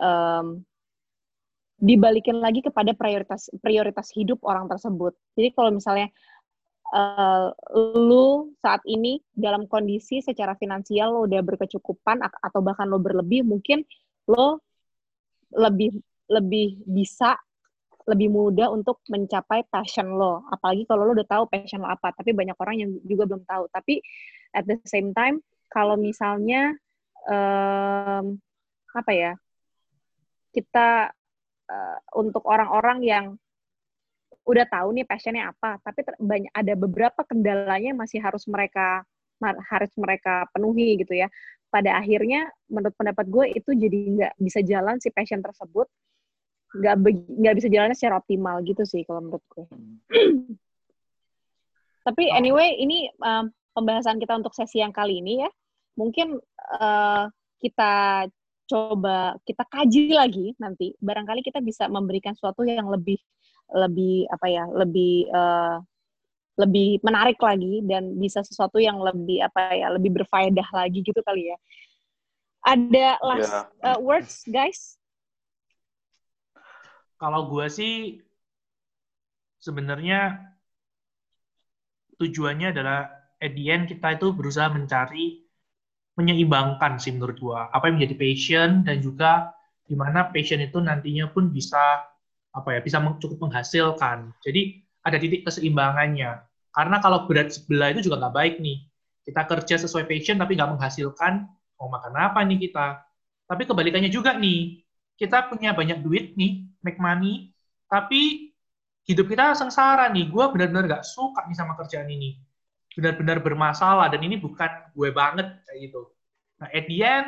um, 0.03 0.59
dibalikin 1.82 2.38
lagi 2.38 2.61
kepada 2.61 2.93
prioritas 2.93 3.49
prioritas 3.63 4.11
hidup 4.13 4.38
orang 4.45 4.69
tersebut. 4.69 5.17
Jadi 5.34 5.49
kalau 5.55 5.72
misalnya 5.74 6.11
uh, 6.92 7.50
lu 7.96 8.52
saat 8.60 8.84
ini 8.86 9.24
dalam 9.32 9.66
kondisi 9.66 10.20
secara 10.20 10.54
finansial 10.60 11.16
lo 11.16 11.20
udah 11.26 11.42
berkecukupan 11.42 12.22
atau 12.22 12.60
bahkan 12.60 12.88
lo 12.88 13.00
berlebih, 13.00 13.48
mungkin 13.48 13.84
lo 14.28 14.62
lebih 15.52 16.00
lebih 16.32 16.80
bisa 16.88 17.36
lebih 18.08 18.34
mudah 18.34 18.72
untuk 18.72 19.04
mencapai 19.08 19.68
passion 19.68 20.16
lo. 20.16 20.44
Apalagi 20.52 20.84
kalau 20.88 21.08
lo 21.08 21.12
udah 21.16 21.28
tahu 21.28 21.44
passion 21.48 21.84
lo 21.84 21.89
apa. 21.89 22.12
Tapi 22.16 22.34
banyak 22.34 22.58
orang 22.58 22.76
yang 22.82 22.89
juga 23.06 23.30
belum 23.30 23.44
tahu. 23.46 23.70
Tapi 23.72 24.02
at 24.56 24.66
the 24.68 24.78
same 24.88 25.14
time, 25.16 25.39
kalau 25.72 25.96
misalnya 25.96 26.76
um, 27.30 28.42
apa 28.92 29.12
ya, 29.14 29.34
kita 30.52 31.14
uh, 31.72 31.98
untuk 32.18 32.44
orang-orang 32.50 33.00
yang 33.06 33.26
udah 34.46 34.66
tahu 34.66 34.98
nih 34.98 35.06
passionnya 35.06 35.54
apa, 35.54 35.78
tapi 35.86 36.02
banyak 36.18 36.50
ada 36.52 36.74
beberapa 36.74 37.22
kendalanya 37.26 37.94
masih 37.94 38.18
harus 38.18 38.50
mereka 38.50 39.06
harus 39.42 39.92
mereka 39.98 40.46
penuhi 40.54 41.02
gitu 41.02 41.18
ya. 41.18 41.30
Pada 41.72 41.98
akhirnya, 41.98 42.52
menurut 42.68 42.94
pendapat 42.98 43.26
gue 43.32 43.46
itu 43.58 43.72
jadi 43.74 43.98
nggak 44.18 44.34
bisa 44.42 44.60
jalan 44.66 45.00
si 45.00 45.10
passion 45.14 45.39
tersebut, 45.39 45.88
nggak 46.78 46.96
nggak 47.38 47.56
bisa 47.58 47.68
jalannya 47.70 47.98
secara 47.98 48.20
optimal 48.20 48.60
gitu 48.66 48.84
sih 48.84 49.06
kalau 49.06 49.22
menurut 49.24 49.46
gue. 49.50 49.66
tapi 52.08 52.24
anyway, 52.34 52.76
ini 52.82 53.08
um, 53.22 53.54
pembahasan 53.78 54.18
kita 54.18 54.36
untuk 54.36 54.58
sesi 54.58 54.82
yang 54.82 54.92
kali 54.92 55.22
ini 55.22 55.46
ya. 55.46 55.50
Mungkin 55.96 56.39
uh, 56.82 57.26
kita 57.62 58.26
coba 58.68 59.36
kita 59.44 59.64
kaji 59.68 60.16
lagi 60.16 60.48
nanti. 60.58 60.96
Barangkali 60.98 61.44
kita 61.46 61.60
bisa 61.64 61.88
memberikan 61.88 62.36
sesuatu 62.36 62.64
yang 62.64 62.88
lebih 62.88 63.20
lebih 63.72 64.28
apa 64.28 64.47
ya 64.51 64.65
lebih 64.67 65.32
uh, 65.32 65.80
lebih 66.59 66.99
menarik 67.01 67.39
lagi 67.39 67.82
dan 67.88 68.19
bisa 68.19 68.43
sesuatu 68.43 68.78
yang 68.78 68.99
lebih 68.99 69.41
apa 69.41 69.74
ya 69.74 69.88
lebih 69.89 70.11
berfaedah 70.22 70.67
lagi 70.76 70.99
gitu 71.01 71.19
kali 71.24 71.49
ya. 71.49 71.57
Ada 72.61 73.17
last 73.26 73.49
yeah. 73.49 73.95
uh, 73.95 73.99
words 73.99 74.45
guys? 74.45 74.99
Kalau 77.17 77.49
gue 77.49 77.65
sih 77.72 78.22
sebenarnya 79.61 80.51
tujuannya 82.22 82.74
adalah 82.74 83.09
at 83.41 83.53
the 83.57 83.74
end 83.74 83.89
kita 83.89 84.17
itu 84.17 84.30
berusaha 84.34 84.69
mencari 84.69 85.41
menyeimbangkan 86.19 87.01
sih 87.01 87.17
menurut 87.17 87.38
gua. 87.41 87.61
Apa 87.74 87.89
yang 87.89 87.97
menjadi 87.97 88.15
passion 88.19 88.69
dan 88.86 89.01
juga 89.01 89.49
di 89.88 89.97
mana 89.97 90.30
passion 90.30 90.61
itu 90.61 90.78
nantinya 90.78 91.32
pun 91.34 91.49
bisa 91.49 92.03
apa 92.52 92.70
ya 92.76 92.80
bisa 92.84 92.99
cukup 92.99 93.47
menghasilkan. 93.49 94.36
Jadi 94.43 94.84
ada 95.02 95.18
titik 95.18 95.47
keseimbangannya. 95.47 96.43
Karena 96.72 96.97
kalau 97.04 97.28
berat 97.28 97.52
sebelah 97.52 97.91
itu 97.91 98.08
juga 98.08 98.28
nggak 98.28 98.36
baik 98.36 98.56
nih. 98.64 98.78
Kita 99.28 99.45
kerja 99.47 99.76
sesuai 99.88 100.08
passion 100.08 100.39
tapi 100.39 100.56
nggak 100.56 100.72
menghasilkan 100.78 101.47
mau 101.80 101.88
makan 101.91 102.14
apa 102.16 102.39
nih 102.47 102.70
kita? 102.70 103.02
Tapi 103.47 103.64
kebalikannya 103.68 104.12
juga 104.12 104.36
nih 104.36 104.84
kita 105.20 105.52
punya 105.52 105.76
banyak 105.76 106.02
duit 106.02 106.34
nih 106.34 106.66
make 106.82 106.97
money 106.97 107.54
tapi 107.91 108.52
hidup 109.06 109.28
kita 109.28 109.56
sengsara 109.58 110.08
nih. 110.12 110.32
Gue 110.32 110.47
benar-benar 110.52 110.88
nggak 110.88 111.06
suka 111.06 111.43
nih 111.47 111.58
sama 111.58 111.76
kerjaan 111.76 112.08
ini. 112.08 112.39
Benar-benar 112.91 113.39
bermasalah 113.39 114.12
dan 114.12 114.20
ini 114.24 114.39
bukan 114.39 114.91
gue 114.95 115.10
banget 115.12 115.47
kayak 115.68 115.80
gitu. 115.91 116.02
Nah, 116.60 116.68
at 116.72 116.86
the 116.88 116.97
end 117.02 117.28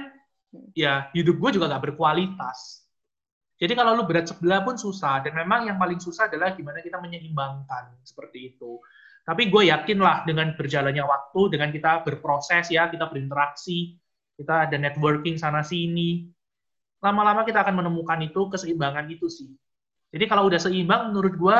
ya 0.77 1.09
hidup 1.11 1.39
gue 1.39 1.59
juga 1.59 1.71
nggak 1.71 1.91
berkualitas. 1.91 2.82
Jadi 3.63 3.79
kalau 3.79 3.95
lu 3.95 4.03
berat 4.03 4.27
sebelah 4.27 4.59
pun 4.67 4.75
susah 4.75 5.23
dan 5.23 5.39
memang 5.39 5.71
yang 5.71 5.79
paling 5.79 5.95
susah 5.95 6.27
adalah 6.27 6.51
gimana 6.51 6.83
kita 6.83 6.99
menyeimbangkan 6.99 7.95
seperti 8.03 8.51
itu. 8.51 8.83
Tapi 9.23 9.47
gue 9.47 9.71
yakin 9.71 10.03
lah 10.03 10.27
dengan 10.27 10.51
berjalannya 10.51 10.99
waktu, 11.07 11.55
dengan 11.55 11.71
kita 11.71 12.03
berproses 12.03 12.67
ya, 12.67 12.91
kita 12.91 13.07
berinteraksi, 13.07 13.95
kita 14.35 14.67
ada 14.67 14.75
networking 14.75 15.39
sana 15.39 15.63
sini, 15.63 16.27
lama-lama 16.99 17.47
kita 17.47 17.63
akan 17.63 17.79
menemukan 17.79 18.19
itu 18.19 18.51
keseimbangan 18.51 19.07
itu 19.07 19.31
sih. 19.31 19.55
Jadi 20.11 20.27
kalau 20.27 20.51
udah 20.51 20.59
seimbang, 20.59 21.15
menurut 21.15 21.39
gue 21.39 21.57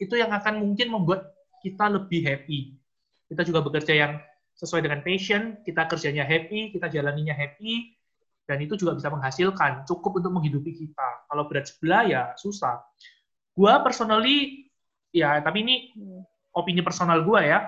itu 0.00 0.16
yang 0.16 0.32
akan 0.32 0.64
mungkin 0.64 0.88
membuat 0.88 1.28
kita 1.60 1.92
lebih 1.92 2.24
happy 2.24 2.80
kita 3.34 3.42
juga 3.50 3.64
bekerja 3.64 3.94
yang 3.96 4.12
sesuai 4.54 4.86
dengan 4.86 5.00
passion, 5.02 5.58
kita 5.66 5.90
kerjanya 5.90 6.22
happy, 6.22 6.70
kita 6.70 6.86
jalaninya 6.86 7.34
happy, 7.34 7.93
dan 8.44 8.60
itu 8.60 8.76
juga 8.76 8.96
bisa 8.96 9.08
menghasilkan, 9.08 9.88
cukup 9.88 10.20
untuk 10.20 10.32
menghidupi 10.36 10.72
kita. 10.76 11.28
Kalau 11.28 11.48
berat 11.48 11.68
sebelah 11.68 12.02
ya 12.04 12.22
susah. 12.36 12.84
Gua 13.56 13.80
personally, 13.80 14.68
ya 15.10 15.40
tapi 15.40 15.64
ini 15.64 15.76
opini 16.52 16.84
personal 16.84 17.24
gua 17.24 17.40
ya, 17.44 17.58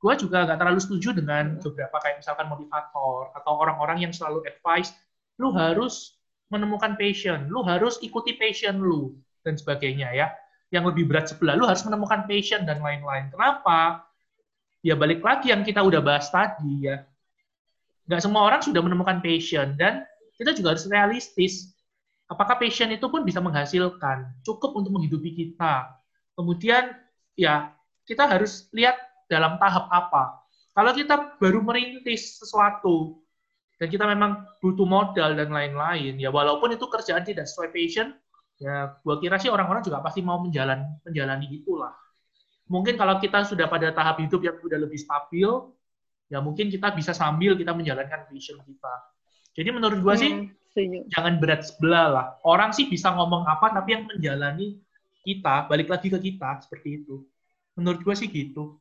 gua 0.00 0.16
juga 0.16 0.48
nggak 0.48 0.58
terlalu 0.58 0.80
setuju 0.80 1.12
dengan 1.16 1.60
beberapa 1.60 1.96
kayak 2.00 2.24
misalkan 2.24 2.46
motivator 2.48 3.34
atau 3.36 3.52
orang-orang 3.60 4.08
yang 4.08 4.12
selalu 4.12 4.44
advice, 4.48 4.94
lu 5.36 5.52
harus 5.52 6.16
menemukan 6.48 6.94
passion, 6.94 7.50
lu 7.50 7.60
harus 7.66 7.98
ikuti 8.00 8.38
passion 8.38 8.78
lu, 8.78 9.18
dan 9.42 9.58
sebagainya 9.58 10.14
ya. 10.14 10.28
Yang 10.74 10.94
lebih 10.94 11.04
berat 11.06 11.30
sebelah, 11.30 11.54
lu 11.54 11.66
harus 11.66 11.86
menemukan 11.86 12.26
passion 12.26 12.66
dan 12.66 12.82
lain-lain. 12.82 13.30
Kenapa? 13.30 14.06
ya 14.86 14.94
balik 14.94 15.18
lagi 15.18 15.50
yang 15.50 15.66
kita 15.66 15.82
udah 15.82 15.98
bahas 15.98 16.30
tadi 16.30 16.86
ya. 16.86 17.02
Nggak 18.06 18.20
semua 18.22 18.42
orang 18.46 18.60
sudah 18.62 18.80
menemukan 18.82 19.18
passion 19.22 19.74
dan 19.74 20.06
kita 20.38 20.54
juga 20.54 20.74
harus 20.74 20.86
realistis. 20.86 21.74
Apakah 22.26 22.58
passion 22.58 22.90
itu 22.90 23.06
pun 23.06 23.22
bisa 23.22 23.38
menghasilkan, 23.38 24.42
cukup 24.42 24.74
untuk 24.74 24.98
menghidupi 24.98 25.30
kita. 25.34 25.94
Kemudian 26.34 26.90
ya 27.38 27.70
kita 28.02 28.26
harus 28.26 28.66
lihat 28.74 28.98
dalam 29.30 29.58
tahap 29.62 29.86
apa. 29.90 30.42
Kalau 30.74 30.92
kita 30.92 31.38
baru 31.38 31.62
merintis 31.62 32.42
sesuatu 32.42 33.22
dan 33.78 33.86
kita 33.90 34.04
memang 34.10 34.42
butuh 34.58 34.84
modal 34.84 35.38
dan 35.38 35.48
lain-lain, 35.54 36.18
ya 36.18 36.28
walaupun 36.34 36.74
itu 36.74 36.84
kerjaan 36.90 37.22
tidak 37.22 37.46
sesuai 37.46 37.70
passion, 37.70 38.12
ya 38.58 38.98
gua 39.06 39.22
kira 39.22 39.38
sih 39.38 39.48
orang-orang 39.48 39.86
juga 39.86 40.02
pasti 40.02 40.20
mau 40.20 40.42
menjalani 40.42 41.00
menjalani 41.06 41.46
itulah 41.62 41.94
mungkin 42.66 42.98
kalau 42.98 43.18
kita 43.22 43.46
sudah 43.46 43.70
pada 43.70 43.94
tahap 43.94 44.18
hidup 44.22 44.42
yang 44.42 44.56
sudah 44.58 44.78
lebih 44.78 44.98
stabil, 44.98 45.48
ya 46.26 46.42
mungkin 46.42 46.68
kita 46.68 46.92
bisa 46.94 47.14
sambil 47.14 47.54
kita 47.54 47.72
menjalankan 47.72 48.26
vision 48.30 48.58
kita. 48.66 48.94
Jadi 49.56 49.68
menurut 49.72 49.98
gua 50.04 50.14
sih 50.18 50.52
hmm, 50.52 51.08
jangan 51.12 51.40
berat 51.40 51.64
sebelah 51.64 52.06
lah. 52.12 52.26
Orang 52.44 52.76
sih 52.76 52.90
bisa 52.90 53.14
ngomong 53.14 53.48
apa, 53.48 53.72
tapi 53.72 53.96
yang 53.96 54.04
menjalani 54.04 54.76
kita 55.24 55.66
balik 55.66 55.88
lagi 55.88 56.12
ke 56.12 56.18
kita 56.20 56.60
seperti 56.60 57.02
itu. 57.02 57.24
Menurut 57.78 58.00
gua 58.04 58.14
sih 58.14 58.28
gitu. 58.28 58.76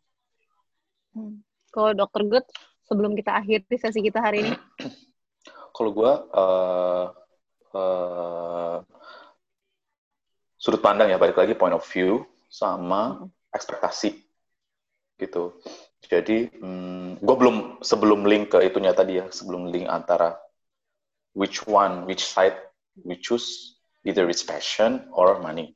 Hmm. 1.16 1.39
Kalau 1.72 1.91
Dokter 1.96 2.24
Good, 2.28 2.48
sebelum 2.88 3.16
kita 3.16 3.36
akhiri 3.36 3.76
sesi 3.76 4.00
kita 4.04 4.20
hari 4.20 4.48
ini. 4.48 4.54
Kalau 5.76 5.91
gua 5.91 6.12
uh, 6.32 7.06
uh, 7.76 8.78
sudut 10.56 10.80
pandang 10.80 11.12
ya 11.12 11.20
balik 11.20 11.36
lagi 11.36 11.52
point 11.56 11.76
of 11.76 11.84
view 11.88 12.24
sama 12.48 13.28
hmm 13.28 13.32
ekspektasi 13.56 14.20
gitu. 15.16 15.56
Jadi 16.06 16.49
hmm, 16.53 17.22
gue 17.22 17.36
belum 17.36 17.82
sebelum 17.82 18.26
link 18.26 18.53
ke 18.53 18.62
itunya 18.62 18.93
tadi 18.93 19.20
ya, 19.20 19.26
sebelum 19.34 19.70
link 19.74 19.89
antara 19.89 20.38
which 21.34 21.66
one, 21.68 22.06
which 22.06 22.24
side 22.24 22.56
we 23.01 23.18
choose, 23.20 23.80
either 24.06 24.30
it's 24.30 24.45
passion 24.45 25.10
or 25.12 25.41
money. 25.41 25.74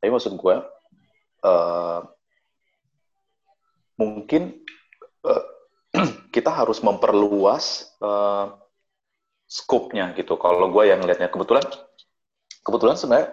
Tapi 0.00 0.10
maksud 0.10 0.36
gue 0.36 0.56
uh, 1.44 2.00
mungkin 3.96 4.58
uh, 5.24 5.44
kita 6.34 6.50
harus 6.50 6.82
memperluas 6.82 7.94
uh, 8.02 8.56
scope-nya 9.50 10.14
gitu. 10.14 10.38
Kalau 10.38 10.70
gue 10.70 10.84
yang 10.88 11.02
ngelihatnya 11.02 11.30
kebetulan, 11.30 11.64
kebetulan 12.62 12.96
sebenarnya 12.98 13.28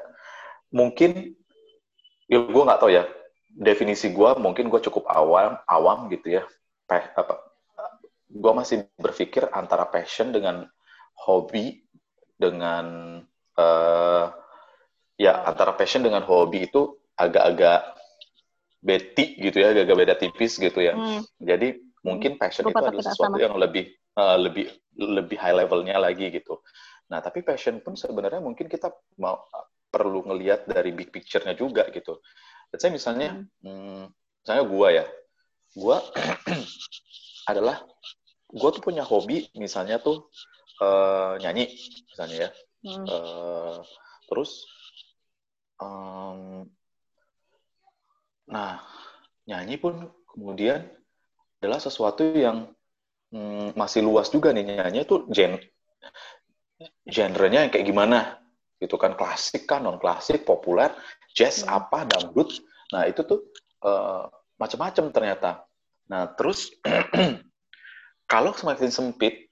mungkin 0.73 1.33
ya 2.27 2.43
gue 2.43 2.63
nggak 2.67 2.79
tahu 2.83 2.91
ya 2.91 3.07
definisi 3.57 4.13
gue 4.13 4.29
mungkin 4.37 4.69
gue 4.69 4.81
cukup 4.85 5.09
awam 5.09 5.57
awam 5.65 6.05
gitu 6.13 6.37
ya. 6.37 6.43
Pe 6.85 7.01
apa 7.17 7.41
gue 8.29 8.53
masih 8.53 8.85
berpikir 9.01 9.49
antara 9.49 9.89
passion 9.89 10.29
dengan 10.29 10.69
hobi 11.25 11.81
dengan 12.37 13.17
uh, 13.57 14.25
ya 15.17 15.41
antara 15.49 15.73
passion 15.73 16.05
dengan 16.05 16.21
hobi 16.21 16.69
itu 16.69 17.01
agak-agak 17.17 17.97
beti 18.77 19.41
gitu 19.41 19.57
ya 19.57 19.73
agak-agak 19.73 19.97
beda 19.97 20.15
tipis 20.21 20.61
gitu 20.61 20.77
ya. 20.77 20.93
Hmm. 20.93 21.25
jadi 21.41 21.81
mungkin 22.05 22.37
passion 22.37 22.69
Lupa 22.69 22.85
itu 22.85 22.93
adalah 22.93 23.05
sesuatu 23.09 23.35
sama. 23.35 23.41
yang 23.41 23.57
lebih 23.57 23.89
uh, 24.15 24.37
lebih 24.37 24.69
lebih 24.95 25.37
high 25.41 25.57
levelnya 25.57 25.97
lagi 25.97 26.29
gitu. 26.29 26.61
Nah 27.09 27.25
tapi 27.25 27.41
passion 27.41 27.81
pun 27.81 27.97
sebenarnya 27.97 28.39
mungkin 28.39 28.69
kita 28.69 28.93
mau 29.17 29.41
perlu 29.89 30.29
ngelihat 30.29 30.69
dari 30.69 30.93
big 30.93 31.09
picture-nya 31.09 31.57
juga 31.57 31.89
gitu 31.89 32.21
Let's 32.71 32.83
say 32.83 32.91
misalnya, 32.91 33.47
hmm. 33.63 33.63
hmm 33.63 34.03
misalnya 34.43 34.63
gua 34.67 34.87
ya, 34.91 35.05
gua 35.75 35.97
adalah 37.51 37.83
gua 38.51 38.69
tuh 38.71 38.83
punya 38.83 39.03
hobi 39.03 39.47
misalnya 39.55 39.99
tuh 39.99 40.27
uh, 40.83 41.35
nyanyi 41.39 41.71
misalnya 42.11 42.37
ya, 42.47 42.49
hmm. 42.87 43.05
uh, 43.07 43.77
terus 44.27 44.67
um, 45.79 46.67
nah 48.47 48.79
nyanyi 49.47 49.75
pun 49.79 50.07
kemudian 50.31 50.87
adalah 51.59 51.79
sesuatu 51.83 52.23
yang 52.35 52.71
um, 53.31 53.71
masih 53.75 54.03
luas 54.03 54.31
juga 54.31 54.51
nih 54.55 54.63
nyanyi 54.63 55.03
itu 55.03 55.27
gen 55.31 55.59
genrenya 57.07 57.67
yang 57.67 57.71
kayak 57.71 57.87
gimana 57.87 58.37
gitu 58.77 58.95
kan 58.95 59.17
klasik 59.17 59.65
kan 59.65 59.85
non 59.85 59.97
klasik 59.97 60.45
populer 60.45 60.93
jazz 61.33 61.61
hmm. 61.65 61.69
apa 61.73 62.05
dangdut. 62.09 62.61
Nah 62.93 63.05
itu 63.05 63.21
tuh 63.25 63.53
uh, 63.85 64.25
macam-macam 64.57 65.13
ternyata. 65.13 65.51
Nah 66.09 66.33
terus 66.33 66.73
kalau 68.31 68.53
semakin 68.53 68.89
sempit 68.89 69.49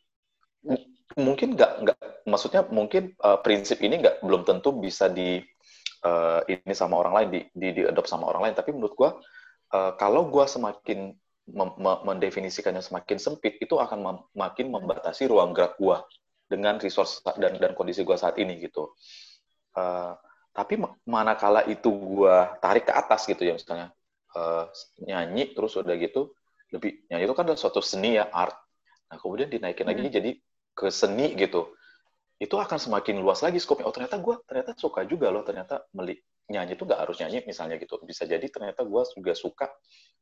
mungkin 1.15 1.55
nggak 1.55 1.71
nggak 1.85 1.97
maksudnya 2.27 2.65
mungkin 2.67 3.13
uh, 3.21 3.39
prinsip 3.39 3.79
ini 3.79 4.01
nggak 4.01 4.25
belum 4.25 4.43
tentu 4.43 4.73
bisa 4.75 5.07
di 5.07 5.39
uh, 6.03 6.41
ini 6.49 6.73
sama 6.73 6.99
orang 6.99 7.13
lain 7.13 7.29
di 7.29 7.41
di, 7.53 7.67
di 7.77 7.81
adopt 7.85 8.09
sama 8.09 8.29
orang 8.29 8.49
lain. 8.49 8.55
Tapi 8.57 8.69
menurut 8.73 8.93
gua 8.97 9.09
uh, 9.73 9.93
kalau 9.95 10.27
gua 10.27 10.49
semakin 10.49 11.13
mem 11.45 11.69
mendefinisikannya 11.77 12.81
semakin 12.81 13.21
sempit 13.21 13.61
itu 13.61 13.77
akan 13.77 13.99
mem 14.01 14.17
makin 14.33 14.73
membatasi 14.73 15.29
ruang 15.29 15.53
gerak 15.53 15.77
gua 15.77 16.01
dengan 16.45 16.77
resource 16.77 17.25
dan 17.37 17.57
dan 17.57 17.71
kondisi 17.73 18.05
gua 18.05 18.17
saat 18.17 18.37
ini 18.37 18.61
gitu. 18.61 18.93
Uh, 19.75 20.15
tapi 20.55 20.79
manakala 21.03 21.67
itu 21.67 21.91
gue 21.91 22.35
tarik 22.63 22.87
ke 22.87 22.93
atas 22.95 23.27
gitu 23.27 23.43
ya 23.43 23.59
misalnya 23.59 23.91
uh, 24.39 24.71
nyanyi 25.03 25.51
terus 25.51 25.75
udah 25.75 25.91
gitu 25.99 26.31
lebih 26.71 27.03
nyanyi 27.11 27.27
itu 27.27 27.35
kan 27.35 27.43
adalah 27.43 27.59
suatu 27.59 27.83
seni 27.83 28.15
ya 28.15 28.31
art. 28.31 28.55
Nah 29.11 29.19
kemudian 29.19 29.51
dinaikin 29.51 29.83
hmm. 29.83 29.91
lagi 29.91 30.09
jadi 30.15 30.31
ke 30.71 30.87
seni 30.87 31.35
gitu. 31.35 31.75
Itu 32.39 32.55
akan 32.55 32.79
semakin 32.79 33.19
luas 33.19 33.43
lagi 33.43 33.59
skopnya 33.59 33.83
oh 33.83 33.91
ternyata 33.91 34.15
gue 34.15 34.35
ternyata 34.47 34.71
suka 34.79 35.03
juga 35.03 35.27
loh 35.27 35.43
ternyata 35.43 35.83
melik 35.91 36.23
nyanyi 36.47 36.79
itu 36.79 36.83
gak 36.87 37.03
harus 37.03 37.19
nyanyi 37.19 37.43
misalnya 37.43 37.75
gitu. 37.75 37.99
Bisa 38.07 38.23
jadi 38.23 38.47
ternyata 38.47 38.87
gue 38.87 39.01
juga 39.11 39.35
suka 39.35 39.67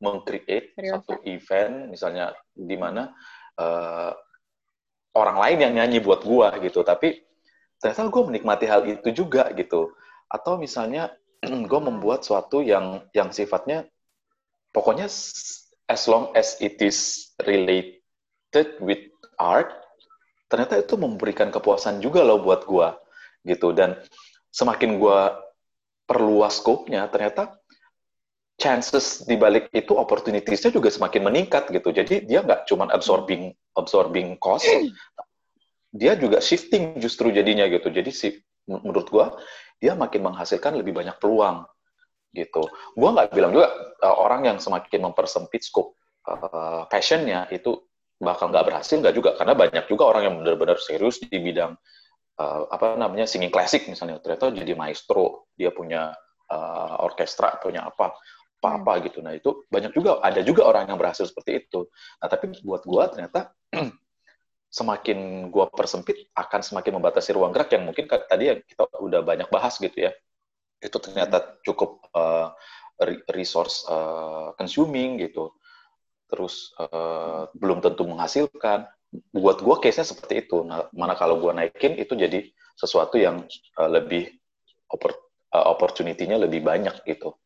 mengcreate 0.01 0.73
satu 0.81 1.21
event 1.29 1.93
misalnya 1.93 2.33
di 2.57 2.73
mana 2.73 3.13
uh, 3.61 4.17
orang 5.13 5.37
lain 5.37 5.57
yang 5.61 5.73
nyanyi 5.77 5.99
buat 6.01 6.25
gue 6.25 6.69
gitu. 6.69 6.81
Tapi 6.81 7.21
ternyata 7.81 8.09
gue 8.09 8.23
menikmati 8.27 8.65
hal 8.69 8.85
itu 8.85 9.09
juga 9.25 9.49
gitu. 9.53 9.93
Atau 10.29 10.57
misalnya 10.57 11.13
gue 11.71 11.79
membuat 11.81 12.25
suatu 12.25 12.61
yang 12.61 13.05
yang 13.13 13.29
sifatnya 13.29 13.87
pokoknya 14.73 15.05
as 15.87 16.03
long 16.09 16.33
as 16.33 16.57
it 16.59 16.81
is 16.81 17.29
related 17.45 18.67
with 18.81 19.13
art, 19.37 19.69
ternyata 20.49 20.81
itu 20.81 20.97
memberikan 20.97 21.53
kepuasan 21.53 22.01
juga 22.01 22.25
loh 22.25 22.41
buat 22.41 22.65
gua 22.65 22.97
gitu. 23.45 23.71
Dan 23.71 24.01
semakin 24.49 24.97
gua 24.97 25.37
perluas 26.09 26.59
scope-nya 26.59 27.07
ternyata 27.07 27.55
chances 28.63 29.27
di 29.27 29.35
balik 29.35 29.67
itu 29.75 29.91
opportunities-nya 29.91 30.71
juga 30.71 30.87
semakin 30.87 31.27
meningkat 31.27 31.67
gitu. 31.67 31.91
Jadi 31.91 32.23
dia 32.23 32.39
nggak 32.39 32.63
cuma 32.71 32.87
absorbing 32.87 33.51
absorbing 33.75 34.39
cost, 34.39 34.71
dia 35.91 36.15
juga 36.15 36.39
shifting 36.39 36.95
justru 37.03 37.35
jadinya 37.35 37.67
gitu. 37.67 37.91
Jadi 37.91 38.11
si 38.15 38.27
menurut 38.63 39.11
gua 39.11 39.35
dia 39.83 39.91
makin 39.99 40.23
menghasilkan 40.23 40.79
lebih 40.79 40.95
banyak 40.95 41.19
peluang 41.19 41.67
gitu. 42.31 42.63
Gua 42.95 43.11
nggak 43.11 43.35
bilang 43.35 43.51
juga 43.51 43.67
uh, 43.99 44.15
orang 44.15 44.47
yang 44.47 44.57
semakin 44.63 45.11
mempersempit 45.11 45.59
scope 45.67 45.99
uh, 46.31 46.87
passionnya 46.87 47.51
itu 47.51 47.83
bakal 48.23 48.49
nggak 48.49 48.65
berhasil 48.71 48.95
nggak 48.95 49.15
juga 49.15 49.35
karena 49.35 49.53
banyak 49.53 49.85
juga 49.91 50.03
orang 50.15 50.23
yang 50.31 50.35
benar-benar 50.39 50.79
serius 50.79 51.19
di 51.19 51.37
bidang 51.43 51.75
uh, 52.39 52.61
apa 52.71 52.95
namanya 52.95 53.27
singing 53.27 53.51
klasik 53.51 53.83
misalnya 53.91 54.23
ternyata 54.23 54.53
jadi 54.55 54.73
maestro 54.79 55.51
dia 55.59 55.75
punya 55.75 56.15
uh, 56.47 56.95
orkestra 57.03 57.59
punya 57.59 57.83
apa 57.83 58.15
apa-apa 58.63 58.93
hmm. 58.95 59.03
gitu. 59.11 59.19
Nah, 59.19 59.35
itu 59.35 59.67
banyak 59.67 59.91
juga 59.91 60.23
ada 60.23 60.39
juga 60.39 60.63
orang 60.63 60.87
yang 60.87 60.95
berhasil 60.95 61.27
seperti 61.27 61.67
itu. 61.67 61.91
Nah, 62.23 62.31
tapi 62.31 62.55
buat 62.63 62.87
gua 62.87 63.11
ternyata 63.11 63.51
semakin 64.79 65.51
gua 65.51 65.67
persempit 65.67 66.31
akan 66.31 66.63
semakin 66.63 67.03
membatasi 67.03 67.35
ruang 67.35 67.51
gerak 67.51 67.75
yang 67.75 67.83
mungkin 67.83 68.07
tadi 68.07 68.43
yang 68.47 68.59
kita 68.63 68.87
udah 69.03 69.19
banyak 69.19 69.51
bahas 69.51 69.75
gitu 69.75 70.07
ya. 70.07 70.15
Itu 70.79 71.03
ternyata 71.03 71.43
hmm. 71.43 71.51
cukup 71.67 72.07
uh, 72.15 72.55
resource 73.35 73.83
uh, 73.91 74.55
consuming 74.55 75.19
gitu. 75.19 75.51
Terus 76.31 76.71
uh, 76.79 77.51
belum 77.51 77.83
tentu 77.83 78.07
menghasilkan. 78.07 78.87
Buat 79.29 79.61
gua 79.61 79.77
case-nya 79.77 80.07
seperti 80.07 80.47
itu. 80.47 80.65
Nah, 80.65 80.89
mana 80.95 81.13
kalau 81.19 81.37
gua 81.37 81.51
naikin 81.53 81.99
itu 81.99 82.15
jadi 82.15 82.47
sesuatu 82.79 83.19
yang 83.19 83.45
uh, 83.77 83.91
lebih 83.91 84.31
opportunity-nya 85.53 86.41
lebih 86.41 86.65
banyak 86.65 87.05
gitu 87.05 87.37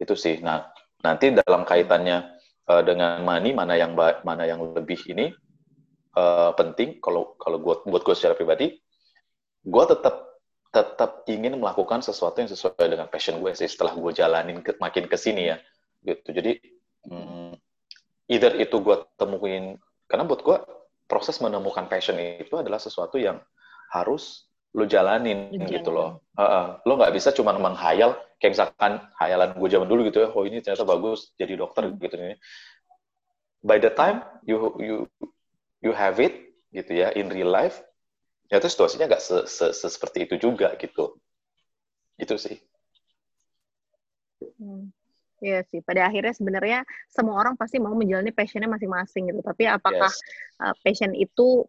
itu 0.00 0.14
sih 0.14 0.40
nah 0.42 0.70
nanti 1.04 1.34
dalam 1.34 1.62
kaitannya 1.62 2.34
uh, 2.70 2.82
dengan 2.82 3.20
money 3.22 3.52
mana 3.52 3.74
yang 3.76 3.92
mana 3.96 4.44
yang 4.48 4.60
lebih 4.74 4.98
ini 5.10 5.30
uh, 6.16 6.52
penting 6.56 6.98
kalau 6.98 7.36
kalau 7.36 7.60
buat 7.60 7.84
buat 7.84 8.02
gue 8.02 8.14
secara 8.16 8.34
pribadi 8.34 8.78
gue 9.64 9.84
tetap 9.88 10.34
tetap 10.74 11.22
ingin 11.30 11.54
melakukan 11.54 12.02
sesuatu 12.02 12.42
yang 12.42 12.50
sesuai 12.50 12.74
dengan 12.82 13.06
passion 13.06 13.38
gue 13.38 13.54
sih 13.54 13.70
setelah 13.70 13.94
gue 13.94 14.12
jalanin 14.12 14.58
ke, 14.58 14.74
makin 14.82 15.06
ke 15.06 15.14
sini 15.14 15.54
ya 15.54 15.56
gitu 16.02 16.34
jadi 16.34 16.58
hmm, 17.06 17.54
either 18.28 18.52
itu 18.58 18.76
gue 18.82 18.96
temuin 19.14 19.78
karena 20.10 20.24
buat 20.26 20.42
gue 20.42 20.56
proses 21.06 21.38
menemukan 21.38 21.86
passion 21.86 22.16
itu 22.18 22.58
adalah 22.58 22.80
sesuatu 22.80 23.20
yang 23.20 23.38
harus 23.92 24.48
lo 24.74 24.84
jalanin 24.90 25.54
Jalan. 25.54 25.70
gitu 25.70 25.90
loh. 25.94 26.26
Uh, 26.34 26.42
uh, 26.42 26.64
lo 26.82 26.98
nggak 26.98 27.14
bisa 27.14 27.30
cuma 27.30 27.54
menghayal 27.54 28.18
kayak 28.44 28.60
misalkan 28.60 29.00
hayalan 29.16 29.56
gue 29.56 29.68
zaman 29.72 29.88
dulu 29.88 30.04
gitu 30.12 30.20
ya, 30.20 30.28
oh 30.28 30.44
ini 30.44 30.60
ternyata 30.60 30.84
bagus 30.84 31.32
jadi 31.40 31.56
dokter 31.56 31.88
hmm. 31.88 31.96
gitu 31.96 32.20
ini. 32.20 32.36
By 33.64 33.80
the 33.80 33.88
time 33.88 34.20
you 34.44 34.76
you 34.76 34.96
you 35.80 35.96
have 35.96 36.20
it 36.20 36.52
gitu 36.68 36.92
ya 36.92 37.08
in 37.16 37.32
real 37.32 37.48
life, 37.48 37.80
ternyata 38.52 38.68
situasinya 38.68 39.08
nggak 39.08 39.24
se, 39.24 39.48
se, 39.48 39.72
se, 39.72 39.86
seperti 39.88 40.28
itu 40.28 40.36
juga 40.36 40.76
gitu. 40.76 41.16
Itu 42.20 42.36
sih. 42.36 42.60
Hmm. 44.60 44.92
Iya 45.40 45.64
sih, 45.64 45.80
pada 45.80 46.08
akhirnya 46.08 46.32
sebenarnya 46.36 46.84
semua 47.08 47.36
orang 47.36 47.56
pasti 47.56 47.80
mau 47.80 47.92
menjalani 47.96 48.32
passionnya 48.32 48.68
masing-masing 48.68 49.32
gitu. 49.32 49.40
Tapi 49.40 49.68
apakah 49.68 50.12
yes. 50.12 50.20
uh, 50.60 50.76
passion 50.84 51.16
itu 51.16 51.64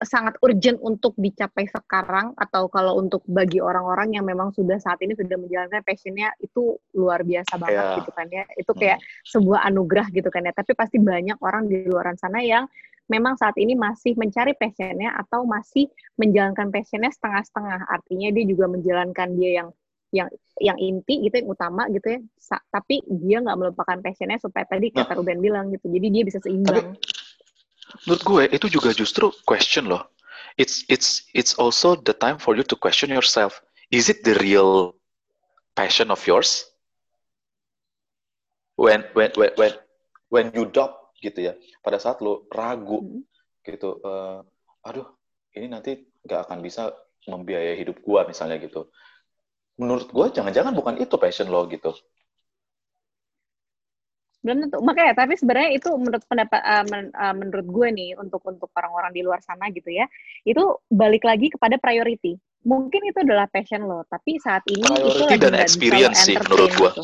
sangat 0.00 0.40
urgent 0.40 0.80
untuk 0.80 1.12
dicapai 1.20 1.68
sekarang 1.68 2.32
atau 2.40 2.72
kalau 2.72 2.96
untuk 2.96 3.20
bagi 3.28 3.60
orang-orang 3.60 4.16
yang 4.16 4.24
memang 4.24 4.48
sudah 4.56 4.80
saat 4.80 4.96
ini 5.04 5.12
sudah 5.12 5.36
menjalankan 5.36 5.84
passionnya 5.84 6.32
itu 6.40 6.80
luar 6.96 7.20
biasa 7.20 7.60
banget 7.60 7.84
yeah. 7.84 7.96
gitu 8.00 8.10
kan 8.16 8.26
ya 8.32 8.44
itu 8.56 8.72
kayak 8.72 8.98
hmm. 8.98 9.28
sebuah 9.28 9.60
anugerah 9.68 10.08
gitu 10.08 10.28
kan 10.32 10.48
ya 10.48 10.56
tapi 10.56 10.72
pasti 10.72 10.96
banyak 10.96 11.36
orang 11.44 11.68
di 11.68 11.84
luar 11.84 12.16
sana 12.16 12.40
yang 12.40 12.64
memang 13.12 13.36
saat 13.36 13.58
ini 13.60 13.76
masih 13.76 14.16
mencari 14.16 14.56
passionnya 14.56 15.12
atau 15.20 15.44
masih 15.44 15.92
menjalankan 16.16 16.72
passionnya 16.72 17.12
setengah-setengah 17.12 17.84
artinya 17.92 18.28
dia 18.32 18.44
juga 18.48 18.72
menjalankan 18.72 19.28
dia 19.36 19.50
yang 19.60 19.68
yang 20.10 20.28
yang 20.58 20.78
inti 20.80 21.22
gitu 21.28 21.44
yang 21.44 21.48
utama 21.50 21.86
gitu 21.92 22.18
ya 22.18 22.20
Sa 22.40 22.56
tapi 22.72 23.04
dia 23.06 23.38
nggak 23.44 23.58
melupakan 23.58 23.98
passionnya 24.00 24.40
supaya 24.42 24.66
tadi 24.66 24.90
kata 24.90 25.12
nah. 25.12 25.16
Ruben 25.20 25.38
bilang 25.44 25.70
gitu 25.70 25.86
jadi 25.86 26.06
dia 26.08 26.22
bisa 26.24 26.42
seimbang 26.42 26.98
tapi 26.98 27.19
menurut 28.06 28.22
gue 28.22 28.42
itu 28.54 28.66
juga 28.70 28.90
justru 28.94 29.30
question 29.46 29.90
loh. 29.90 30.06
It's 30.58 30.84
it's 30.90 31.24
it's 31.32 31.56
also 31.56 31.96
the 31.96 32.12
time 32.12 32.36
for 32.36 32.58
you 32.58 32.66
to 32.66 32.76
question 32.76 33.08
yourself. 33.08 33.62
Is 33.90 34.10
it 34.10 34.22
the 34.26 34.36
real 34.42 34.94
passion 35.74 36.10
of 36.10 36.20
yours? 36.26 36.68
When 38.76 39.06
when 39.16 39.30
when 39.36 39.52
when 39.56 39.72
when 40.30 40.46
you 40.56 40.68
doubt 40.68 41.14
gitu 41.20 41.52
ya, 41.52 41.54
pada 41.84 42.00
saat 42.00 42.20
lo 42.24 42.48
ragu 42.50 43.00
hmm. 43.00 43.22
gitu, 43.64 44.00
uh, 44.00 44.40
aduh 44.84 45.06
ini 45.56 45.68
nanti 45.68 46.00
nggak 46.24 46.48
akan 46.48 46.58
bisa 46.64 46.92
membiayai 47.28 47.76
hidup 47.76 48.00
gue 48.00 48.20
misalnya 48.28 48.56
gitu. 48.60 48.88
Menurut 49.80 50.08
gue 50.12 50.26
jangan-jangan 50.36 50.72
bukan 50.76 50.96
itu 51.00 51.16
passion 51.16 51.48
lo 51.48 51.64
gitu 51.68 51.92
belum 54.40 54.56
tentu 54.66 54.80
makanya 54.80 55.12
tapi 55.12 55.36
sebenarnya 55.36 55.70
itu 55.76 55.88
menurut 55.92 56.24
pendapat 56.24 56.60
uh, 56.64 56.84
men, 56.88 57.12
uh, 57.12 57.34
menurut 57.36 57.66
gue 57.68 57.88
nih 57.92 58.10
untuk 58.16 58.40
untuk 58.48 58.72
orang-orang 58.72 59.12
di 59.12 59.20
luar 59.20 59.44
sana 59.44 59.68
gitu 59.68 59.92
ya 59.92 60.08
itu 60.48 60.80
balik 60.88 61.28
lagi 61.28 61.52
kepada 61.52 61.76
priority 61.76 62.40
mungkin 62.64 63.04
itu 63.04 63.20
adalah 63.20 63.44
passion 63.52 63.84
lo 63.84 64.00
tapi 64.08 64.40
saat 64.40 64.64
ini 64.64 64.80
priority 64.80 65.28
itu 65.28 65.36
dan 65.44 65.54
experience 65.60 66.24
sih 66.24 66.36
menurut 66.40 66.72
gue 66.72 66.88
gitu. 66.88 67.02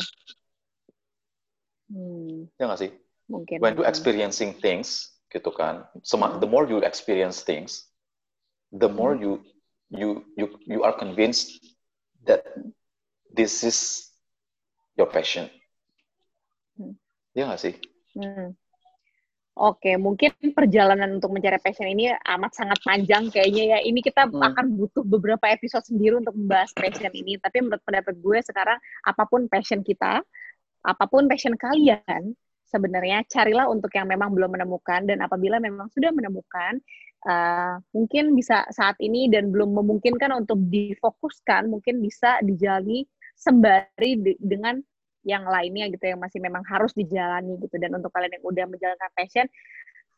hmm. 1.93 2.37
ya 2.57 2.63
nggak 2.65 2.79
sih 2.81 2.91
mungkin 3.29 3.57
when 3.61 3.77
you 3.77 3.85
experiencing 3.85 4.57
things 4.57 5.13
gitu 5.29 5.53
kan 5.53 5.85
Sem- 6.01 6.41
the 6.41 6.49
more 6.49 6.65
you 6.65 6.81
experience 6.81 7.45
things 7.45 7.85
the 8.73 8.89
more 8.89 9.13
hmm. 9.13 9.21
you 9.21 9.31
you 9.93 10.09
you 10.33 10.45
you 10.65 10.79
are 10.81 10.95
convinced 10.97 11.53
that 12.25 12.41
this 13.29 13.61
is 13.61 14.09
your 14.97 15.05
passion 15.05 15.45
Iya 17.37 17.53
nggak 17.53 17.61
sih? 17.61 17.73
Hmm. 18.17 18.57
Oke, 19.57 19.97
mungkin 19.97 20.33
perjalanan 20.57 21.17
untuk 21.17 21.33
mencari 21.33 21.57
passion 21.61 21.89
ini 21.89 22.09
amat 22.13 22.51
sangat 22.53 22.77
panjang 22.81 23.29
kayaknya 23.29 23.77
ya. 23.77 23.79
Ini 23.85 23.99
kita 24.01 24.29
hmm. 24.29 24.41
akan 24.41 24.65
butuh 24.73 25.05
beberapa 25.05 25.45
episode 25.49 25.85
sendiri 25.85 26.17
untuk 26.17 26.33
membahas 26.33 26.73
passion 26.73 27.13
ini. 27.13 27.37
Tapi 27.37 27.61
menurut 27.61 27.81
pendapat 27.85 28.17
gue 28.21 28.37
sekarang, 28.41 28.77
apa 29.05 29.23
pun 29.29 29.45
passion 29.49 29.85
kita, 29.85 30.21
apa 30.81 31.05
pun 31.09 31.29
passion 31.29 31.53
kalian, 31.57 32.33
sebenarnya 32.69 33.25
carilah 33.29 33.69
untuk 33.69 33.93
yang 33.93 34.09
memang 34.09 34.33
belum 34.33 34.57
menemukan. 34.57 35.05
Dan 35.05 35.21
apabila 35.25 35.57
memang 35.57 35.89
sudah 35.93 36.13
menemukan, 36.13 36.77
uh, 37.25 37.81
mungkin 37.97 38.37
bisa 38.37 38.65
saat 38.69 38.97
ini 39.01 39.29
dan 39.29 39.49
belum 39.49 39.73
memungkinkan 39.73 40.37
untuk 40.37 40.57
difokuskan, 40.69 41.69
mungkin 41.69 42.01
bisa 42.01 42.41
dijalani 42.45 43.09
sembari 43.37 44.37
dengan 44.37 44.81
yang 45.27 45.43
lainnya 45.43 45.91
gitu 45.91 46.07
yang 46.07 46.19
masih 46.23 46.39
memang 46.39 46.63
harus 46.63 46.95
dijalani 46.95 47.59
gitu 47.59 47.75
dan 47.75 47.91
untuk 47.99 48.09
kalian 48.15 48.39
yang 48.39 48.45
udah 48.47 48.65
menjalankan 48.71 49.11
passion 49.11 49.47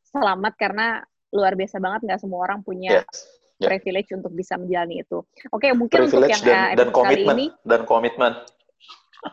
selamat 0.05 0.53
karena 0.55 1.01
luar 1.33 1.57
biasa 1.57 1.81
banget 1.81 2.05
nggak 2.05 2.21
semua 2.21 2.45
orang 2.45 2.61
punya 2.61 3.01
yes. 3.01 3.25
yeah. 3.57 3.69
privilege 3.73 4.09
untuk 4.13 4.33
bisa 4.33 4.57
menjalani 4.57 5.01
itu. 5.01 5.21
Oke, 5.49 5.69
okay, 5.69 5.71
mungkin 5.73 6.05
privilege 6.05 6.37
untuk 6.37 6.49
yang 6.49 6.73
dan, 6.73 6.77
dan 6.77 6.89
komitmen 6.93 7.35
ini 7.37 7.47
dan 7.65 7.81
komitmen 7.85 8.33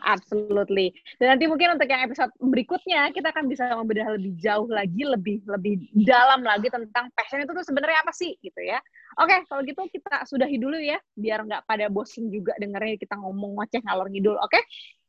Absolutely. 0.03 0.91
Dan 1.15 1.35
nanti 1.35 1.47
mungkin 1.47 1.79
untuk 1.79 1.87
yang 1.87 2.03
episode 2.03 2.31
berikutnya 2.43 3.07
kita 3.15 3.31
akan 3.31 3.47
bisa 3.47 3.71
membedah 3.71 4.19
lebih 4.19 4.35
jauh 4.35 4.67
lagi, 4.67 5.01
lebih 5.07 5.47
lebih 5.47 5.87
dalam 6.03 6.43
lagi 6.43 6.67
tentang 6.67 7.07
passion 7.15 7.43
itu 7.43 7.51
tuh 7.55 7.63
sebenarnya 7.63 8.03
apa 8.03 8.11
sih 8.11 8.35
gitu 8.43 8.59
ya. 8.59 8.83
Oke, 9.17 9.47
kalau 9.47 9.63
gitu 9.63 9.81
kita 9.87 10.27
sudahi 10.27 10.59
dulu 10.59 10.75
ya, 10.77 10.99
biar 11.15 11.47
nggak 11.47 11.63
pada 11.63 11.87
bosen 11.87 12.27
juga 12.27 12.53
dengernya 12.59 12.99
kita 12.99 13.15
ngomong 13.15 13.63
ngoceh 13.63 13.81
ngalor 13.87 14.11
ngidul. 14.11 14.35
Oke, 14.43 14.59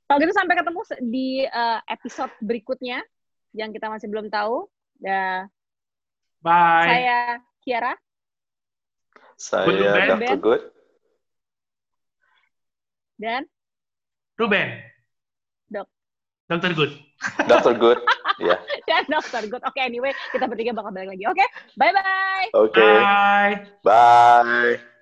kalau 0.08 0.18
gitu 0.24 0.32
sampai 0.32 0.56
ketemu 0.56 0.80
di 1.04 1.28
uh, 1.44 1.84
episode 1.84 2.32
berikutnya 2.40 3.04
yang 3.52 3.76
kita 3.76 3.92
masih 3.92 4.08
belum 4.08 4.32
tahu. 4.32 4.64
Da 4.96 5.44
Bye. 6.40 6.88
Saya 6.88 7.18
Kiara. 7.60 7.92
Saya. 9.36 10.16
Dr. 10.16 10.40
Good. 10.40 10.62
Dan 13.20 13.44
Ruben. 14.40 14.68
Dok. 15.68 15.86
Dr. 16.48 16.72
Good. 16.72 16.92
Dr. 17.50 17.74
Good. 17.76 17.98
Ya. 18.40 18.56
Yeah. 18.56 18.58
Dan 18.88 19.04
Dr. 19.12 19.44
Good. 19.50 19.62
Oke, 19.66 19.76
okay, 19.76 19.82
anyway, 19.90 20.14
kita 20.32 20.48
bertiga 20.48 20.72
bakal 20.72 20.94
balik 20.94 21.18
lagi. 21.18 21.26
Oke, 21.26 21.42
okay? 21.42 21.48
bye-bye. 21.74 22.48
Oke. 22.54 22.72
Okay. 22.72 22.96
Bye. 23.02 23.54
Bye. 23.84 24.97